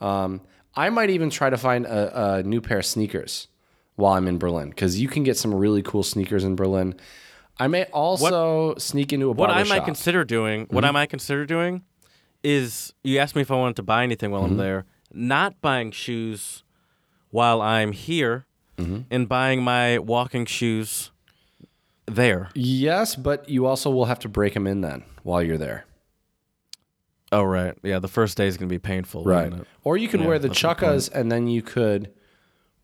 [0.01, 0.41] Um,
[0.75, 3.49] I might even try to find a, a new pair of sneakers
[3.97, 6.95] while I'm in Berlin because you can get some really cool sneakers in Berlin.
[7.59, 9.85] I may also sneak into a What I might shop.
[9.87, 11.83] consider doing, what I might consider doing,
[12.43, 14.85] is you asked me if I wanted to buy anything while I'm there.
[15.13, 16.63] Not buying shoes
[17.31, 18.47] while I'm here,
[18.79, 21.11] and buying my walking shoes
[22.07, 22.51] there.
[22.55, 25.85] Yes, but you also will have to break them in then while you're there.
[27.33, 27.99] Oh right, yeah.
[27.99, 29.25] The first day is gonna be painful.
[29.55, 29.67] it?
[29.83, 32.13] Or you could Yeah, wear the that's a good chukkas and then you could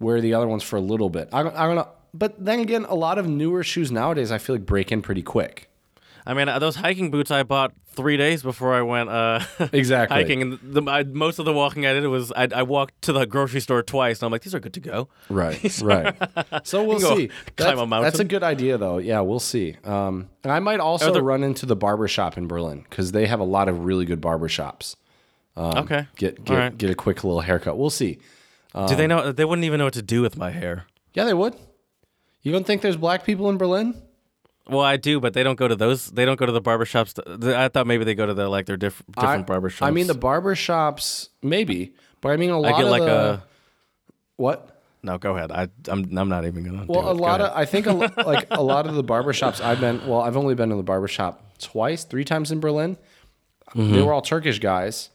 [0.01, 1.29] wear the other ones for a little bit.
[1.33, 4.67] I, I'm gonna, but then again, a lot of newer shoes nowadays, I feel like
[4.67, 5.71] break in pretty quick.
[6.27, 9.41] I mean, uh, those hiking boots I bought three days before I went uh,
[9.73, 10.17] Exactly.
[10.17, 13.13] hiking, and the, I, most of the walking I did was I, I walked to
[13.13, 15.09] the grocery store twice, and I'm like, these are good to go.
[15.29, 16.15] Right, right.
[16.65, 17.27] So we'll You can go see.
[17.57, 18.03] climb That's, a mountain.
[18.05, 18.99] that's a good idea, though.
[18.99, 19.77] Yeah, we'll see.
[19.85, 23.27] Um, and I might also there- run into the barber shop in Berlin because they
[23.27, 24.97] have a lot of really good barber shops.
[25.57, 26.07] okay.
[26.17, 26.77] Get get right.
[26.79, 27.77] get a quick little haircut.
[27.79, 28.19] We'll see.
[28.89, 29.33] Do they know?
[29.33, 30.87] They wouldn't even know what to do with my hair.
[31.13, 31.55] Yeah, they would.
[32.41, 33.95] You don't think there's black people in Berlin?
[34.73, 36.07] Well, I do, but they don't go to those.
[36.07, 37.13] They don't go to the barber shops.
[37.15, 39.71] th- th- I thought maybe they go to the like their diff- different I, barber
[39.71, 39.87] shops.
[39.89, 42.79] I mean, the barber shops, maybe, but I mean, a lot of.
[42.79, 43.43] I get like the, a.
[44.37, 44.69] what?
[45.05, 45.51] No, go ahead.
[45.53, 46.87] I I'm I'm not even gonna.
[46.89, 47.93] Well, a lot of I think a,
[48.27, 50.07] like a lot of the barber shops I've been.
[50.07, 52.97] Well, I've only been to the barber shop twice, three times in Berlin.
[53.75, 53.93] Mm-hmm.
[53.93, 55.11] They were all Turkish guys,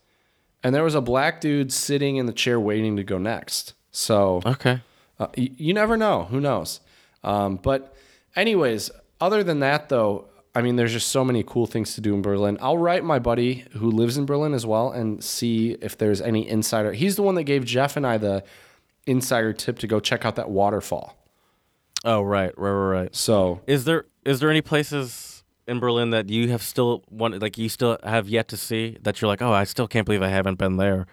[0.63, 3.73] and there was a black dude sitting in the chair waiting to go next.
[3.91, 4.81] So Okay.
[5.19, 6.25] uh, you, you never know.
[6.25, 6.81] Who knows?
[7.23, 7.95] Um, but,
[8.35, 12.15] anyways, other than that, though, I mean, there's just so many cool things to do
[12.15, 12.57] in Berlin.
[12.61, 16.47] I'll write my buddy who lives in Berlin as well and see if there's any
[16.49, 16.93] insider.
[16.93, 18.43] He's the one that gave Jeff and I the
[19.05, 21.15] insider tip to go check out that waterfall.
[22.03, 23.15] Oh right, right, right, right.
[23.15, 27.57] So, Is there is there any places in Berlin that you have still wanted, like
[27.57, 30.29] you still have yet to see that you're like, oh, I still can't believe I
[30.29, 31.07] haven't been there.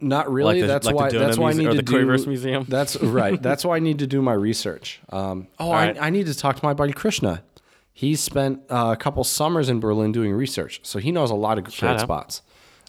[0.00, 0.54] Not really.
[0.54, 1.10] Like the- that's like why.
[1.10, 1.92] That's why I need to the do.
[1.92, 2.64] Quavers Museum?
[2.68, 3.40] That's right.
[3.40, 5.00] That's why I need to do my research.
[5.10, 5.98] Um, oh, right.
[5.98, 7.42] I, I need to talk to my buddy Krishna.
[7.92, 11.58] He spent uh, a couple summers in Berlin doing research, so he knows a lot
[11.58, 12.42] of great spots.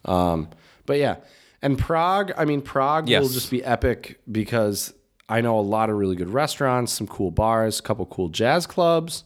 [0.05, 0.49] Um,
[0.85, 1.17] but yeah,
[1.61, 2.31] and Prague.
[2.37, 4.93] I mean, Prague will just be epic because
[5.27, 8.67] I know a lot of really good restaurants, some cool bars, a couple cool jazz
[8.67, 9.23] clubs.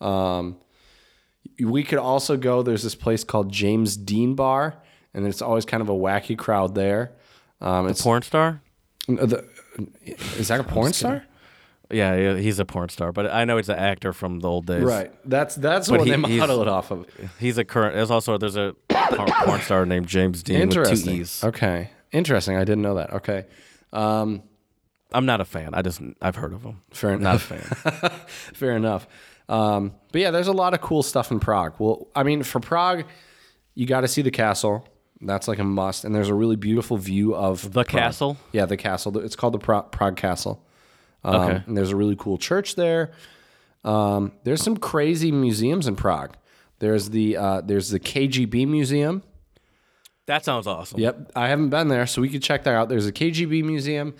[0.00, 0.58] Um,
[1.60, 2.62] we could also go.
[2.62, 4.82] There's this place called James Dean Bar,
[5.14, 7.12] and it's always kind of a wacky crowd there.
[7.60, 8.60] Um, it's Porn star?
[9.06, 9.44] the,
[10.36, 11.24] is that a porn star?
[11.90, 14.66] Yeah, yeah, he's a porn star, but I know he's an actor from the old
[14.66, 14.82] days.
[14.82, 15.12] Right.
[15.28, 17.06] That's that's But what he- they model it off of.
[17.38, 17.94] He's a current.
[17.94, 21.14] There's also there's a porn, star named James Dean with two Interesting.
[21.16, 21.44] E's.
[21.44, 21.90] Okay.
[22.10, 22.56] Interesting.
[22.56, 23.12] I didn't know that.
[23.14, 23.44] Okay.
[23.92, 24.42] Um,
[25.12, 25.74] I'm not a fan.
[25.74, 26.80] I just I've heard of him.
[26.90, 27.68] fair Not a enough.
[27.70, 28.10] fan.
[28.54, 29.06] fair enough.
[29.48, 31.74] Um, but yeah, there's a lot of cool stuff in Prague.
[31.78, 33.04] Well, I mean, for Prague,
[33.74, 34.88] you got to see the castle.
[35.26, 36.04] That's like a must.
[36.04, 37.88] And there's a really beautiful view of The Prague.
[37.88, 38.36] castle?
[38.52, 39.18] Yeah, the castle.
[39.18, 40.62] It's called the Pra- Prague Castle.
[41.24, 41.62] Um, Okay.
[41.66, 43.12] And there's a really cool church there.
[43.84, 46.36] Um, there's some crazy museums in Prague.
[46.78, 49.22] There's the uh, there's the KGB museum.
[50.26, 51.00] That sounds awesome.
[51.00, 52.88] Yep, I haven't been there, so we could check that out.
[52.88, 54.14] There's a KGB museum.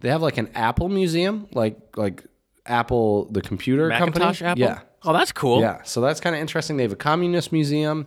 [0.00, 2.24] They have like an Apple museum, like like
[2.64, 4.64] Apple the computer Macintosh company.
[4.66, 4.76] Apple.
[4.76, 5.60] Yeah, Oh, that's cool.
[5.60, 5.82] yeah.
[5.82, 6.76] So that's kind of interesting.
[6.76, 8.06] They have a communist museum.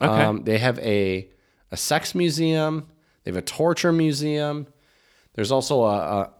[0.00, 0.12] Okay.
[0.24, 1.28] Um, they have a
[1.72, 2.86] a sex museum.
[3.24, 4.66] They have a torture museum.
[5.34, 6.30] There's also a, a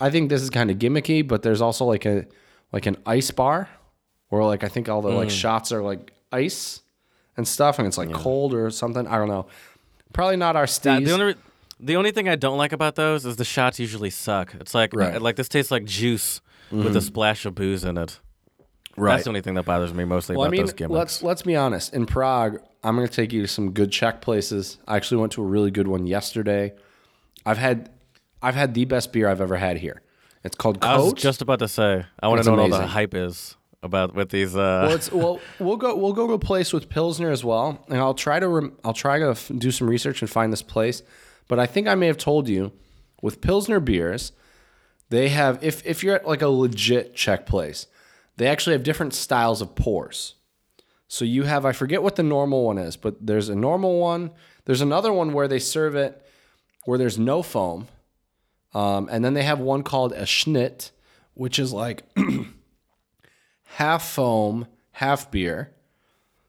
[0.00, 2.26] I think this is kind of gimmicky, but there's also like a
[2.72, 3.68] like an ice bar
[4.28, 5.40] where like I think all the like Mm.
[5.40, 6.80] shots are like ice
[7.36, 9.06] and stuff, and it's like cold or something.
[9.06, 9.46] I don't know.
[10.12, 11.04] Probably not our steez.
[11.06, 11.34] the only
[11.80, 14.54] the only thing I don't like about those is the shots usually suck.
[14.60, 15.14] It's like Right.
[15.14, 15.22] Mm-hmm.
[15.24, 16.40] like this tastes like juice
[16.70, 18.18] with a splash of booze in it.
[18.96, 19.12] Right.
[19.14, 20.94] That's the only thing that bothers me mostly Well, I about mean, those gimmicks.
[20.98, 21.94] let's let's be honest.
[21.94, 24.78] In Prague, I'm going to take you to some good Czech places.
[24.88, 26.74] I actually went to a really good one yesterday.
[27.46, 27.90] I've had
[28.42, 30.02] I've had the best beer I've ever had here.
[30.44, 32.86] It's called I was just about to say I want to know what all the
[32.86, 34.56] hype is about with these.
[34.56, 37.84] Uh, well, it's well, we'll go we'll go to a place with Pilsner as well,
[37.88, 40.62] and I'll try to rem, I'll try to f- do some research and find this
[40.62, 41.02] place.
[41.48, 42.72] But I think I may have told you
[43.20, 44.32] with Pilsner beers,
[45.10, 47.86] they have if if you're at like a legit Czech place,
[48.36, 50.34] they actually have different styles of pours.
[51.12, 54.30] So you have I forget what the normal one is, but there's a normal one.
[54.64, 56.24] There's another one where they serve it
[56.86, 57.86] where there's no foam,
[58.72, 60.90] um, and then they have one called a schnit,
[61.34, 62.04] which is like
[63.76, 65.72] half foam, half beer.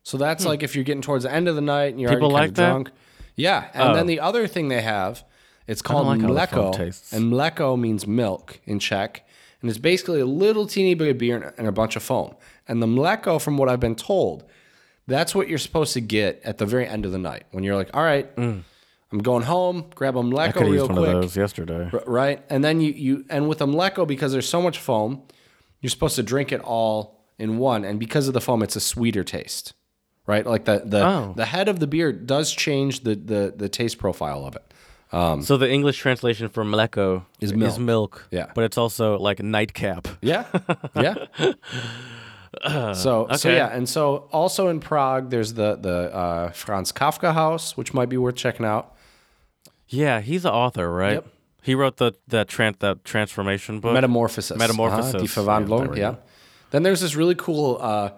[0.04, 2.16] So that's like if you're getting towards the end of the night and you're Hmm.
[2.16, 2.64] People already like kind that?
[2.70, 2.92] of drunk.
[3.36, 3.94] Yeah, and Oh.
[3.96, 5.26] then the other thing they have,
[5.68, 9.28] it's called like how the foam mleko, and mleko means milk in Czech,
[9.64, 12.36] and it's basically a little teeny bit of beer and- a bunch of foam.
[12.68, 14.44] And the mleko, from what I've been told,
[15.08, 17.76] that's what you're supposed to get at the very end of the night when you're
[17.76, 20.32] like, all right, I'm going home, grab a Mm.
[20.34, 21.90] Mleko real used one quick of those yesterday.
[21.92, 22.44] R- right?
[22.50, 25.22] And then you you and with a mleko because there's so much foam,
[25.82, 28.80] you're supposed to drink it all in one, and because of the foam, it's a
[28.80, 29.74] sweeter taste,
[30.28, 30.46] right?
[30.46, 31.34] Like the the Oh.
[31.36, 34.73] the head of the beer does change the the the taste profile of it.
[35.14, 37.72] So the English translation for mleko Is milk.
[37.72, 38.28] Is milk.
[38.32, 38.52] Yeah.
[38.56, 40.08] but it's also like nightcap.
[40.22, 40.46] Yeah,
[40.96, 41.16] yeah.
[42.64, 43.56] so so okay.
[43.56, 48.10] yeah, and so also in Prague, there's the the uh, Franz Kafka House, which might
[48.10, 48.96] be worth checking out.
[49.88, 51.14] Yeah, he's an author, right?
[51.14, 51.28] Yep.
[51.62, 53.94] He wrote the that tran that transformation book.
[53.94, 54.58] Metamorphosis.
[54.58, 55.16] Metamorphosis.
[55.16, 55.92] Uh-huh, Die Yeah, Verwandlung.
[55.92, 56.16] we Yeah.
[56.72, 57.78] Then there's this really cool.
[57.80, 58.12] Uh,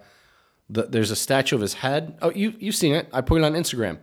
[0.70, 2.18] the, there's a statue of his head.
[2.22, 3.08] Oh, you you've seen it?
[3.14, 4.00] I put it on Instagram,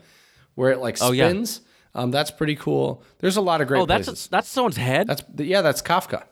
[0.54, 1.32] where it like Oh, yeah.
[1.94, 3.02] Um, that's pretty cool.
[3.18, 4.28] There's a lot of great oh, that's places.
[4.28, 5.08] that's someone's head.
[5.08, 6.24] That's yeah, that's Kafka.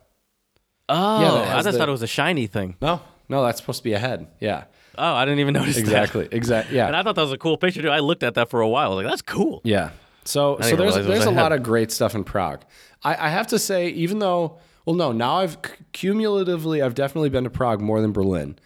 [0.89, 2.77] oh, yeah, I just the- thought it was a shiny thing.
[2.81, 4.27] No, no, that's supposed to be a head.
[4.41, 4.65] Yeah,
[4.97, 5.81] Oh, I didn't even notice that.
[5.81, 6.79] exactly, exactly.
[6.79, 7.91] And Yeah, I thought that was a cool picture too.
[7.91, 8.87] I looked at that for a while.
[8.93, 9.61] I was like, that's cool.
[9.65, 9.91] yeah.
[10.25, 12.63] So so there's realize it was there's a a lot of great stuff in Prague.
[13.03, 15.59] I, I have to say, even though well, no, now I've
[15.93, 18.59] cumulatively I've definitely been to Prague more than Berlin,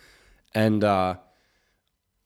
[0.55, 1.15] and uh,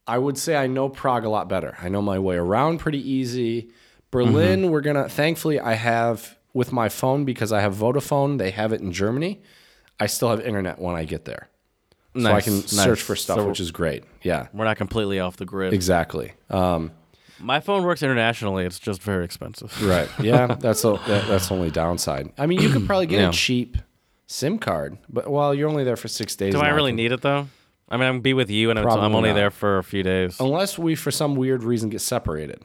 [0.06, 1.76] I would say I know Prague a lot better.
[1.80, 3.70] I know my way around pretty easy.
[4.10, 4.70] Berlin, Mm-hmm.
[4.70, 5.08] we're gonna.
[5.08, 8.38] Thankfully, I have with my phone because I have Vodafone.
[8.38, 9.40] They have it in Germany.
[10.00, 11.48] I still have internet when I get there,
[12.16, 12.70] so I can nice.
[12.70, 14.04] search for stuff, So- which is great.
[14.22, 15.72] Yeah, We're not completely off the grid.
[15.74, 16.32] exactly.
[16.50, 16.92] Um,
[17.40, 18.64] My phone works internationally.
[18.64, 19.70] It's just very expensive.
[19.84, 20.08] right.
[20.20, 22.32] Yeah, that's the that, that's the only downside.
[22.38, 23.28] I mean, you could probably get Yeah.
[23.28, 23.76] a cheap
[24.26, 26.54] SIM card, but well, you're only there for six days.
[26.54, 27.48] Do I really need it though?
[27.90, 29.34] I mean, I'm gonna be with you, and I'm, Probably I'm only not.
[29.36, 30.38] there for a few days.
[30.40, 32.62] Unless we, for some weird reason, get separated.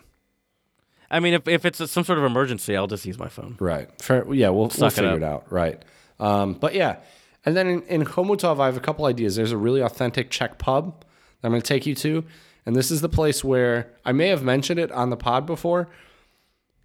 [1.14, 3.56] I mean, if, if it's some sort of emergency, I'll just use my phone.
[3.60, 3.88] Right.
[4.02, 5.52] Fair, yeah, we'll, we'll Suck it figure it, out.
[5.52, 5.82] Right.
[6.20, 6.98] Um, but yeah.
[7.46, 9.36] And then in, in Chomutov, I have a couple ideas.
[9.36, 11.02] There's a really authentic Czech pub
[11.42, 12.24] that I'm going to take you to.
[12.66, 15.90] And this is the place where I may have mentioned it on the pod before.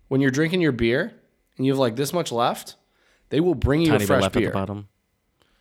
[0.08, 1.12] When you're drinking your beer
[1.56, 2.74] and you have like this much left,
[3.30, 4.48] they will bring you Tiny a fresh left at beer.
[4.48, 4.88] the bottom.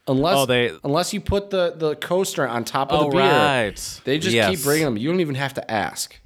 [0.08, 3.22] Unless, Oh, they- unless you put the, the coaster on top of Oh, the beer.
[3.26, 4.02] right.
[4.06, 4.50] They just Yes.
[4.50, 4.98] keep bringing them.
[4.98, 6.18] You don't even have to ask.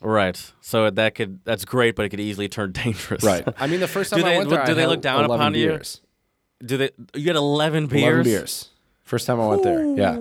[0.00, 0.52] Right.
[0.60, 3.22] So that could that's great, but it could easily turn dangerous.
[3.24, 3.46] Right.
[3.58, 5.00] I mean, the first Do time I they- went there, do I they had look
[5.02, 5.80] down 11 upon you?
[6.64, 6.90] Do they?
[7.14, 8.02] You get eleven beers.
[8.02, 8.68] 11 beers.
[9.04, 9.84] First time I went there.
[9.96, 10.18] Yeah.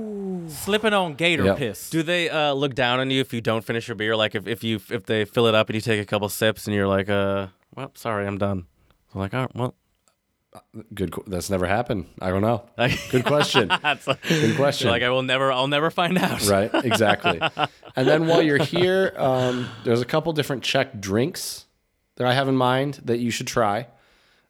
[0.49, 1.57] Slipping on gator Yep.
[1.57, 1.89] piss.
[1.89, 4.15] Do they uh, look down on you if you don't finish your beer?
[4.15, 6.67] Like if, if you if they fill it up and you take a couple sips
[6.67, 8.65] and you're like, uh, well, sorry, I'm done.
[9.13, 9.75] I'm like, all right, well,
[10.93, 11.13] Good.
[11.27, 12.05] That's never happened.
[12.21, 12.63] I don't know.
[13.11, 13.67] Good question.
[14.29, 14.89] Good question.
[14.89, 16.47] Like I will never, I'll never find out.
[16.47, 16.69] right.
[16.73, 17.39] Exactly.
[17.95, 21.65] and then while you're here, um, there's a couple different Czech drinks
[22.15, 23.87] that I have in mind that you should try.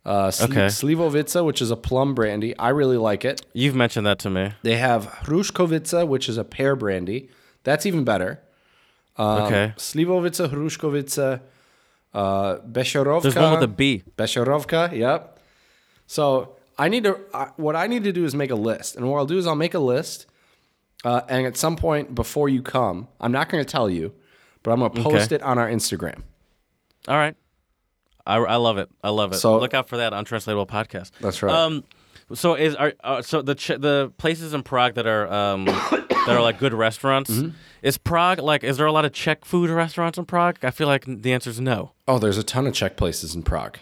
[0.06, 0.66] Uh, Sli- Okay.
[0.68, 2.58] Slivovica, which is a plum brandy.
[2.58, 3.42] I really like it.
[3.54, 4.54] You've mentioned that to me.
[4.64, 7.30] They have Hruškovica, which is a pear brandy.
[7.64, 8.40] That's even better.
[9.18, 9.74] Um, okay.
[9.78, 11.42] Slivovica, Hruškovica,
[12.14, 13.22] uh, Becherovka.
[13.24, 14.04] There's one with a B.
[14.18, 15.37] Becherovka, yep.
[16.08, 17.20] So I need to.
[17.34, 19.46] I what I need to do is make a list, and what I'll do is
[19.48, 20.26] I'll make a list,
[21.04, 24.14] uh, and at some point before you come, I'm not going to tell you,
[24.64, 25.36] but I'm going to post Okay.
[25.36, 26.22] it on our Instagram.
[27.08, 27.36] All right.
[28.26, 28.90] I, I love it.
[29.04, 29.38] I love it.
[29.38, 31.12] So- look out for that untranslatable podcast.
[31.22, 31.54] That's right.
[31.54, 31.84] Um,
[32.34, 36.26] so is are uh, so the ch- the places in Prague that are um that
[36.28, 37.50] are like good restaurants Mm-hmm.
[37.84, 40.58] is Prague like is there a lot of Czech food restaurants in Prague?
[40.62, 41.94] I feel like the answer is no.
[42.06, 43.78] oh, there's a ton of Czech places in Prague.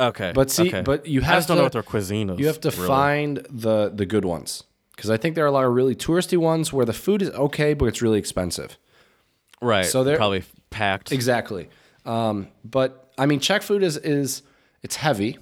[0.00, 0.82] Okay, But see, okay.
[0.82, 2.38] but you have I just don't to know what their cuisine is.
[2.40, 2.86] you have to really.
[2.86, 4.64] find the the good ones
[4.96, 7.30] because I think there are a lot of really touristy ones where the food is
[7.30, 8.78] okay, but it's really expensive.
[9.60, 9.84] right.
[9.86, 11.12] so they're- probably packed.
[11.12, 11.68] Exactly.
[12.06, 14.42] Um, but I mean, Czech food is is
[14.82, 15.38] it's heavy.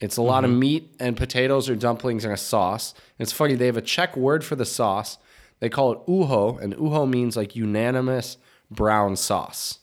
[0.00, 0.60] It's a lot of Mm-hmm.
[0.60, 2.94] meat and potatoes or dumplings and a sauce.
[3.18, 5.18] And it's funny they have a Czech word for the sauce.
[5.60, 8.36] They call it uho, and uho means like unanimous
[8.70, 9.80] brown sauce.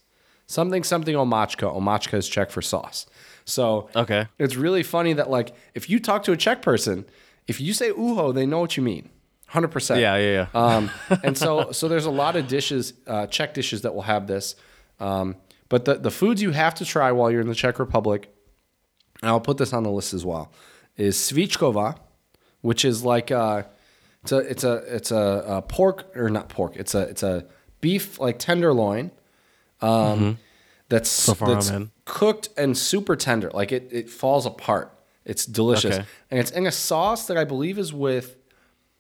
[0.47, 1.67] Something something omáčka.
[1.75, 3.07] Omáčka is Czech for sauce.
[3.45, 4.27] So Okay.
[4.39, 7.05] it's really funny that like if you talk to a Czech person,
[7.47, 9.09] if you say uho, they know what you mean.
[9.47, 10.01] Hundred percent.
[10.01, 10.59] Yeah, yeah, yeah.
[10.75, 10.89] Um,
[11.23, 14.55] and so, so there's a lot of dishes, uh, Czech dishes that will have this.
[14.99, 15.35] Um,
[15.69, 18.33] but the, the foods you have to try while you're in the Czech Republic,
[19.21, 20.51] and I'll put this on the list as well,
[20.97, 21.97] is svíčková,
[22.61, 23.63] which is like uh
[24.23, 26.75] it's a it's a it's a, a pork or not pork.
[26.75, 27.45] It's a it's a
[27.81, 29.11] beef like tenderloin.
[29.81, 30.39] Um,
[30.89, 31.91] that's so far that's I'm in.
[32.05, 33.49] Cooked and super tender.
[33.53, 34.91] Like it it falls apart.
[35.25, 36.05] It's delicious, Okay.
[36.29, 38.35] and it's in a sauce that I believe is with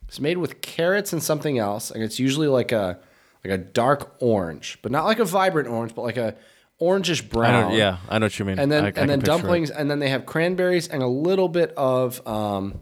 [0.07, 2.99] it's made with carrots and something else, and it's usually like a
[3.43, 6.35] like a dark orange, but not like a vibrant orange, but like a
[6.81, 7.69] orangish I brown.
[7.71, 8.57] know, yeah, I know what you mean.
[8.59, 9.37] And then I- I and can then picture it.
[9.37, 12.79] dumplings, and then they have cranberries and a little bit of um,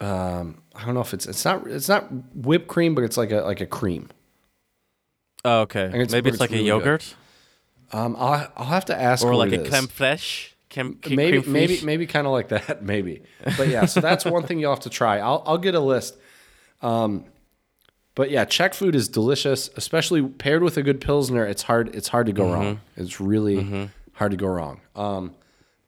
[0.00, 3.30] um, I don't know if it's it's not it's not whipped cream, but it's like
[3.30, 4.10] a like a cream.
[5.44, 5.84] Oh, okay.
[5.86, 7.04] it's- Maybe but it's like it's really a good.
[7.92, 10.50] Um, I'll I'll have to ask or like a creme fraiche.
[10.70, 13.22] Creme, creme maybe creme maybe maybe kind of like that maybe.
[13.56, 15.18] But yeah so that's one thing you'll have to try.
[15.18, 16.16] I'll, I'll get a list.
[16.82, 17.24] Um,
[18.14, 22.08] but yeah czech food is delicious especially paired with a good pilsner it's hard it's
[22.08, 22.80] hard to go wrong.
[22.96, 24.80] It's really hard to go wrong.
[24.96, 25.34] Um,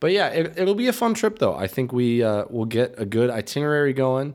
[0.00, 1.54] but yeah it, it'll be a fun trip though.
[1.54, 4.34] I think we uh, will get a good itinerary going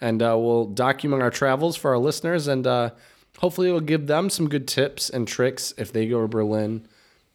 [0.00, 2.90] and uh, we'll document our travels for our listeners and uh,
[3.38, 6.86] hopefully it'll give them some good tips and tricks if they go to berlin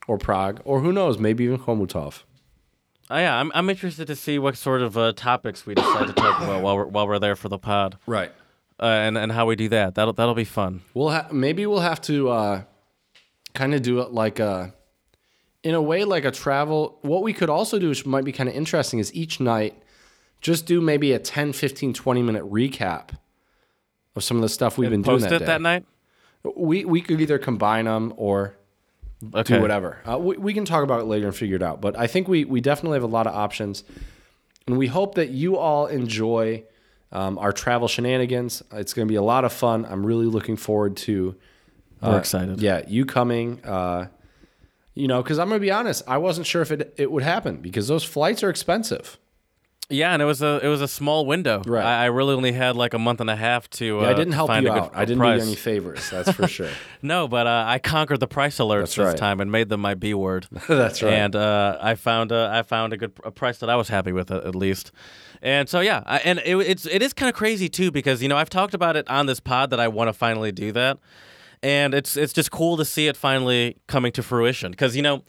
[0.07, 2.23] or prague or who knows maybe even Chomutov
[3.11, 6.13] Oh, yeah, I'm, I'm interested to see what sort of uh, topics we decide to
[6.13, 8.31] talk about while we're, while we're there for the pod, right
[8.79, 9.95] uh, and and how we do that.
[9.95, 10.81] That'll that'll be fun.
[10.93, 12.61] We'll ha- maybe we'll have to uh,
[13.53, 14.73] kind of do it like a,
[15.63, 16.99] in a way like a travel.
[17.01, 19.73] What we could also do, which might be kind of interesting, is each night
[20.41, 23.09] just do maybe a 10, 15, 20 minute recap
[24.19, 25.45] some of the stuff we've been doing Post that it day.
[25.45, 25.85] that night.
[26.55, 28.55] We we could either combine them or
[29.35, 29.55] Okay.
[29.55, 29.97] do whatever.
[30.09, 31.81] Uh, we, we can talk about it later and figure it out.
[31.81, 33.83] But I think we we definitely have a lot of options,
[34.65, 36.63] and we hope that you all enjoy
[37.11, 38.63] um, our travel shenanigans.
[38.71, 39.85] It's going to be a lot of fun.
[39.85, 41.35] I'm really looking forward to.
[42.01, 42.61] We're excited.
[42.61, 43.61] Yeah, you coming.
[43.65, 44.07] Uh,
[44.95, 47.23] you know, because I'm going to be honest, I wasn't sure if it it would
[47.23, 49.17] happen because those flights are expensive.
[49.91, 51.63] Yeah, and it was a it was a small window.
[51.65, 51.83] Right.
[51.83, 54.01] I, I really only had like a month and a half to.
[54.01, 54.91] Uh, I didn't help find you good out.
[54.93, 55.41] I didn't price.
[55.41, 56.09] do you any favors.
[56.11, 56.69] That's for sure.
[57.01, 59.17] No, but uh, I conquered the price alerts That's this right.
[59.17, 60.47] time and made them my B word.
[60.67, 61.13] That's right.
[61.13, 64.11] And uh, I found a, I found a good a price that I was happy
[64.11, 64.91] with at, at least.
[65.41, 68.27] And so yeah, I, and it, it's it is kind of crazy too because you
[68.29, 70.99] know I've talked about it on this pod that I want to finally do that,
[71.63, 75.23] and it's it's just cool to see it finally coming to fruition because you know,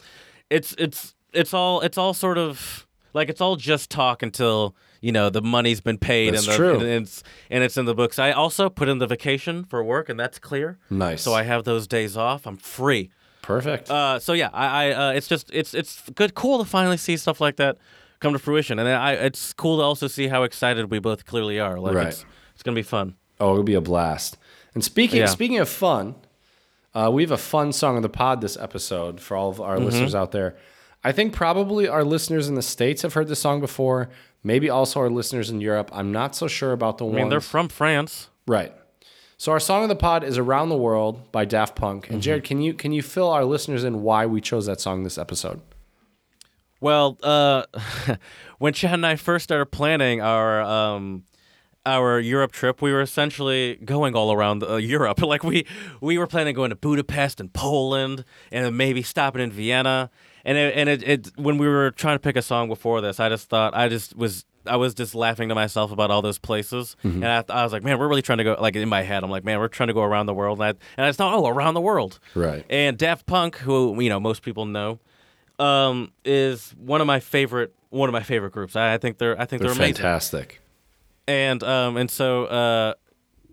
[0.49, 5.11] it's it's it's all it's all sort of like it's all just talk until you
[5.11, 6.79] know the money's been paid That's and the, true.
[6.79, 8.19] and it's and it's in the books.
[8.19, 10.77] I also put in the vacation for work and that's clear.
[10.89, 11.21] Nice.
[11.21, 12.45] So I have those days off.
[12.47, 13.09] I'm free.
[13.41, 13.89] Perfect.
[13.89, 17.17] Uh, so yeah, I, I uh, it's just it's it's good, cool to finally see
[17.17, 17.77] stuff like that
[18.19, 21.59] come to fruition, and I it's cool to also see how excited we both clearly
[21.59, 21.79] are.
[21.79, 22.07] Like Right.
[22.07, 22.23] it's
[22.53, 23.15] it's gonna be fun.
[23.39, 24.37] Oh, it'll be a blast.
[24.75, 25.25] And speaking Yeah.
[25.25, 26.13] speaking of fun,
[26.93, 29.77] uh, we have a fun song of the pod this episode for all of our
[29.77, 29.85] Mm-hmm.
[29.85, 30.55] listeners out there.
[31.03, 34.09] I think probably our listeners in the states have heard this song before.
[34.43, 35.89] Maybe also our listeners in Europe.
[35.93, 37.17] I'm not so sure about the I ones.
[37.17, 38.29] mean, they're from France.
[38.47, 38.73] right.
[39.37, 42.03] So our song of the pod is "Around the World" by Daft Punk.
[42.05, 42.13] Mm-hmm.
[42.13, 45.01] And Jared, can you can you fill our listeners in why we chose that song
[45.03, 45.61] this episode?
[46.79, 47.63] Well, uh,
[48.59, 51.23] when Chad and I first started planning our um,
[51.87, 55.19] our Europe trip, we were essentially going all around uh, Europe.
[55.23, 55.65] Like we
[56.01, 60.11] we were planning on going to Budapest and Poland, and maybe stopping in Vienna.
[60.43, 63.19] And it, and it, it when we were trying to pick a song before this,
[63.19, 64.45] I just thought I just was.
[64.63, 67.83] I was just laughing to myself about all those places, and I, I was like,
[67.83, 69.87] "Man, we're really trying to go." Like in my head, I'm like, "Man, we're trying
[69.87, 72.19] to go around the world." And I, and I just thought, "Oh, around the world!"
[72.35, 72.63] Right.
[72.69, 74.99] And Daft Punk, who you know most people know,
[75.57, 78.75] um, is one of my favorite one of my favorite groups.
[78.75, 80.61] I, I think they're I think They're they're, fantastic.
[81.27, 82.93] And um and so uh,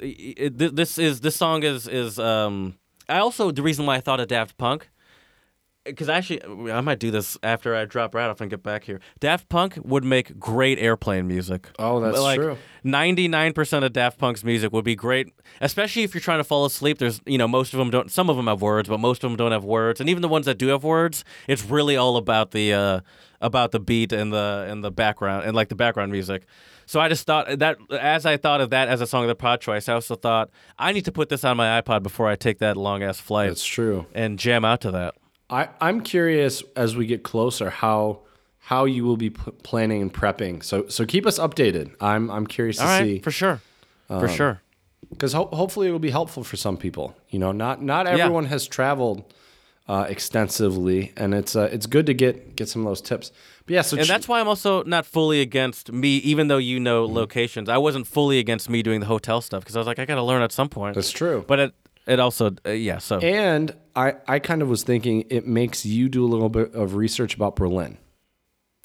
[0.00, 2.76] it, this is this song is is um
[3.08, 4.90] I also the reason why I thought of Daft Punk
[5.88, 9.00] because actually, I might do this after I drop right off and get back here.
[9.20, 11.68] Daft Punk would make great airplane music.
[11.78, 12.56] Oh, that's like, true.
[12.84, 16.64] Ninety-nine percent of Daft Punk's music would be great, especially if you're trying to fall
[16.64, 16.98] asleep.
[16.98, 18.10] There's, you know, most of them don't.
[18.10, 20.00] Some of them have words, but most of them don't have words.
[20.00, 23.00] And even the ones that do have words, it's really all about the uh,
[23.40, 26.44] about the beat and the and the background and like the background music.
[26.86, 29.34] So I just thought that as I thought of that as a song of the
[29.34, 30.48] pod choice, I also thought
[30.78, 33.50] I need to put this on my iPod before I take that long ass flight
[33.50, 34.06] That's true.
[34.14, 35.14] and jam out to that.
[35.50, 38.20] I, I'm curious as we get closer how
[38.58, 40.62] how you will be p- planning and prepping.
[40.62, 41.94] So so keep us updated.
[42.00, 43.60] I'm I'm curious to All right, see for sure,
[44.08, 44.60] for sure.
[45.10, 47.16] because ho- hopefully it will be helpful for some people.
[47.30, 49.24] You know, not not everyone has traveled
[49.88, 53.32] uh, extensively, and it's uh, it's good to get get some of those tips.
[53.66, 56.58] But yeah, so And ch- that's why I'm also not fully against me, even though
[56.58, 57.68] you know locations.
[57.68, 60.16] I wasn't fully against me doing the hotel stuff because I was like, I got
[60.16, 60.94] to learn at some point.
[60.94, 61.44] that's true.
[61.46, 61.74] But it
[62.08, 62.98] it also uh, yeah.
[62.98, 66.74] So and I I kind of was thinking it makes you do a little bit
[66.74, 67.98] of research about Berlin.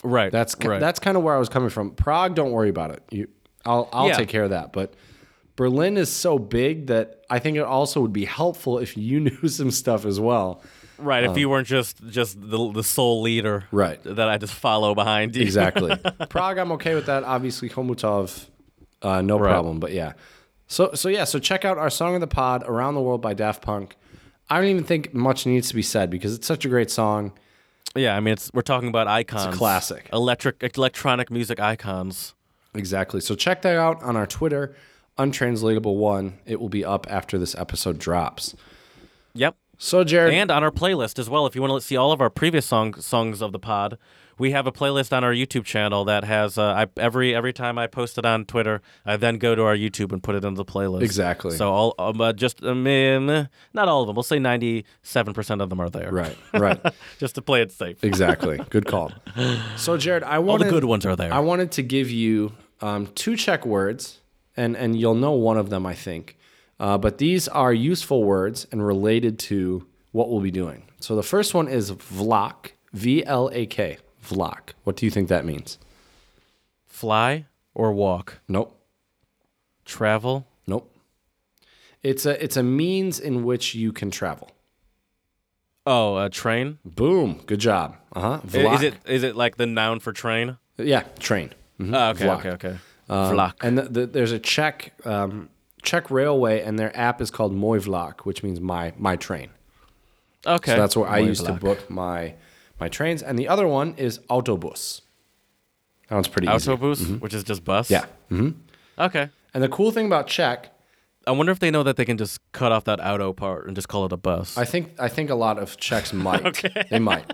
[0.04, 0.80] right, That's right.
[0.80, 1.92] that's kind of where I was coming from.
[1.92, 3.04] Prague, don't worry about it.
[3.10, 3.28] You,
[3.66, 4.18] I'll I'll Yeah.
[4.18, 4.74] take care of that.
[4.74, 4.94] But
[5.56, 9.48] Berlin is so big that I think it also would be helpful if you knew
[9.48, 10.62] some stuff as well.
[10.98, 11.24] right.
[11.24, 14.02] if you weren't just just the the sole leader, Right.
[14.04, 15.42] that I just follow behind you.
[15.44, 15.96] Exactly.
[16.30, 17.24] Prague, I'm okay with that.
[17.24, 18.48] Obviously, Chomutov,
[19.02, 19.50] uh, no Right.
[19.52, 19.80] problem.
[19.80, 20.14] But yeah,
[20.74, 23.34] so so yeah, so check out our song of the pod, "Around the World" by
[23.34, 23.96] Daft Punk.
[24.50, 27.32] I don't even think much needs to be said because it's such a great song.
[27.96, 30.10] Yeah, I mean, it's we're talking about icons, classic.
[30.12, 32.34] electric electronic music icons.
[32.74, 33.22] Exactly.
[33.22, 34.76] So check that out on our Twitter,
[35.20, 36.40] untranslatable one.
[36.46, 38.56] It will be up after this episode drops.
[39.36, 39.56] Yep.
[39.84, 41.46] So Jared, and on our playlist as well.
[41.46, 43.98] If you want to see all of our previous song, songs of the pod,
[44.40, 47.78] we have a playlist on our YouTube channel that has uh, I, every every time
[47.78, 50.56] I post it on Twitter, I then go to our YouTube and put it into
[50.56, 51.02] the playlist.
[51.02, 51.58] Exactly.
[51.58, 54.16] So all um, uh, just I mean, not all of them.
[54.16, 56.12] We'll say ninety seven percent of them are there.
[56.14, 56.80] right, right,
[57.20, 58.02] just to play it safe.
[58.06, 58.62] exactly.
[58.70, 59.12] Good call.
[59.76, 61.34] So Jared, I All wanted the good ones are there.
[61.34, 64.22] I wanted to give you um, two Czech words,
[64.56, 66.38] and and you'll know one of them, I think.
[66.80, 70.84] Uh, but these are useful words and related to what we'll be doing.
[71.00, 74.74] So the first one is vlak, V L A K, vlak.
[74.84, 75.78] What do you think that means?
[76.86, 78.80] Fly or walk, Nope,
[79.86, 80.46] travel.
[80.68, 80.90] nope.
[82.04, 84.50] It's a it's a means in which you can travel.
[85.86, 86.78] Oh, a train.
[86.86, 87.96] Boom, good job.
[88.16, 88.40] Uh huh.
[88.54, 90.58] Is it is it like the noun for train?
[90.78, 91.52] Yeah, train.
[91.80, 91.96] Mhm.
[91.96, 92.38] Oh, okay, Vlak.
[92.40, 92.78] okay, okay.
[93.10, 93.54] Um, Vlak.
[93.62, 95.50] And the, the, there's a Czech um,
[95.84, 99.50] Czech railway, and their app is called Můj Vlak, which means my my train.
[100.46, 100.72] Okay.
[100.72, 102.34] So that's where I used to book my
[102.80, 103.22] my trains.
[103.24, 105.02] And the other one is autobus.
[106.10, 106.70] That one's pretty easy.
[106.72, 107.90] Autobus, which is just bus.
[107.90, 108.06] Yeah.
[108.30, 108.50] hmm
[108.98, 109.30] Okay.
[109.54, 110.70] And the cool thing about Czech,
[111.26, 113.76] I wonder if they know that they can just cut off that auto part and
[113.76, 114.58] just call it a bus.
[114.58, 116.46] I think I think a lot of Czechs might.
[116.46, 116.86] okay.
[116.90, 117.32] They might.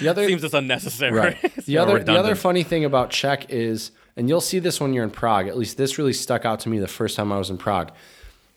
[0.00, 1.12] The other Seems just unnecessary.
[1.12, 1.36] right.
[1.66, 5.04] The other the other funny thing about Czech is, and you'll see this when you're
[5.04, 5.46] in Prague.
[5.48, 7.92] At least this really stuck out to me the first time I was in Prague.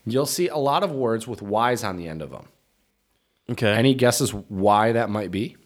[0.06, 2.48] You'll see a lot of words with Y's on the end of them.
[3.52, 3.74] Okay.
[3.74, 5.58] Any guesses why that might be?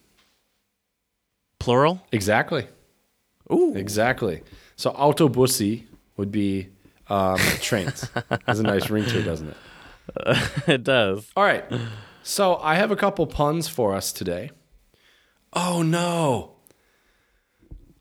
[1.59, 2.05] Plural?
[2.11, 2.67] Exactly.
[3.51, 3.73] Ooh.
[3.75, 4.41] Exactly.
[4.75, 5.83] So autobusy
[6.17, 6.69] would be
[7.09, 8.09] um, trains.
[8.47, 9.57] Has a nice ring to it, doesn't it?
[10.67, 11.29] it does.
[11.35, 11.63] All right.
[12.23, 14.51] So I have a couple puns for us today.
[15.53, 16.55] Oh no.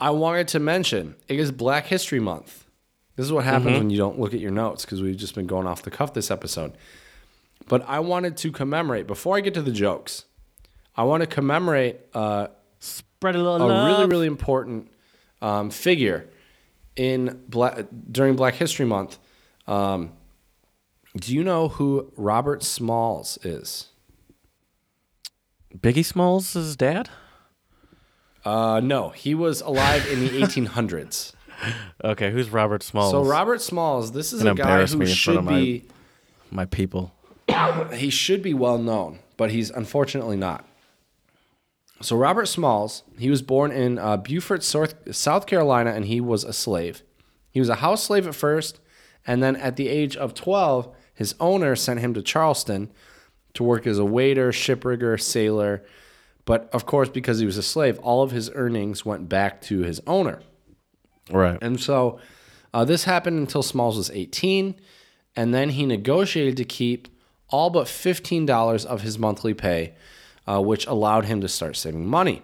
[0.02, 2.66] I wanted to mention it is Black History Month.
[3.14, 5.46] This is what happens when you don't look at your notes because we've just been
[5.46, 6.72] going off the cuff this episode.
[7.68, 10.24] But I wanted to commemorate before I get to the jokes.
[10.96, 12.48] I want to commemorate uh,
[12.80, 13.86] Spread a little a love.
[13.86, 14.90] really really important
[15.40, 16.28] um, figure
[16.96, 19.20] in Black during Black History Month.
[19.68, 20.14] Um,
[21.16, 23.90] do you know who Robert Smalls is?
[25.72, 27.08] Biggie Smalls' dad?
[28.44, 31.32] Uh, no, he was alive in the 1800s.
[32.02, 33.12] Okay, who's Robert Smalls?
[33.12, 35.50] So Robert Smalls, this is Gonna a guy embarrass who me in front of should
[35.52, 35.84] my- be
[36.50, 37.12] My people.
[37.94, 40.64] he should be well known, but he's unfortunately not.
[42.00, 46.42] So Robert Smalls, he was born in uh, Beaufort, South South Carolina, and he was
[46.42, 47.02] a slave.
[47.52, 48.80] He was a house slave at first,
[49.24, 52.90] and then at the age of 12, his owner sent him to Charleston
[53.54, 55.84] to work as a waiter, shiprigger, sailor.
[56.44, 59.80] But of course, because he was a slave, all of his earnings went back to
[59.82, 60.40] his owner.
[61.30, 61.58] Right.
[61.62, 62.18] And so
[62.74, 64.74] uh, this happened until Smalls was 18,
[65.36, 67.08] and then he negotiated to keep
[67.48, 69.94] all but $15 of his monthly pay,
[70.48, 72.42] uh, which allowed him to start saving money.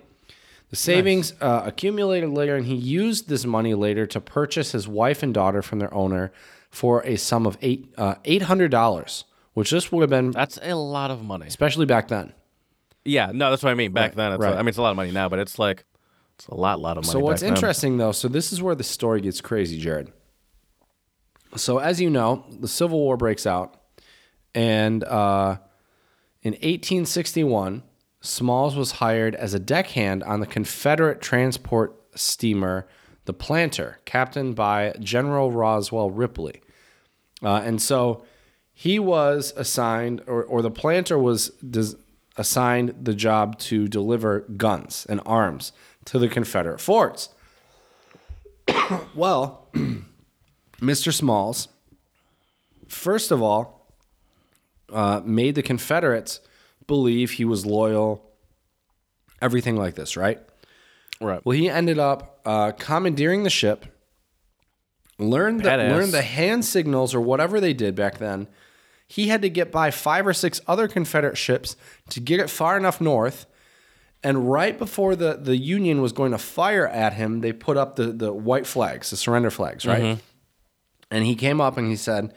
[0.71, 5.23] The savings uh, accumulated later, and he used this money later to purchase his wife
[5.23, 6.31] and daughter from their owner
[6.71, 11.11] for a sum of eight uh, $800, which this would have been, That's a lot
[11.11, 11.47] of money.
[11.47, 12.35] especially back then.
[13.09, 13.93] Yeah, no, that's what I mean.
[13.93, 14.55] Back Right, then, it's right.
[14.55, 15.85] I mean, it's a lot of money now, but it's like
[16.37, 17.13] it's a lot, lot of money.
[17.13, 17.55] So what's then.
[17.55, 20.13] interesting though, so this is where the story gets crazy, Jared.
[21.57, 23.81] So as you know, the Civil War breaks out,
[24.55, 25.59] and uh,
[26.43, 27.83] in 1861,
[28.21, 32.87] Smalls was hired as a deckhand on the Confederate transport steamer,
[33.25, 36.61] the Planter, captained by General Roswell Ripley.
[37.43, 38.25] Uh, and so
[38.73, 41.97] he was assigned, or, or the planter was des-
[42.39, 45.73] assigned the job to deliver guns and arms
[46.07, 47.31] to the Confederate forts.
[49.15, 49.69] well,
[50.81, 51.13] Mr.
[51.13, 51.69] Smalls,
[52.87, 53.93] first of all,
[54.91, 56.41] uh, made the Confederates
[56.87, 58.25] believe he was loyal,
[59.43, 60.41] everything like this, right?
[61.21, 61.45] Right.
[61.45, 63.87] Well, he ended up uh, commandeering the ship,
[65.19, 65.91] learned the, Badass.
[65.91, 68.47] learned the hand signals or whatever they did back then.
[69.09, 71.77] He had to get by five or six other Confederate ships
[72.11, 73.47] to get it far enough north.
[74.23, 77.97] And right before the, the Union was going to fire at him, they put up
[77.97, 80.03] the, the white flags, the surrender flags, right?
[81.11, 82.35] And he came up and he said,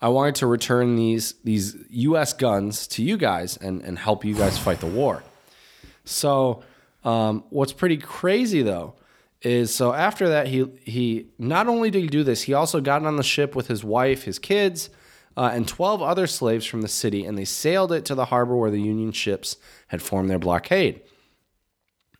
[0.00, 4.34] I wanted to return these these US guns to you guys and, and help you
[4.34, 5.22] guys fight the war.
[6.04, 6.62] So,
[7.04, 8.94] um, what's pretty crazy though
[9.40, 13.04] is so after that he he not only did he do this, he also got
[13.04, 14.90] on the ship with his wife, his kids,
[15.36, 18.56] uh, and twelve other slaves from the city, and they sailed it to the harbor
[18.56, 19.56] where the Union ships
[19.88, 21.00] had formed their blockade.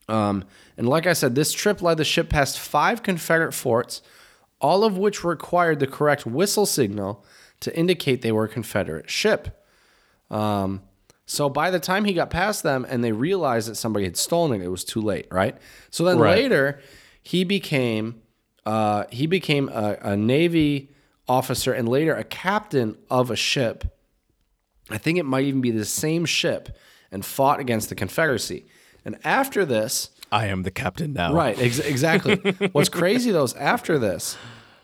[0.08, 0.44] Um,
[0.76, 4.02] and like I said, this trip led the ship past five Confederate forts,
[4.60, 7.24] all of which required the correct whistle signal
[7.60, 9.64] to indicate they were a Confederate ship.
[10.30, 10.82] Um,
[11.26, 14.60] so by the time he got past them and they realized that somebody had stolen
[14.60, 15.56] it, it was too late, right?
[15.90, 16.36] So then Right.
[16.36, 16.80] later,
[17.22, 18.20] he became
[18.66, 20.90] uh, he became a, a Navy
[21.28, 23.84] officer and later a captain of a ship.
[24.90, 26.76] I think it might even be the same ship,
[27.10, 28.66] and fought against the Confederacy.
[29.04, 31.32] And after this, I am the captain now.
[31.32, 32.36] Right, ex- exactly.
[32.72, 34.36] What's crazy though is after this,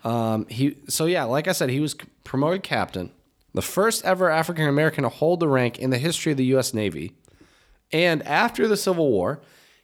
[0.05, 3.11] um, he so yeah, like I said, he was promoted captain,
[3.53, 6.73] the first ever African American to hold the rank in the history of the U.S.
[6.73, 7.12] Navy.
[7.93, 9.41] And after the Civil War,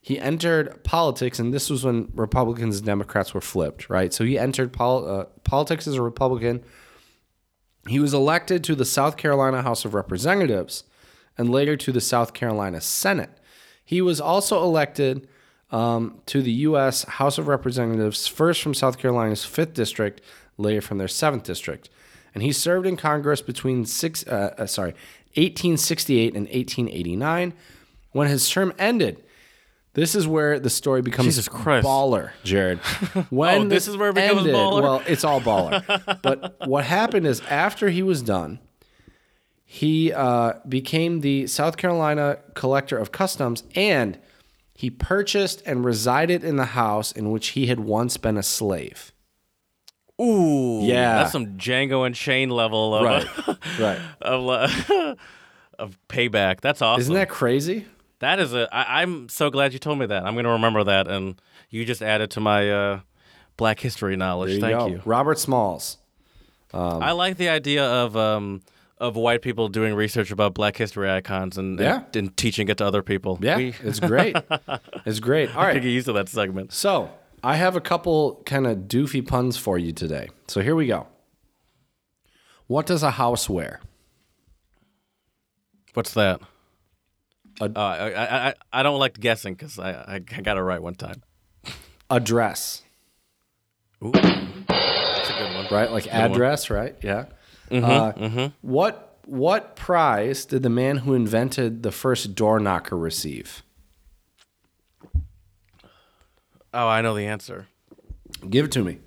[0.06, 4.14] he entered politics, and this was when Republicans and Democrats were flipped, right?
[4.14, 6.62] So he entered pol- uh, politics as a Republican.
[7.88, 10.84] He was elected to the South Carolina House of Representatives
[11.36, 13.30] and later to the South Carolina Senate.
[13.84, 15.26] He was also elected
[15.72, 17.02] um, to the U.S.
[17.02, 20.20] House of Representatives, first from South Carolina's 5th District,
[20.56, 21.90] later from their 7th District.
[22.32, 24.92] And he served in Congress between six, uh, uh, sorry,
[25.34, 27.54] 1868 and 1889.
[28.12, 29.24] When his term ended,
[29.96, 31.86] this is where the story becomes Jesus Christ.
[31.86, 32.78] baller, Jared.
[33.30, 34.82] When Oh, this is where it becomes ended- baller?
[34.82, 35.82] Well, it's all baller.
[36.22, 38.60] but what happened is after he was done,
[39.64, 44.18] he uh, became the South Carolina collector of customs and
[44.74, 49.12] he purchased and resided in the house in which he had once been a slave.
[50.20, 50.80] Ooh.
[50.82, 51.16] Yeah.
[51.20, 53.04] That's some Django Unchained level of
[53.80, 53.98] right.
[54.20, 55.14] of, uh,
[55.78, 56.60] of payback.
[56.60, 57.00] That's awesome.
[57.00, 57.86] Isn't that crazy?
[58.20, 58.68] That is a.
[58.74, 60.24] I, I'm so glad you told me that.
[60.24, 61.40] I'm going to remember that, and
[61.70, 63.00] you just added to my uh,
[63.56, 64.52] Black history knowledge.
[64.52, 64.86] There Thank go.
[64.86, 65.02] you.
[65.04, 65.98] Robert Smalls.
[66.72, 68.60] I like the idea of um
[68.98, 72.02] of white people doing research about Black history icons and Yeah.
[72.06, 73.38] and, and teaching it to other people.
[73.40, 74.36] Yeah, we it's great.
[75.06, 75.50] it's great.
[75.50, 75.82] All right, I right.
[75.82, 76.72] get used to that segment.
[76.72, 77.10] So
[77.42, 80.28] I have a couple kind of doofy puns for you today.
[80.48, 81.06] So here we go.
[82.66, 83.80] What does a house wear?
[85.94, 86.40] What's that?
[87.60, 90.82] Uh, I, I I I don't like guessing because I, I I got it right
[90.82, 91.22] one time.
[92.10, 92.82] Address.
[94.04, 95.66] Ooh, that's a good one.
[95.70, 95.90] right?
[95.90, 96.30] Like Good one.
[96.32, 96.94] address, right?
[97.02, 97.26] Yeah.
[97.70, 103.62] uh, What what prize did the man who invented the first door knocker receive?
[106.74, 107.68] Oh, I know the answer.
[108.48, 108.98] Give it to me.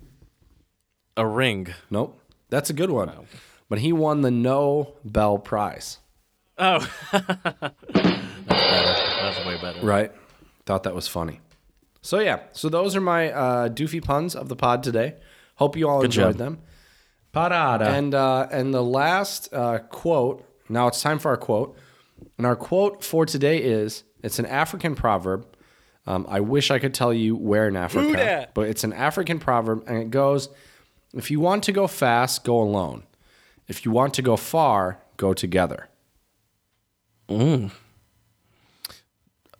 [1.16, 1.68] A ring.
[1.88, 2.20] Nope.
[2.48, 3.12] That's a good one.
[3.68, 5.98] But he won the Nobel Prize.
[6.58, 6.80] Oh,
[8.50, 9.22] that's better.
[9.22, 9.80] That's way better.
[9.80, 10.12] Right.
[10.66, 11.40] Thought that was funny.
[12.02, 15.16] So yeah, so those are my uh, doofy puns of the pod today.
[15.56, 16.38] Hope you all enjoyed job.
[16.38, 16.58] them.
[17.34, 17.86] Parada.
[17.86, 20.46] And uh, and the last uh, quote.
[20.68, 21.76] Now it's time for our quote.
[22.38, 25.46] And our quote for today is: It's an African proverb.
[26.06, 29.84] Um, I wish I could tell you where in Africa, but it's an African proverb,
[29.86, 30.48] and it goes:
[31.14, 33.04] If you want to go fast, go alone.
[33.68, 35.88] If you want to go far, go together.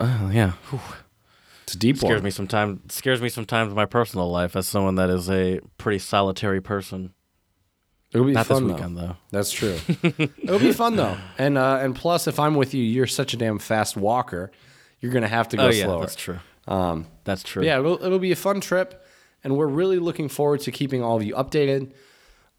[0.01, 0.53] Oh yeah.
[0.71, 0.81] Whew.
[1.65, 2.25] It's a deep Scares one.
[2.25, 2.93] me sometimes.
[2.95, 7.13] Scares me sometimes in my personal life as someone that is a pretty solitary person.
[8.13, 9.07] It'll be Not this fun weekend, though.
[9.09, 9.17] though.
[9.31, 9.77] That's true.
[10.43, 13.37] It'll be fun though, and uh, and plus, if I'm with you, you're such a
[13.37, 14.51] damn fast walker.
[14.99, 16.01] You're gonna have to go Oh yeah, slower.
[16.01, 16.39] that's true.
[16.67, 17.63] Um, that's true.
[17.65, 19.07] Yeah, it'll, it'll be a fun trip,
[19.45, 21.93] and we're really looking forward to keeping all of you updated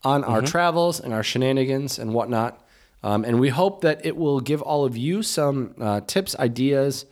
[0.04, 2.66] on our travels and our shenanigans and whatnot.
[3.04, 7.06] Um, and we hope that it will give all of you some uh, tips, ideas,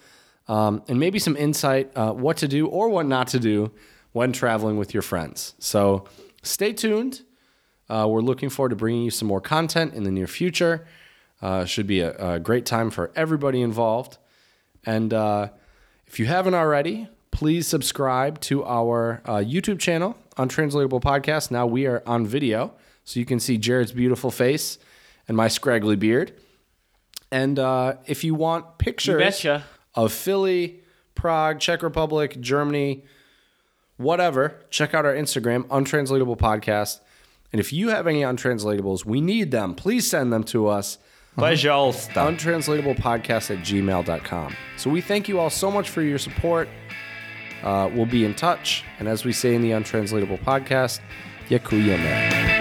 [0.50, 3.72] um, and maybe some insight uh, what to do or what not to do
[4.12, 5.54] when traveling with your friends.
[5.60, 6.06] So
[6.42, 7.22] stay tuned.
[7.88, 10.86] Uh, we're looking forward to bringing you some more content in the near future.
[11.42, 14.18] Uh, should be a, a great time for everybody involved.
[14.86, 15.50] And uh,
[16.08, 21.52] if you haven't already, please subscribe to our uh, YouTube channel, Untranslatable Podcast.
[21.52, 22.74] Now we are on video,
[23.04, 24.80] so you can see Jared's beautiful face
[25.28, 26.34] and my scraggly beard.
[27.32, 29.64] And uh, if you want pictures betcha
[29.99, 30.81] of Philly,
[31.15, 33.05] Prague, Czech Republic, Germany,
[33.97, 37.01] whatever, check out our Instagram, Untranslatable Podcast.
[37.53, 39.75] And if you have any untranslatables, we need them.
[39.75, 40.99] Please send them to us
[41.37, 42.15] Пожалуйста.
[42.27, 44.57] untranslatable podcast at gmail.com.
[44.77, 46.69] So we thank you all so much for your support.
[47.63, 48.85] Uh, we'll be in touch.
[48.99, 51.01] And as we say in the untranslatable podcast,
[51.49, 52.58] Yakuyeme.